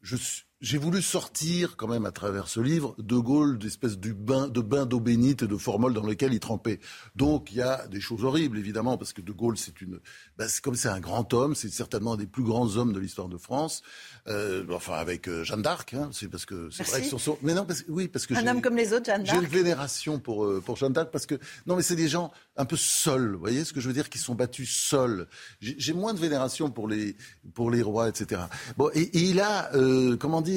[0.02, 4.14] je suis j'ai voulu sortir quand même à travers ce livre De Gaulle d'espèce du
[4.14, 6.82] bain, de bain d'eau bénite et de formol dans lequel il trempait.
[7.16, 10.00] Donc il y a des choses horribles évidemment parce que De Gaulle c'est une,
[10.38, 13.00] ben, c'est comme c'est un grand homme, c'est certainement un des plus grands hommes de
[13.00, 13.84] l'histoire de France.
[14.28, 17.54] Euh, enfin avec euh, Jeanne d'Arc, hein, c'est parce que c'est vrai que son, mais
[17.54, 19.40] non parce, oui parce que un homme comme les autres Jeanne d'Arc.
[19.40, 21.36] J'ai une vénération pour euh, pour Jeanne d'Arc parce que
[21.68, 24.10] non mais c'est des gens un peu seuls, vous voyez ce que je veux dire,
[24.10, 25.28] qui sont battus seuls.
[25.62, 27.16] J'ai moins de vénération pour les
[27.54, 28.42] pour les rois etc.
[28.76, 29.72] Bon et, et il a
[30.20, 30.49] comment dire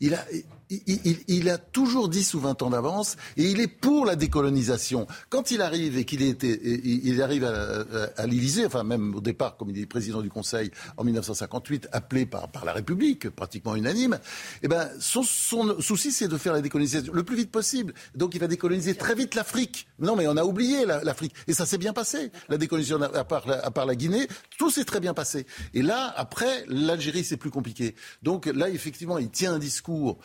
[0.00, 0.24] il a,
[0.70, 5.06] il, a toujours 10 ou 20 ans d'avance et il est pour la décolonisation.
[5.28, 9.78] Quand il arrive et qu'il il arrive à, l'Élysée, enfin même au départ, comme il
[9.78, 14.18] est président du Conseil en 1958, appelé par, la République, pratiquement unanime,
[14.62, 15.24] eh ben, son,
[15.80, 17.94] souci c'est de faire la décolonisation le plus vite possible.
[18.14, 19.88] Donc il va décoloniser très vite l'Afrique.
[19.98, 22.30] Non mais on a oublié l'Afrique et ça s'est bien passé.
[22.48, 24.28] La décolonisation à part, la Guinée,
[24.58, 25.46] tout s'est très bien passé.
[25.74, 27.94] Et là, après, l'Algérie c'est plus compliqué.
[28.22, 30.18] Donc là, effectivement, il tient un discours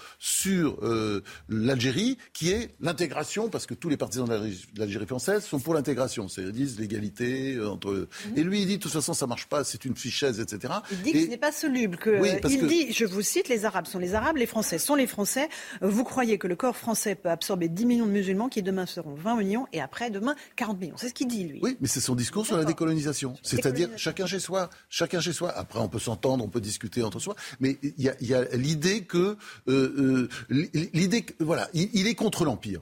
[0.81, 5.73] euh, l'Algérie, qui est l'intégration, parce que tous les partisans de l'Algérie française sont pour
[5.73, 6.27] l'intégration.
[6.27, 7.91] C'est-à-dire disent l'égalité euh, entre.
[7.91, 8.37] Mhm.
[8.37, 10.73] Et lui, il dit de toute façon, ça marche pas, c'est une fichaise, etc.
[10.91, 11.97] Il dit que ce n'est pas soluble.
[11.97, 15.07] Que, il dit, je vous cite, les Arabes sont les Arabes, les Français sont les
[15.07, 15.49] Français.
[15.81, 19.15] Vous croyez que le corps français peut absorber 10 millions de musulmans qui demain seront
[19.15, 20.97] 20 millions et après demain 40 millions.
[20.97, 21.59] C'est ce qu'il dit, lui.
[21.61, 23.35] Oui, mais c'est son discours sur la décolonisation.
[23.41, 25.51] C'est-à-dire chacun chez soi, chacun chez soi.
[25.55, 28.43] Après, on peut s'entendre, on peut discuter entre soi, mais il y a, y a
[28.55, 29.37] l'idée que
[29.67, 32.81] euh, l'idée, voilà, il, est contre l'empire.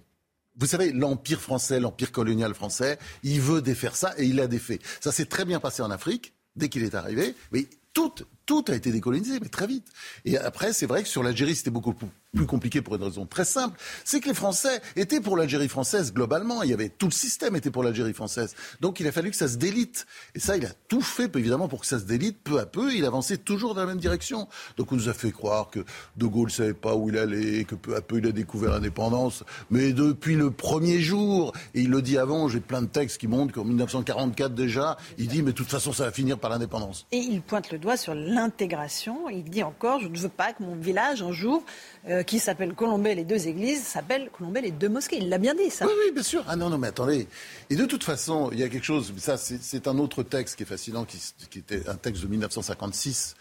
[0.56, 4.80] Vous savez, l'empire français, l'empire colonial français, il veut défaire ça et il l'a défait.
[5.02, 8.14] Ça s'est très bien passé en Afrique dès qu'il est arrivé, mais tout,
[8.46, 9.88] tout a été décolonisé, mais très vite.
[10.26, 13.46] Et après, c'est vrai que sur l'Algérie, c'était beaucoup plus compliqué pour une raison très
[13.46, 16.64] simple, c'est que les Français étaient pour l'Algérie française globalement.
[16.64, 18.56] Il y avait tout le système était pour l'Algérie française.
[18.82, 20.08] Donc il a fallu que ça se délite.
[20.34, 22.94] Et ça, il a tout fait évidemment pour que ça se délite peu à peu.
[22.94, 24.48] Il avançait toujours dans la même direction.
[24.78, 25.86] Donc on nous a fait croire que
[26.18, 29.44] De Gaulle savait pas où il allait, que peu à peu il a découvert l'indépendance.
[29.70, 33.28] Mais depuis le premier jour, et il le dit avant, j'ai plein de textes qui
[33.28, 37.06] montrent qu'en 1944 déjà, il dit mais de toute façon ça va finir par l'indépendance.
[37.12, 39.30] Et il pointe le doigt sur l'intégration.
[39.30, 41.64] Il dit encore, je ne veux pas que mon village un jour
[42.08, 45.18] euh, qui s'appelle Colombay les deux églises s'appelle Colombay les deux mosquées.
[45.18, 45.86] Il l'a bien dit, ça.
[45.86, 46.44] Oui, oui, bien sûr.
[46.48, 47.28] Ah non, non, mais attendez.
[47.70, 50.64] Et de toute façon, il y a quelque chose, ça c'est un autre texte qui
[50.64, 51.20] est fascinant, qui,
[51.58, 53.36] était un texte de 1956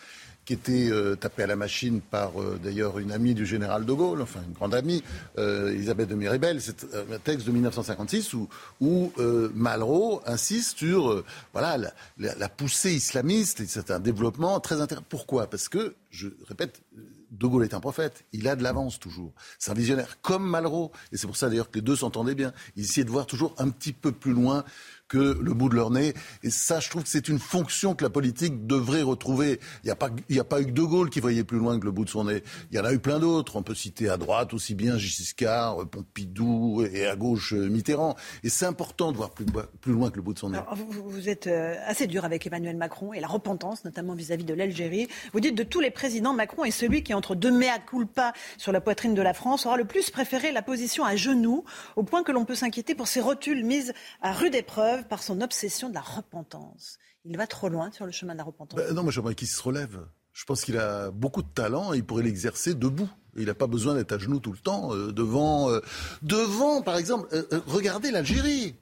[0.44, 3.93] qui était euh, tapé à la machine par euh, d'ailleurs une amie du général de
[3.93, 5.02] Gaulle, enfin une grande amie,
[5.36, 6.60] Elisabeth de Miribel.
[6.60, 9.12] C'est un texte de 1956 où,
[9.55, 15.06] Malraux insiste sur voilà la, la, poussée islamiste c'est un développement très intéressant.
[15.09, 15.48] Pourquoi?
[15.48, 16.82] Parce que, je répète,
[17.31, 18.24] de Gaulle est un prophète.
[18.32, 19.32] Il a de l'avance toujours.
[19.59, 20.93] C'est un visionnaire, comme Malraux.
[21.12, 22.52] Et c'est pour ça d'ailleurs que les deux s'entendaient bien.
[22.77, 24.64] Ils essayaient de voir toujours un petit peu plus loin
[25.13, 26.15] que le bout de leur nez.
[26.43, 29.61] Et ça, je trouve que c'est une fonction que la politique devrait retrouver.
[29.85, 31.79] Il n'y a, pas, il a pas eu que De Gaulle qui voyait plus loin
[31.79, 32.43] que le bout de son nez.
[32.71, 33.57] Il y en a eu plein d'autres.
[33.57, 38.17] On peut citer à droite aussi bien Giscard, Pompidou et à gauche Mitterrand.
[38.43, 39.45] Et c'est important de voir plus,
[39.83, 40.61] plus, loin que le bout de son nez.
[40.75, 45.09] vous, êtes euh, assez dur avec Emmanuel Macron et la repentance, notamment vis-à-vis de l'Algérie.
[45.35, 48.73] Vous dites de tous les présidents, Macron est celui qui, entre deux mea culpa sur
[48.73, 51.65] la poitrine de la France, aura le plus préféré la position à genoux,
[51.97, 55.41] au point que l'on peut s'inquiéter pour ses rotules mises à rude épreuve par son
[55.41, 56.99] obsession de la repentance.
[57.24, 58.79] Il va trop loin sur le chemin de la repentance.
[58.79, 60.05] Ben non, moi j'aimerais qu'il se relève.
[60.33, 63.09] Je pense qu'il a beaucoup de talent et il pourrait l'exercer debout.
[63.37, 65.81] Il n'a pas besoin d'être à genoux tout le temps euh, devant, euh,
[66.23, 68.74] devant, par exemple, euh, regardez l'Algérie.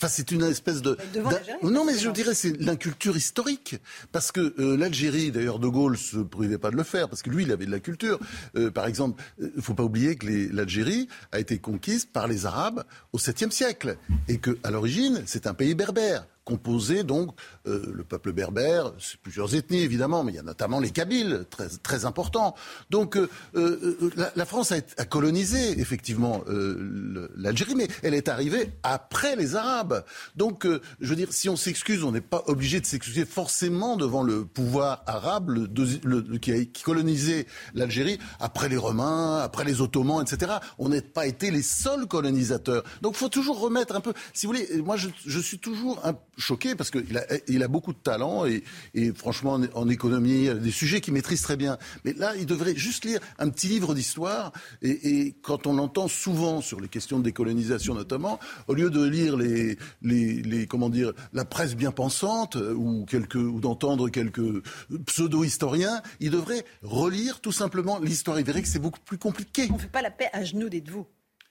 [0.00, 0.96] Enfin, c'est une espèce de.
[1.62, 3.76] Non, mais je dirais c'est l'inculture historique,
[4.12, 7.42] parce que l'Algérie, d'ailleurs, De Gaulle se privait pas de le faire, parce que lui,
[7.42, 8.18] il avait de la culture.
[8.74, 13.18] par exemple, il faut pas oublier que l'Algérie a été conquise par les Arabes au
[13.18, 13.96] 7e siècle,
[14.28, 17.32] et que à l'origine, c'est un pays berbère composé donc
[17.66, 21.44] euh, le peuple berbère, c'est plusieurs ethnies évidemment, mais il y a notamment les Kabyles,
[21.50, 22.54] très, très importants.
[22.88, 26.42] Donc euh, euh, la, France a, colonisé effectivement
[27.36, 30.04] l'Algérie, mais elle est arrivée après les Arabes.
[30.36, 34.22] Donc je veux dire, si on s'excuse, on n'est pas obligé de s'excuser forcément devant
[34.22, 35.68] le pouvoir arabe
[36.40, 40.52] qui a colonisé l'Algérie après les Romains, après les Ottomans, etc.
[40.78, 42.84] On n'a pas été les seuls colonisateurs.
[43.02, 44.14] Donc il faut toujours remettre un peu.
[44.32, 47.98] Si vous voulez, moi je, je suis toujours un choqué parce qu'il a, beaucoup de
[47.98, 48.62] talent et,
[49.14, 51.78] franchement en, économie, il y a des sujets qu'il maîtrise très bien.
[52.04, 54.52] Mais là, il devrait juste lire un petit livre d'histoire
[54.82, 58.38] et, quand on entend souvent sur les questions de décolonisation notamment,
[58.68, 64.08] au lieu de lire les, comment dire la presse bien pensante ou quelques ou d'entendre
[64.08, 64.62] quelques
[65.06, 68.38] pseudo-historiens, il devrait relire tout simplement l'histoire.
[68.38, 69.68] Il verrait que c'est beaucoup plus compliqué.
[69.70, 71.06] On ne fait pas la paix à genoux, dites-vous.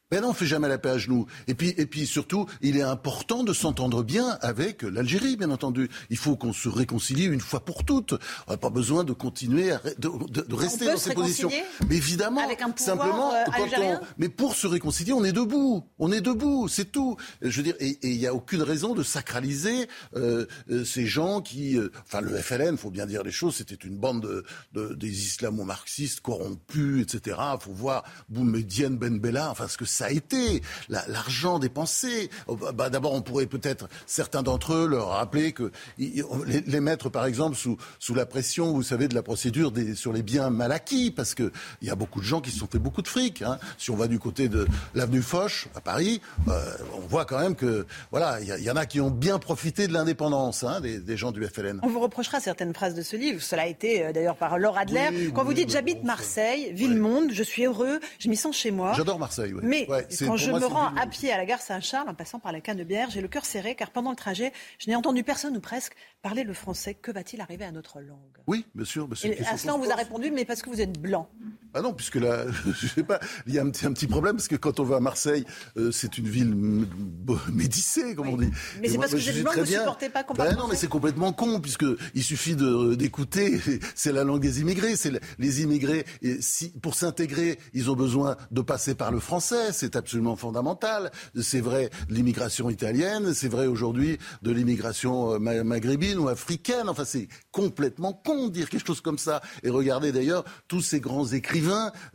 [0.09, 1.25] Ben non, on fait jamais la paix à genoux.
[1.47, 5.89] Et puis, et puis surtout, il est important de s'entendre bien avec l'Algérie, bien entendu.
[6.09, 8.13] Il faut qu'on se réconcilie une fois pour toutes.
[8.47, 11.49] On n'a pas besoin de continuer à, de, de, de rester dans ces positions.
[11.89, 15.83] Mais évidemment, Avec un simplement, euh, quand on, mais pour se réconcilier, on est debout.
[15.99, 17.17] On est debout, c'est tout.
[17.41, 21.41] Je veux dire, et il n'y a aucune raison de sacraliser euh, euh, ces gens
[21.41, 24.93] qui, euh, enfin, le FLN, faut bien dire les choses, c'était une bande de, de-
[24.93, 27.37] des islamo-marxistes corrompus, etc.
[27.59, 32.29] Faut voir Boumediene Ben Bella, enfin, ce que ça a été, la- l'argent dépensé.
[32.47, 36.79] Oh, bah, bah, D'abord, on pourrait peut-être certains d'entre eux leur rappeler que les, les
[36.79, 40.21] mettre, par exemple, sous sous la pression, vous savez, de la procédure des, sur les
[40.23, 41.51] biens mal acquis, parce que
[41.81, 43.41] il y a beaucoup de gens qui se sont fait beaucoup de fric.
[43.41, 43.57] Hein.
[43.77, 47.55] Si on va du côté de l'avenue Foch à Paris, euh, on voit quand même
[47.55, 51.17] que voilà, il y, en a qui ont bien profité de l'indépendance hein, des, des
[51.17, 51.79] gens du FLN.
[51.83, 53.41] On vous reprochera certaines phrases de ce livre.
[53.41, 55.09] Cela a été euh, d'ailleurs par Laura Adler.
[55.11, 58.55] Oui, quand oui, vous dites oui, j'habite Marseille, ville-monde, je suis heureux, je m'y sens
[58.55, 58.93] chez moi.
[58.95, 59.53] J'adore Marseille.
[59.53, 59.61] ouais.
[59.63, 62.39] Mais Ouais, quand je moi, me rends à pied à la gare Saint-Charles, en passant
[62.39, 65.55] par la Canebière, j'ai le cœur serré car pendant le trajet, je n'ai entendu personne
[65.55, 66.93] ou presque parler le français.
[66.93, 68.37] Que va-t-il arriver à notre langue?
[68.47, 69.07] Oui, bien sûr.
[69.07, 70.99] mais c'est une Et à cela, on vous a répondu, mais parce que vous êtes
[70.99, 71.29] blanc.
[71.77, 72.45] Ah non, puisque là,
[72.81, 74.83] je sais pas, il y a un petit, un petit problème parce que quand on
[74.83, 75.45] va à Marseille,
[75.77, 76.87] euh, c'est une ville m-
[77.25, 78.49] b- médissée, comme on dit.
[78.81, 80.87] Mais c'est parce que je très vous bien- supportez pas Ben parle non, mais c'est
[80.87, 81.85] complètement con puisque
[82.15, 83.59] il suffit de d'écouter.
[83.95, 84.95] C'est la langue des immigrés.
[84.95, 86.05] C'est le- les immigrés.
[86.21, 89.71] Et si pour s'intégrer, ils ont besoin de passer par le français.
[89.71, 91.11] C'est absolument fondamental.
[91.39, 93.33] C'est vrai de l'immigration italienne.
[93.33, 96.87] C'est vrai aujourd'hui de l'immigration euh, ma- maghrébine ou africaine.
[96.89, 99.41] Enfin, c'est complètement con de dire quelque chose comme ça.
[99.63, 101.57] Et regardez d'ailleurs tous ces grands écrivains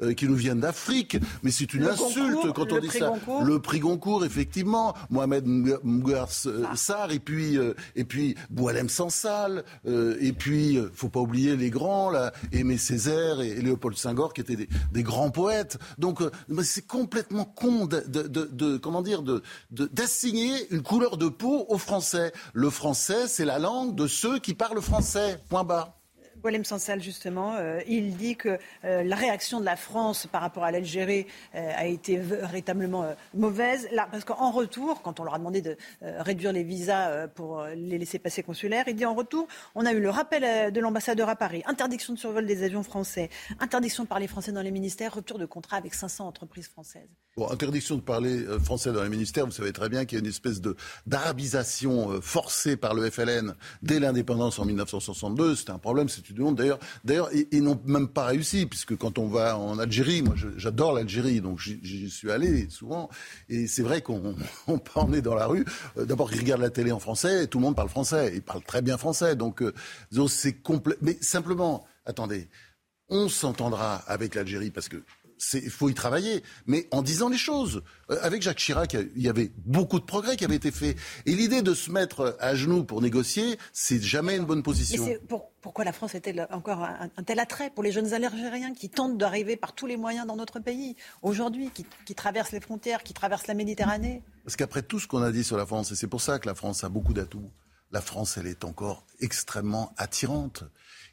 [0.03, 1.17] euh, qui nous viennent d'Afrique.
[1.43, 3.09] Mais c'est une Le insulte Goncourt, quand on dit ça.
[3.09, 3.45] Goncourt.
[3.45, 4.95] Le prix Goncourt, effectivement.
[5.11, 6.77] Mohamed Mougar Ah.
[6.77, 11.57] Sarr, et puis, euh, et puis Boualem Sansal, euh, et puis, euh, faut pas oublier
[11.57, 15.79] les grands, là, Aimé Césaire et, et Léopold Senghor, qui étaient des, des grands poètes.
[15.99, 16.31] Donc, euh,
[16.63, 19.23] c'est complètement con de, de, de- de- comment dire,
[19.71, 22.33] d'assigner une couleur de peau aux Français.
[22.53, 25.39] Le français, c'est la langue de ceux qui parlent français.
[25.49, 25.93] Point barre.
[26.43, 30.65] Boilem Sansal, justement, euh, il dit que euh, la réaction de la France par rapport
[30.65, 33.89] à l'Algérie euh, a été véritablement mauvaise.
[34.11, 38.19] Parce qu'en retour, quand on leur a demandé de réduire les visas pour les laisser
[38.19, 41.63] passer consulaires, il dit en retour, on a eu le rappel de l'ambassadeur à Paris,
[41.67, 45.47] interdiction de survol des avions français, interdiction de parler français dans les ministères, rupture de
[45.47, 47.09] contrat avec 500 entreprises françaises.
[47.51, 50.31] Interdiction de parler français dans les ministères, vous savez très bien qu'il y a une
[50.31, 50.61] espèce
[51.07, 55.55] d'arabisation forcée par le FLN dès l'indépendance en 1962.
[55.55, 59.57] C'était un problème, c'est D'ailleurs, d'ailleurs, ils, n'ont même pas réussi, puisque quand on va
[59.59, 63.09] en Algérie, moi j'adore l'Algérie, donc j'y- suis allé souvent,
[63.49, 64.35] et c'est vrai qu'on
[64.67, 65.65] on, on est dans la rue.
[65.99, 68.43] euh, D'abord, ils regardent la télé en français, et tout le monde parle français, ils
[68.43, 69.73] parlent très bien français, donc euh,
[70.11, 70.97] donc c'est complet.
[71.03, 72.49] Mais simplement, attendez,
[73.09, 75.03] on s'entendra avec l'Algérie parce que
[75.55, 77.83] il faut y travailler, mais en disant les choses.
[78.11, 80.97] Euh, avec Jacques Chirac, il y avait beaucoup de progrès qui avaient été faits.
[81.27, 85.05] Et l'idée de se mettre à genoux pour négocier, c'est jamais une bonne position.
[85.29, 88.89] pour- pourquoi la France est-elle encore un, un tel attrait pour les jeunes Algériens qui
[88.89, 93.03] tentent d'arriver par tous les moyens dans notre pays aujourd'hui, qui, qui traversent les frontières,
[93.05, 94.23] qui traversent la Méditerranée?
[94.45, 96.47] Parce qu'après tout ce qu'on a dit sur la France, et c'est pour ça que
[96.49, 97.49] la France a beaucoup d'atouts,
[97.93, 100.65] la France, elle est encore extrêmement attirante.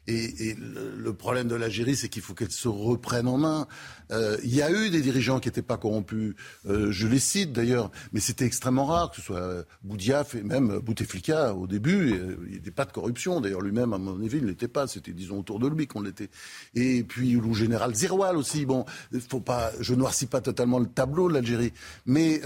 [0.06, 3.68] Et, le, problème de l'Algérie, c'est qu'il faut qu'elle se reprenne en main.
[4.10, 6.34] Euh, Il y a eu des dirigeants qui n'étaient pas corrompus.
[6.66, 10.42] Euh, je les cite d'ailleurs, mais c'était extrêmement rare, que ce soit euh, Boudiaf et
[10.42, 12.14] même Bouteflika au début.
[12.44, 13.40] il n'y avait pas de corruption.
[13.40, 14.86] D'ailleurs, lui-même, à mon avis, il ne l'était pas.
[14.86, 16.30] C'était, disons, autour de lui qu'on l'était.
[16.74, 18.64] Et puis le général Zirwal aussi.
[18.66, 18.86] Bon,
[19.28, 21.72] faut pas, je noircis pas totalement le tableau de l'Algérie,
[22.06, 22.40] mais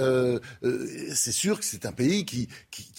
[1.15, 2.49] c'est sûr que c'est un pays qui,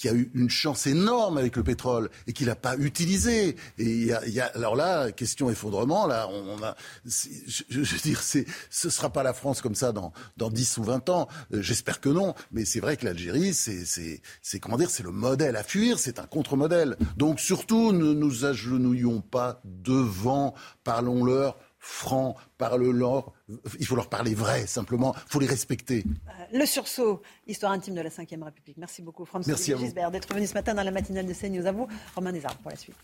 [0.07, 3.55] a eu une chance énorme avec le pétrole et qu'il n'a pas utilisé.
[3.77, 8.21] Et il y a- alors là, question effondrement, là, on, a, je, je veux dire,
[8.21, 11.27] c'est, ce sera pas la France comme ça dans, dans 10 ou 20 ans.
[11.53, 12.35] Euh, J'espère que non.
[12.51, 15.99] Mais c'est vrai que l'Algérie, c'est, c'est, c'est comment dire, c'est le modèle à fuir,
[15.99, 16.97] c'est un contre-modèle.
[17.17, 20.53] Donc surtout, ne nous agenouillons pas devant,
[20.83, 23.31] parlons-leur franc, parle-leur,
[23.79, 26.03] il faut leur parler vrai, simplement, il faut les respecter.
[26.07, 28.77] Euh, Le sursaut, histoire intime de la Ve République.
[28.77, 29.55] Merci beaucoup, François.
[29.55, 31.67] Gisbert, d'être venu ce matin dans la matinale de CNews.
[31.67, 32.95] À vous, Romain Desarmes, pour la suite.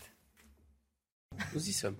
[1.54, 1.96] Nous y sommes.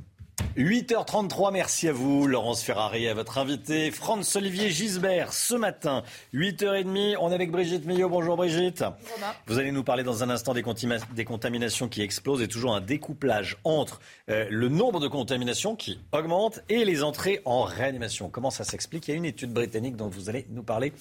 [0.56, 6.02] 8h33, merci à vous, Laurence Ferrari, à votre invité, Franz-Olivier Gisbert, ce matin,
[6.34, 8.08] 8h30, on est avec Brigitte Millot.
[8.08, 8.84] Bonjour Brigitte.
[9.46, 13.58] Vous allez nous parler dans un instant des contaminations qui explosent et toujours un découplage
[13.64, 14.00] entre
[14.30, 18.30] euh, le nombre de contaminations qui augmente et les entrées en réanimation.
[18.30, 19.08] Comment ça s'explique?
[19.08, 20.92] Il y a une étude britannique dont vous allez nous parler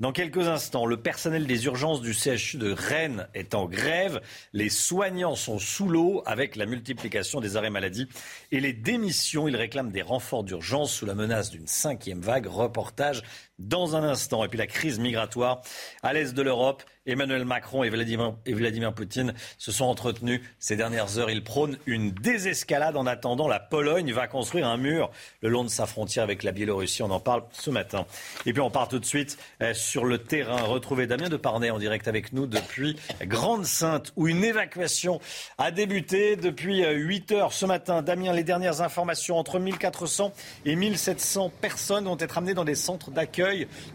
[0.00, 0.86] dans quelques instants.
[0.86, 4.20] Le personnel des urgences du CHU de Rennes est en grève.
[4.52, 8.08] Les soignants sont sous l'eau avec la multiplication des arrêts maladie
[8.52, 9.48] et les démissions.
[9.48, 12.46] Il réclame des renforts d'urgence sous la menace d'une cinquième vague.
[12.46, 13.22] Reportage
[13.58, 14.44] dans un instant.
[14.44, 15.62] Et puis la crise migratoire
[16.02, 16.82] à l'est de l'Europe.
[17.06, 21.30] Emmanuel Macron et Vladimir, Poutine se sont entretenus ces dernières heures.
[21.30, 23.48] Ils prônent une désescalade en attendant.
[23.48, 25.10] La Pologne va construire un mur
[25.40, 27.02] le long de sa frontière avec la Biélorussie.
[27.02, 28.04] On en parle ce matin.
[28.44, 30.60] Et puis on part tout de suite euh, sur le terrain.
[30.60, 35.18] Retrouver Damien de Parnay en direct avec nous depuis Grande-Sainte où une évacuation
[35.56, 38.02] a débuté depuis 8 euh, heures ce matin.
[38.02, 40.34] Damien, les dernières informations entre 1400
[40.66, 43.47] et 1700 personnes vont être amenées dans des centres d'accueil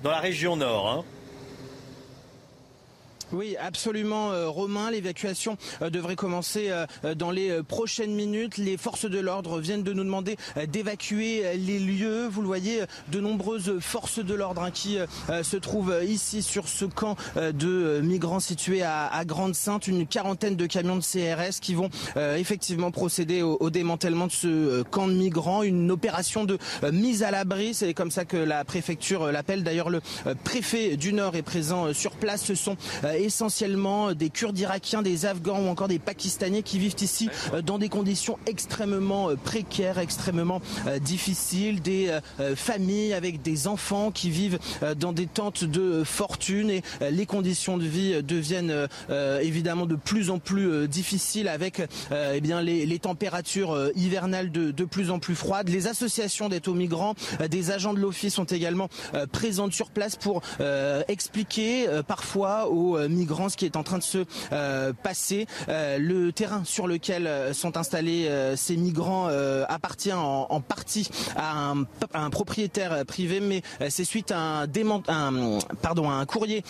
[0.03, 0.87] dans la région nord.
[0.89, 1.03] Hein.
[3.33, 4.91] Oui, absolument, euh, Romain.
[4.91, 8.57] L'évacuation euh, devrait commencer euh, dans les prochaines minutes.
[8.57, 10.37] Les forces de l'ordre viennent de nous demander
[10.67, 12.27] d'évacuer les lieux.
[12.27, 14.97] Vous le voyez, de nombreuses forces de l'ordre hein, qui
[15.41, 19.87] se trouvent ici sur ce camp de migrants situé à, Grande-Sainte.
[19.87, 25.07] Une quarantaine de camions de CRS qui vont effectivement procéder au, démantèlement de ce camp
[25.07, 25.63] de migrants.
[25.63, 26.57] Une opération de
[26.91, 27.73] mise à l'abri.
[27.73, 29.63] C'est comme ça que la préfecture l'appelle.
[29.63, 30.01] D'ailleurs, le
[30.43, 32.43] préfet du Nord est présent sur place.
[32.43, 32.77] Ce sont
[33.23, 37.77] essentiellement des Kurdes irakiens, des Afghans ou encore des Pakistanais qui vivent ici euh, dans
[37.77, 42.19] des conditions extrêmement euh, précaires, extrêmement euh, difficiles, des
[42.55, 44.59] familles avec des enfants qui vivent
[44.97, 46.69] dans des tentes de fortune.
[46.69, 46.81] Et
[47.11, 48.87] les conditions de vie deviennent
[49.41, 51.81] évidemment de plus en plus difficiles avec
[52.11, 55.69] eh bien les, températures hivernales de, de, plus en plus froides.
[55.69, 57.15] Les associations d'aide aux migrants,
[57.49, 58.89] des agents de l'office sont également
[59.31, 60.41] présentes sur place pour
[61.07, 65.47] expliquer parfois aux migrants, ce qui est en train de se euh, passer.
[65.69, 69.27] Euh, le terrain sur lequel euh, sont installés ces migrants
[69.67, 71.73] appartient en, partie à
[72.13, 74.67] un, propriétaire privé, mais c'est suite à un,
[75.07, 76.63] un, pardon, un courrier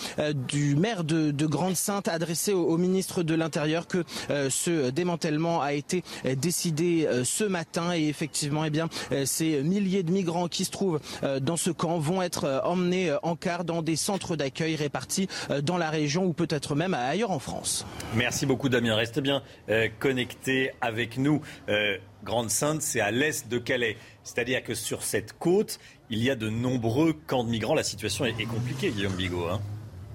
[0.48, 6.02] du maire de, Grande-Sainte adressé au, ministre de l'Intérieur que ce démantèlement a été
[6.36, 8.88] décidé ce matin et effectivement, eh bien,
[9.24, 11.00] ces milliers de migrants qui se trouvent
[11.40, 15.28] dans ce camp vont être emmenés en car dans des centres d'accueil répartis
[15.62, 17.86] dans la région ou peut-être même ailleurs en France.
[18.14, 18.94] Merci beaucoup Damien.
[18.94, 21.40] Restez bien euh, connectés avec nous.
[21.68, 23.96] Euh, Grande-Sainte, c'est à l'est de Calais.
[24.22, 25.78] C'est-à-dire que sur cette côte,
[26.10, 27.74] il y a de nombreux camps de migrants.
[27.74, 29.46] La situation est, compliquée, Guillaume Bigot.
[29.48, 29.60] Hein.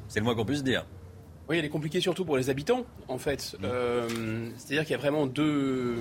[0.07, 0.85] c'est le moins qu'on puisse dire.
[1.49, 3.55] Oui, elle est compliquée surtout pour les habitants, en fait.
[3.59, 3.65] Mm.
[3.65, 5.95] Euh, c'est-à-dire qu'il y a vraiment deux,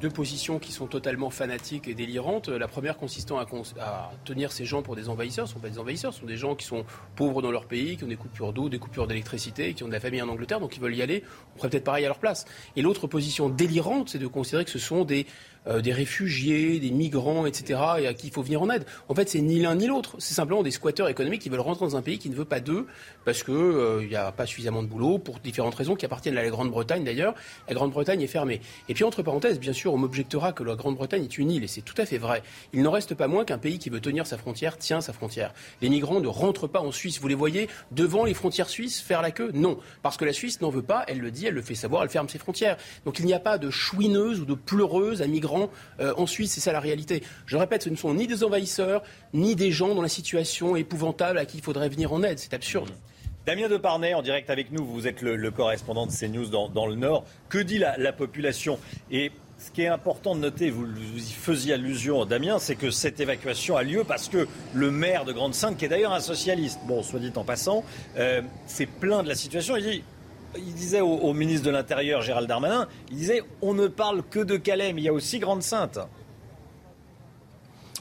[0.00, 2.48] deux positions qui sont totalement fanatiques et délirantes.
[2.48, 3.46] La première consistant à,
[4.24, 5.46] tenir ces gens pour des envahisseurs.
[5.46, 6.84] Ce ne sont pas des envahisseurs, ce sont des gens qui sont
[7.16, 9.92] pauvres dans leur pays, qui ont des coupures d'eau, des coupures d'électricité, qui ont de
[9.92, 11.22] la famille en Angleterre, donc ils veulent y aller.
[11.54, 12.46] On ferait peut-être pareil à leur place.
[12.76, 15.26] Et l'autre position délirante, c'est de considérer que ce sont des
[15.66, 18.86] euh, réfugiés, des migrants, etc., et à qui il faut venir en aide.
[19.08, 20.16] En fait, c'est ni l'un ni l'autre.
[20.18, 22.60] C'est simplement des squatteurs économiques qui veulent rentrer dans un pays qui ne veut pas
[22.60, 22.86] d'eux
[23.26, 26.42] parce qu'il euh, n'y a pas suffisamment de boulot pour différentes raisons qui appartiennent à
[26.42, 27.34] la Grande-Bretagne d'ailleurs.
[27.68, 28.62] La Grande-Bretagne est fermée.
[28.88, 31.68] Et puis, entre parenthèses, bien sûr, on m'objectera que la Grande-Bretagne est une île, et
[31.68, 32.42] c'est tout à fait vrai.
[32.72, 35.52] Il n'en reste pas moins qu'un pays qui veut tenir sa frontière tient sa frontière.
[35.80, 37.20] Les migrants ne rentrent pas en Suisse.
[37.20, 39.50] Vous les voyez devant les frontières suisses faire la queue?
[39.54, 39.78] Non.
[40.02, 42.10] Parce que la Suisse n'en veut pas, elle le dit, elle le fait savoir, elle
[42.10, 42.76] ferme ses frontières.
[43.04, 46.52] Donc il n'y a pas de chouineuse ou de pleureuse à migrants euh, en Suisse,
[46.52, 47.22] c'est ça la réalité.
[47.46, 49.02] Je répète, ce ne sont ni des envahisseurs,
[49.34, 52.38] ni des gens dont la situation épouvantable à qui il faudrait venir en aide.
[52.38, 52.90] C'est absurde.
[53.46, 56.94] Damien Deparnay, en direct avec nous, vous êtes le, correspondant de CNews dans, dans le
[56.94, 57.24] Nord.
[57.48, 58.78] Que dit la, population?
[59.60, 63.76] Ce qui est important de noter, vous, y faisiez allusion, Damien, c'est que cette évacuation
[63.76, 67.20] a lieu parce que le maire de Grande-Sainte, qui est d'ailleurs un socialiste, bon, soit
[67.20, 67.84] dit en passant,
[68.16, 69.76] euh, s'est plaint de la situation.
[69.76, 70.02] Il
[70.56, 74.56] il disait au, ministre de l'Intérieur, Gérald Darmanin, il disait on ne parle que de
[74.56, 76.00] Calais, mais il y a aussi Grande-Sainte.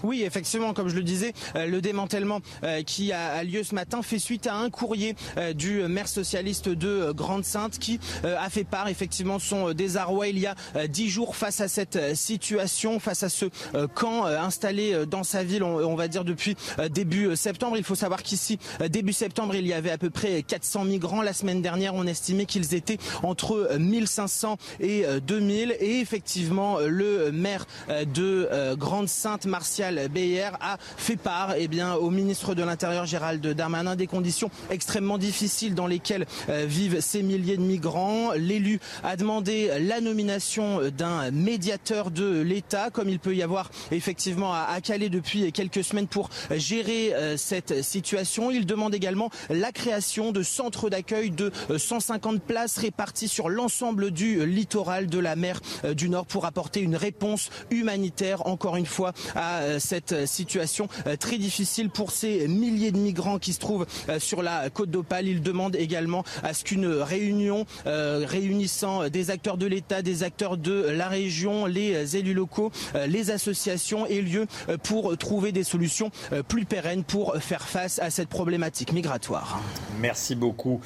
[0.03, 4.01] Oui, effectivement, comme je le disais, euh, le démantèlement euh, qui a lieu ce matin
[4.01, 8.87] fait suite à un courrier euh, du maire socialiste de Grande-Sainte qui a fait part
[8.87, 10.55] effectivement son désarroi il y a
[10.87, 13.45] dix jours face à cette situation, face à ce
[13.93, 16.55] camp installé dans sa ville, on va dire depuis
[16.89, 17.77] début septembre.
[17.77, 18.59] Il faut savoir qu'ici,
[18.89, 21.21] début septembre, il y avait à peu près 400 migrants.
[21.21, 25.77] La semaine dernière, on estimait qu'ils étaient entre 1500 et 2000.
[25.79, 32.55] Et effectivement, le maire de Grande-Sainte, Martial, BIR a fait part eh bien, au ministre
[32.55, 37.61] de l'Intérieur Gérald Darmanin des conditions extrêmement difficiles dans lesquelles euh, vivent ces milliers de
[37.61, 38.31] migrants.
[38.33, 44.53] L'élu a demandé la nomination d'un médiateur de l'État, comme il peut y avoir effectivement
[44.53, 48.51] à, Calais depuis quelques semaines pour gérer euh, cette situation.
[48.51, 54.11] Il demande également la création de centres d'accueil de 150 euh, places réparties sur l'ensemble
[54.11, 55.59] du littoral de la mer
[55.93, 60.87] du Nord pour apporter une réponse humanitaire, encore une fois, à cette situation
[61.19, 63.85] très difficile pour ces milliers de migrants qui se trouvent
[64.19, 65.27] sur la côte d'Opale.
[65.27, 70.89] Il demande également à ce qu'une réunion réunissant des acteurs de l'État, des acteurs de
[70.89, 72.71] la région, les élus locaux,
[73.07, 74.47] les associations ait lieu
[74.83, 76.11] pour trouver des solutions
[76.47, 79.61] plus pérennes pour faire face à cette problématique migratoire.
[79.99, 80.81] Merci beaucoup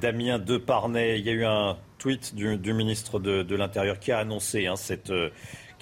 [0.00, 1.18] Damien Deparnay.
[1.18, 4.74] Il y a eu un tweet du, ministre de, l'Intérieur qui a annoncé hein,
[5.10, 5.30] euh,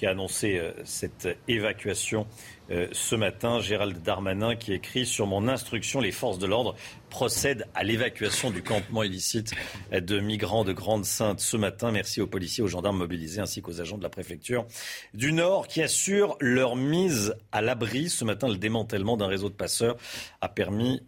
[0.03, 2.27] euh, cette évacuation
[2.71, 3.61] euh, ce matin.
[3.61, 6.75] Gérald Darmanin qui écrit Sur mon instruction, les forces de l'ordre
[7.11, 9.55] procèdent à l'évacuation du campement illicite
[9.93, 11.91] de migrants de Grande-Sainte ce matin.
[11.93, 14.67] Merci aux policiers, aux gendarmes mobilisés ainsi qu'aux agents de la préfecture
[15.15, 18.11] du Nord qui assurent leur mise à l'abri.
[18.11, 19.97] Ce matin, le démantèlement d'un réseau de passeurs
[20.41, 21.01] a permis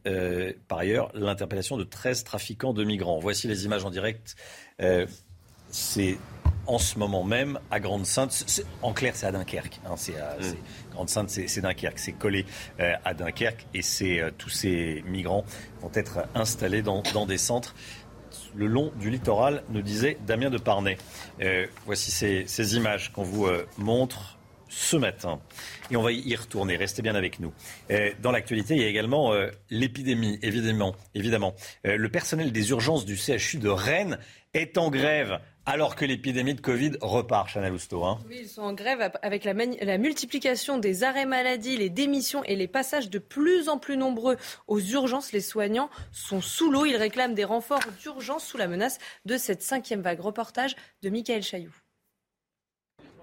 [0.69, 3.19] par ailleurs l'interpellation de 13 trafiquants de migrants.
[3.19, 4.37] Voici les images en direct
[4.81, 5.07] euh,
[5.71, 6.17] c'est
[6.69, 8.63] en ce moment même à Grande-Sainte.
[8.83, 9.81] En clair, c'est à Dunkerque.
[9.87, 10.57] Hein, c'est mm.
[10.93, 11.99] Grande-Sainte, c'est Dunkerque.
[11.99, 12.45] C'est collé
[12.79, 13.67] euh, à Dunkerque.
[13.75, 15.45] Et euh, tous ces migrants
[15.81, 17.75] vont être installés dans, des centres
[18.55, 20.97] le long du littoral, nous disait Damien de Parnay.
[21.87, 23.47] voici ces, images qu'on vous
[23.77, 24.39] montre
[24.69, 25.41] ce matin.
[25.91, 26.77] Et on va y retourner.
[26.77, 27.53] Restez bien avec nous.
[28.21, 29.33] dans l'actualité, il y a également
[29.71, 30.97] l'épidémie, évidemment.
[31.15, 31.55] évidemment.
[31.85, 34.19] le personnel des urgences du CHU de Rennes
[34.55, 38.03] est en grève alors que l'épidémie de Covid repart, Chanel Housteau.
[38.03, 38.19] Hein.
[38.27, 42.57] Oui, ils sont en grève avec la, la, multiplication des arrêts maladie, les démissions et
[42.57, 45.33] les passages de plus en plus nombreux aux urgences.
[45.33, 46.87] Les soignants sont sous l'eau.
[46.87, 50.21] Ils réclament des renforts d'urgence sous la menace de cette cinquième vague.
[50.21, 51.75] Reportage de Michael Chailloux.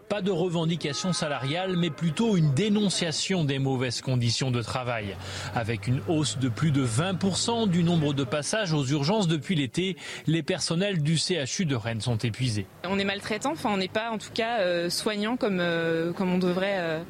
[0.09, 5.15] Pas de revendication salariale, mais plutôt une dénonciation des mauvaises conditions de travail.
[5.55, 9.97] Avec une hausse de plus de 20% du nombre de passages aux urgences depuis l'été,
[10.27, 12.67] les personnels du CHU de Rennes sont épuisés.
[12.87, 16.31] On est maltraitant, enfin on n'est pas en tout cas euh, soignant comme, euh, comme
[16.31, 16.77] on devrait.
[16.77, 17.03] Euh,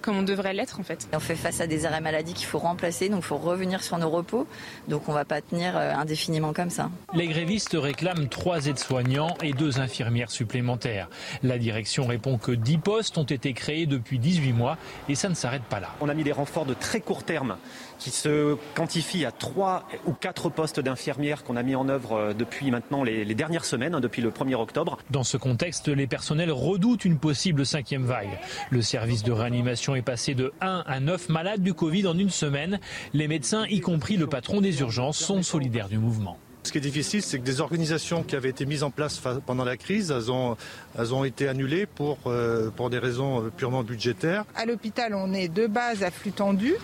[0.00, 1.08] comme on devrait l'être en fait.
[1.12, 3.98] On fait face à des arrêts maladie qu'il faut remplacer, donc il faut revenir sur
[3.98, 4.46] nos repos.
[4.88, 6.90] Donc on ne va pas tenir euh, indéfiniment comme ça.
[7.14, 11.08] Les grévistes réclament trois aides-soignants et deux infirmières supplémentaires.
[11.42, 14.76] La direction répond que 10 postes ont été créés depuis 18 mois
[15.08, 15.88] et ça ne s'arrête pas là.
[16.00, 17.56] On a mis des renforts de très court terme
[18.00, 22.32] qui se quantifient à trois ou quatre postes d'infirmières qu'on a mis en œuvre euh,
[22.32, 24.98] depuis maintenant les, dernières semaines, hein, depuis le 1er octobre.
[25.10, 28.40] Dans ce contexte, les personnels redoutent une possible cinquième vague.
[28.70, 32.30] Le service de réanimation est passé de 1 à 9 malades du Covid en une
[32.30, 32.80] semaine.
[33.12, 36.38] Les médecins, y compris le patron des urgences, sont solidaires du mouvement.
[36.62, 39.64] Ce qui est difficile, c'est que des organisations qui avaient été mises en place pendant
[39.64, 40.56] la crise, elles ont,
[40.98, 44.44] elles ont été annulées pour, euh, pour des raisons euh, purement budgétaires.
[44.54, 46.74] À l'hôpital, on est de base à flux tendu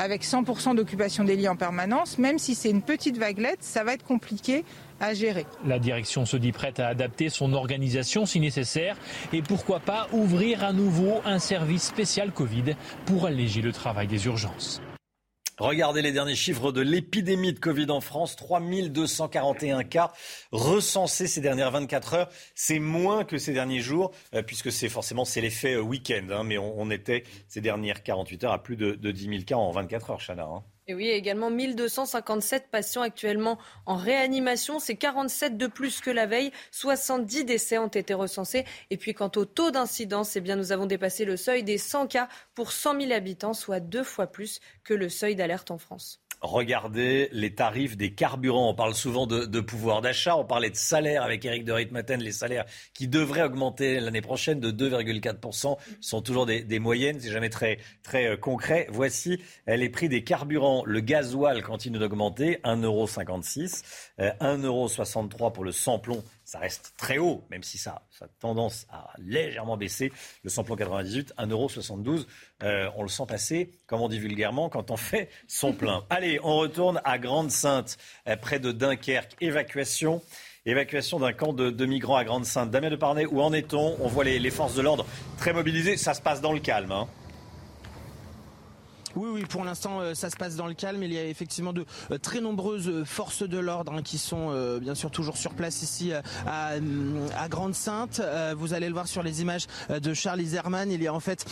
[0.00, 2.18] avec 100% d'occupation des lits en permanence.
[2.18, 4.64] Même si c'est une petite vaguelette, ça va être compliqué
[4.98, 5.46] à gérer.
[5.66, 8.96] La direction se dit prête à adapter son organisation si nécessaire
[9.32, 14.24] et pourquoi pas ouvrir à nouveau un service spécial Covid pour alléger le travail des
[14.26, 14.80] urgences.
[15.60, 18.34] Regardez les derniers chiffres de l'épidémie de Covid en France.
[18.34, 20.10] 3241 cas
[20.52, 22.30] recensés ces dernières 24 heures.
[22.54, 26.26] C'est moins que ces derniers jours, euh, puisque c'est forcément c'est l'effet euh, week-end.
[26.30, 26.44] Hein.
[26.44, 29.70] mais on, était ces dernières 48 heures à plus de, de 10 000 cas en
[29.70, 30.44] 24 heures, Chana.
[30.44, 30.64] Hein.
[30.90, 34.80] Et oui, également 1257 patients actuellement en réanimation.
[34.80, 36.50] C'est 47 de plus que la veille.
[36.72, 38.64] 70 décès ont été recensés.
[38.90, 42.08] Et puis quant au taux d'incidence, eh bien, nous avons dépassé le seuil des 100
[42.08, 46.20] cas pour 100 000 habitants, soit deux fois plus que le seuil d'alerte en France.
[46.40, 48.70] Regardez les tarifs des carburants.
[48.70, 50.36] On parle souvent de, pouvoir d'achat.
[50.36, 52.20] On parlait de salaire avec Eric de Ritmaten.
[52.20, 52.64] Les salaires
[52.94, 57.20] qui devraient augmenter l'année prochaine de 2,4% sont toujours des, moyennes.
[57.20, 58.86] C'est jamais très, très euh, concret.
[58.90, 59.38] Voici
[59.68, 60.82] euh, les prix des carburants.
[60.86, 62.58] Le gasoil continue d'augmenter.
[62.64, 63.82] 1,56€.
[64.18, 69.10] 1,63€ euh, pour le samplon ça reste très haut, même si ça, a tendance à
[69.18, 70.10] légèrement baisser.
[70.42, 72.26] Le samplon 98, 1,72€.
[72.64, 76.04] Euh, on le sent passer, comme on dit vulgairement, quand on fait son plein.
[76.10, 79.36] Allez, on retourne à Grande-Sainte, euh, près de Dunkerque.
[79.40, 80.22] Évacuation.
[80.66, 82.72] Évacuation d'un camp de, migrants à Grande-Sainte.
[82.72, 83.96] Damien de Parnay, où en est-on?
[84.00, 85.06] On voit les, forces de l'ordre
[85.38, 85.96] très mobilisées.
[85.96, 86.90] Ça se passe dans le calme.
[86.90, 87.06] Hein.
[89.16, 91.02] Oui, oui, pour l'instant, euh, ça se passe dans le calme.
[91.02, 94.30] Il y a effectivement de euh, très nombreuses euh, forces de l'ordre hein, qui sont
[94.80, 96.74] bien sûr toujours sur place ici à,
[97.36, 98.22] à Grande-Sainte.
[98.56, 100.90] Vous allez le voir sur les images de Charlie Zerman.
[100.90, 101.44] Il y a en fait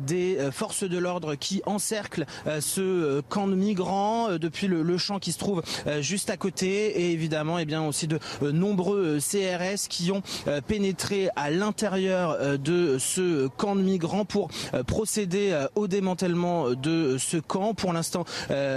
[0.00, 2.26] des forces de l'ordre qui encerclent
[2.60, 5.62] ce camp de migrants depuis le, champ qui se trouve
[6.00, 10.22] juste à côté et évidemment eh bien aussi de nombreux CRS qui ont
[10.66, 14.48] pénétré à l'intérieur de ce camp de migrants pour
[14.86, 17.74] procéder au démantèlement de ce camp.
[17.74, 18.24] Pour l'instant,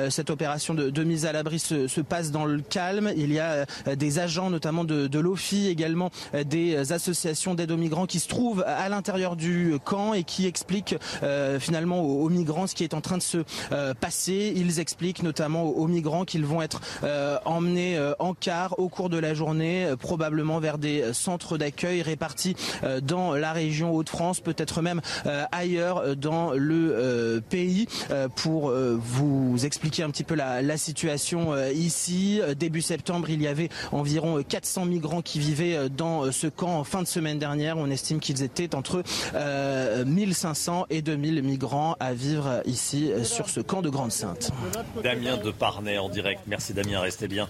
[0.09, 3.11] cette opération de, mise à l'abri se, passe dans le calme.
[3.15, 6.11] Il y a des agents, notamment de, de l'OFI, également
[6.45, 10.95] des associations d'aide aux migrants qui se trouvent à l'intérieur du camp et qui expliquent
[11.59, 13.39] finalement aux, migrants ce qui est en train de se
[13.93, 14.53] passer.
[14.55, 16.81] Ils expliquent notamment aux, migrants qu'ils vont être
[17.45, 22.55] emmenés en car au cours de la journée, probablement vers des centres d'accueil répartis
[23.01, 25.01] dans la région Hauts-de-France, peut-être même
[25.51, 27.87] ailleurs dans le pays,
[28.35, 32.41] pour vous expliquer un petit peu la, situation ici.
[32.57, 37.01] Début septembre, il y avait environ 400 migrants qui vivaient dans ce camp en fin
[37.01, 37.77] de semaine dernière.
[37.77, 39.03] On estime qu'ils étaient entre
[40.05, 44.51] 1500 et 2000 migrants à vivre ici sur ce camp de Grande-Sainte.
[45.03, 46.41] Damien de Parnay en direct.
[46.47, 47.47] Merci Damien, restez bien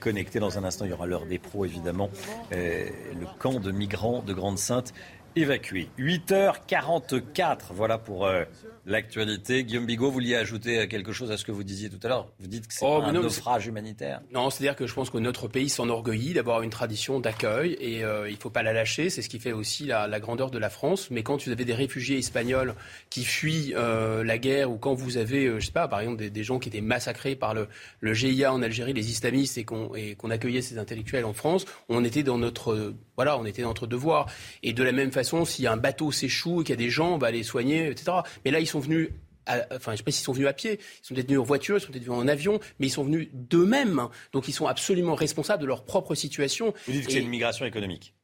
[0.00, 0.40] connectés.
[0.40, 2.10] Dans un instant, il y aura l'heure des pros évidemment.
[2.50, 4.92] le camp de migrants de Grande-Sainte
[5.36, 5.88] évacué.
[5.98, 8.44] 8h44, voilà pour euh,
[8.86, 9.64] l'actualité.
[9.64, 12.28] Guillaume Bigot, vous vouliez ajouter quelque chose à ce que vous disiez tout à l'heure?
[12.38, 15.48] Vous dites que c'est oh, un naufrage humanitaire Non, c'est-à-dire que je pense que notre
[15.48, 19.10] pays s'enorgueillit d'avoir une tradition d'accueil et euh, il ne faut pas la lâcher.
[19.10, 21.10] C'est ce qui fait aussi la, grandeur de la France.
[21.10, 22.74] Mais quand vous avez des réfugiés espagnols
[23.10, 26.44] qui fuient euh, la guerre ou quand vous avez, je sais pas, par exemple, des,
[26.44, 27.68] gens qui étaient massacrés par le,
[28.00, 32.22] le GIA en Algérie, les islamistes, et qu'on accueillait ces intellectuels en France, on était
[32.22, 34.24] dans notre, voilà, on était dans notre devoir.
[34.62, 37.16] Et de la même façon, si un bateau s'échoue et qu'il y a des gens,
[37.16, 38.12] on va les soigner, etc.
[38.46, 39.10] Mais là, ils sont venus
[39.46, 41.44] enfin, je ne sais pas s'ils sont venus à pied, ils sont peut-être venus en
[41.44, 44.08] voiture, ils sont peut-être venus en avion, mais ils sont venus d'eux-mêmes.
[44.32, 46.72] Donc, ils sont absolument responsables de leur propre situation.
[46.86, 48.14] Vous dites que c'est une migration économique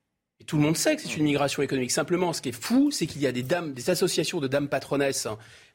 [0.40, 1.90] et tout le monde sait que c'est une migration économique.
[1.90, 4.68] Simplement, ce qui est fou, c'est qu'il y a des dames, des associations de dames
[4.68, 5.28] patronesses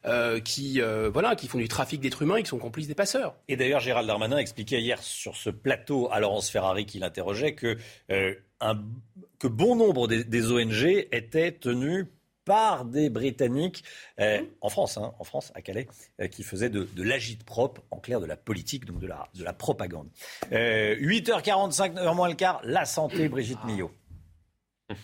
[0.06, 2.94] euh, qui, euh, voilà, qui font du trafic d'êtres humains et qui sont complices des
[2.94, 3.34] passeurs.
[3.48, 7.76] Et d'ailleurs, Gérald Darmanin expliquait hier sur ce plateau à Laurence Ferrari qui l'interrogeait que
[8.10, 8.34] euh,
[9.38, 12.06] que bon nombre des, ONG étaient tenues
[12.44, 13.84] par des Britanniques
[14.20, 14.48] euh, mhm.
[14.60, 15.86] en France, hein, en France, à Calais,
[16.20, 19.28] euh, qui faisaient de, de l'agite propre, en clair de la politique, donc de la,
[19.34, 20.08] de la propagande.
[20.50, 23.92] 8h45, 9h moins le quart, la santé, Brigitte Millot.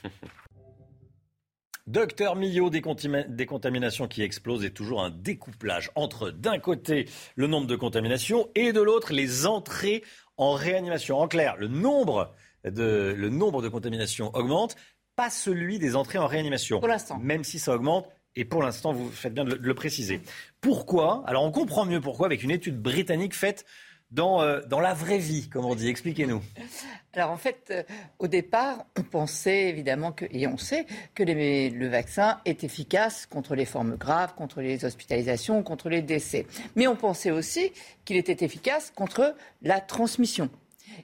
[1.88, 2.82] Docteur Millot, des,
[3.28, 8.50] des, contaminations qui explosent et toujours un découplage entre, d'un côté, le nombre de contaminations
[8.54, 10.04] et de l'autre, les entrées
[10.36, 11.18] en réanimation.
[11.18, 14.76] En clair, le nombre de, le nombre de contaminations augmente,
[15.16, 16.78] pas celui des entrées en réanimation.
[16.78, 17.18] Pour l'instant.
[17.18, 20.20] Même si ça augmente, et pour l'instant, vous faites bien de le, préciser.
[20.60, 23.64] Pourquoi Alors on comprend mieux pourquoi avec une étude britannique faite
[24.12, 25.88] dans, euh, dans la vraie vie, comme on dit.
[25.88, 26.40] Expliquez-nous.
[27.14, 27.82] Alors en fait, euh,
[28.20, 30.86] au départ, on pensait évidemment que, et on sait
[31.16, 36.46] que le vaccin est efficace contre les formes graves, contre les hospitalisations, contre les décès.
[36.76, 37.72] Mais on pensait aussi
[38.04, 40.48] qu'il était efficace contre la transmission.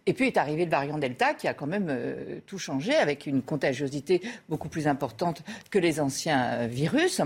[0.06, 3.26] Et puis est arrivé le variant Delta qui a quand même euh, tout changé avec
[3.26, 7.20] une contagiosité beaucoup plus importante que les anciens euh, virus.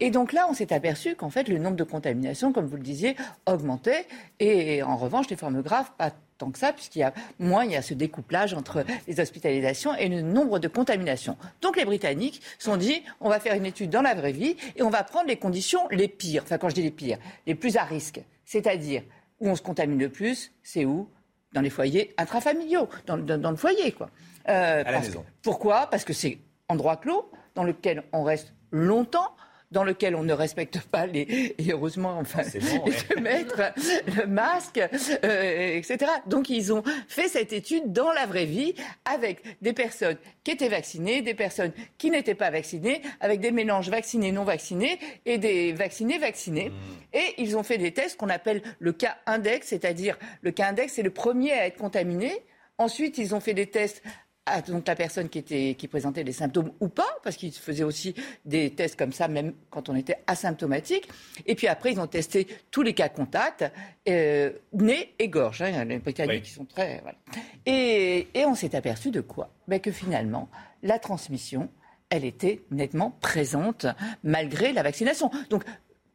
[0.00, 2.82] Et donc là, on s'est aperçu qu'en fait, le nombre de contaminations, comme vous le
[2.82, 3.16] disiez,
[3.46, 4.06] augmentait.
[4.40, 7.72] Et en revanche, les formes graves, pas tant que ça, puisqu'il y a moins, il
[7.72, 11.36] y a ce découplage entre les hospitalisations et le nombre de contaminations.
[11.62, 14.82] Donc les Britanniques sont dit, on va faire une étude dans la vraie vie et
[14.82, 16.42] on va prendre les conditions les pires.
[16.42, 18.20] Enfin, quand je dis les pires, les plus à risque.
[18.44, 19.02] C'est-à-dire
[19.40, 21.08] où on se contamine le plus, c'est où
[21.54, 23.16] dans les foyers intrafamiliaux, dans,
[23.50, 24.10] le foyer, quoi.
[24.48, 25.24] Euh, à la maison.
[25.40, 25.88] Pourquoi?
[25.90, 29.34] Parce que c'est endroit clos, dans lequel on reste longtemps,
[29.74, 33.74] dans lequel on ne respecte pas les et heureusement enfin les mettre
[34.16, 38.74] le masque euh, etc donc ils ont fait cette étude dans la vraie vie
[39.04, 43.90] avec des personnes qui étaient vaccinées des personnes qui n'étaient pas vaccinées avec des mélanges
[43.90, 46.70] vaccinés non vaccinés et des vaccinés vaccinés.
[46.70, 47.16] Mmh.
[47.16, 50.94] et ils ont fait des tests qu'on appelle le cas index c'est-à-dire le cas index
[50.94, 52.32] c'est le premier à être contaminé.
[52.76, 54.02] Ensuite, ils ont fait des tests
[54.46, 57.84] à donc la personne qui, était, qui présentait des symptômes ou pas, parce qu'ils faisaient
[57.84, 58.14] aussi
[58.44, 61.08] des tests comme ça, même quand on était asymptomatique.
[61.46, 63.64] Et puis après, ils ont testé tous les cas contacts,
[64.08, 65.62] euh, nez et gorge.
[65.62, 67.00] Hein, les Britanniques qui sont très.
[67.02, 67.18] Voilà.
[67.64, 69.50] Et, et, on s'est aperçu de quoi?
[69.66, 70.48] Ben Que finalement,
[70.82, 71.70] la transmission,
[72.10, 73.86] elle était nettement présente
[74.22, 75.30] malgré la vaccination.
[75.48, 75.64] Donc,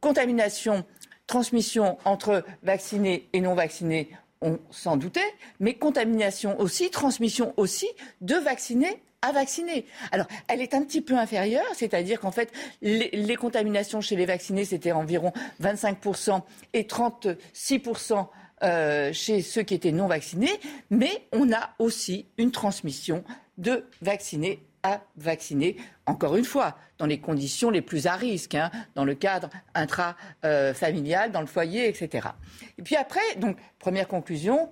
[0.02, 0.86] contamination,
[1.26, 4.10] transmission entre vaccinés et non vaccinés,
[4.42, 7.88] on s'en doutait, mais contamination aussi, transmission aussi
[8.22, 9.86] de vaccinés à vaccinés.
[10.12, 12.52] Alors, elle est un petit peu inférieure, c'est-à-dire qu'en fait,
[12.82, 16.42] les, contaminations chez les vaccinés, c'était environ 25%
[16.74, 18.28] et 36%
[18.64, 20.60] euh, chez ceux qui étaient non vaccinés,
[20.90, 23.24] mais on a aussi une transmission
[23.58, 28.72] de vaccinés à vacciner, encore une fois, dans les conditions les plus à risque, hein,
[28.96, 32.30] dans le cadre intra-familial, dans le foyer, etc.
[32.78, 34.70] Et puis après, donc, première conclusion,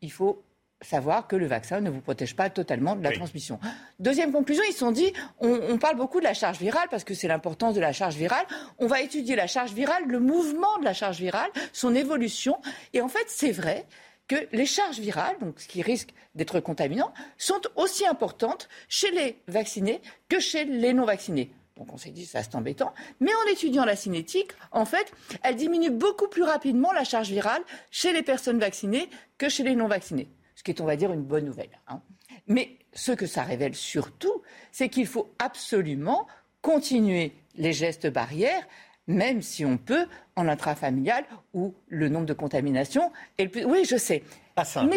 [0.00, 0.42] il faut
[0.80, 3.58] savoir que le vaccin ne vous protège pas totalement de la transmission.
[3.98, 7.14] Deuxième conclusion, ils se sont dit, on, parle beaucoup de la charge virale parce que
[7.14, 8.46] c'est l'importance de la charge virale.
[8.78, 12.58] On va étudier la charge virale, le mouvement de la charge virale, son évolution.
[12.92, 13.86] Et en fait, c'est vrai
[14.28, 19.38] que les charges virales, donc ce qui risque d'être contaminant, sont aussi importantes chez les
[19.48, 21.50] vaccinés que chez les non vaccinés.
[21.76, 22.92] Donc on s'est dit, ça c'est embêtant.
[23.20, 27.62] Mais en étudiant la cinétique, en fait, elle diminue beaucoup plus rapidement la charge virale
[27.90, 30.28] chez les personnes vaccinées que chez les non vaccinés
[30.58, 31.70] ce qui est, on va dire, une bonne nouvelle.
[31.86, 32.02] Hein.
[32.48, 34.42] Mais ce que ça révèle surtout,
[34.72, 36.26] c'est qu'il faut absolument
[36.62, 38.66] continuer les gestes barrières,
[39.08, 40.06] même si on peut
[40.36, 41.24] en intrafamilial
[41.54, 43.64] où le nombre de contaminations est le plus.
[43.64, 44.22] Oui, je sais.
[44.54, 44.94] Pas simple.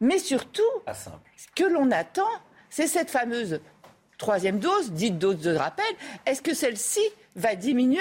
[0.00, 2.28] Mais, surtout, ce que l'on attend,
[2.70, 3.60] c'est cette fameuse
[4.16, 5.84] troisième dose, dite dose de rappel.
[6.26, 7.00] Est-ce que celle-ci
[7.36, 8.00] va diminuer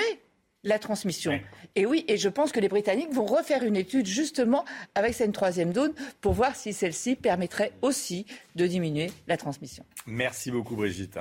[0.64, 1.40] la transmission?
[1.76, 4.64] Et oui, et je pense que les Britanniques vont refaire une étude justement
[4.96, 5.92] avec cette troisième dose
[6.22, 8.26] pour voir si celle-ci permettrait aussi
[8.56, 9.86] de diminuer la transmission.
[10.06, 11.20] Merci beaucoup Brigitte.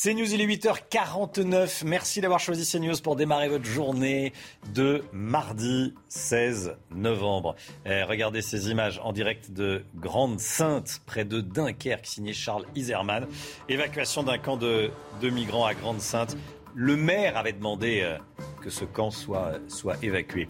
[0.00, 1.84] CNews, il est 8h49.
[1.84, 4.32] Merci d'avoir choisi CNews pour démarrer votre journée
[4.72, 7.56] de mardi 16 novembre.
[7.84, 13.26] Eh, regardez ces images en direct de Grande-Sainte, près de Dunkerque, signé Charles Iserman.
[13.68, 16.36] Évacuation d'un camp de, migrants à Grande-Sainte.
[16.76, 18.18] Le maire avait demandé euh,
[18.62, 20.46] que ce camp soit, soit évacué.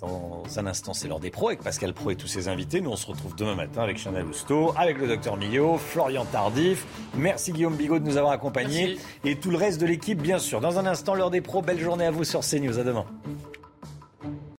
[0.00, 2.80] Dans un instant, c'est l'heure des pros avec Pascal Pro et tous ses invités.
[2.80, 6.86] Nous, on se retrouve demain matin avec Chanel Housteau, avec le docteur Millot, Florian Tardif.
[7.14, 8.98] Merci Guillaume Bigot de nous avoir accompagnés.
[9.24, 10.60] Et tout le reste de l'équipe, bien sûr.
[10.60, 11.60] Dans un instant, l'heure des pros.
[11.60, 12.78] Belle journée à vous sur CNews.
[12.78, 13.04] À demain.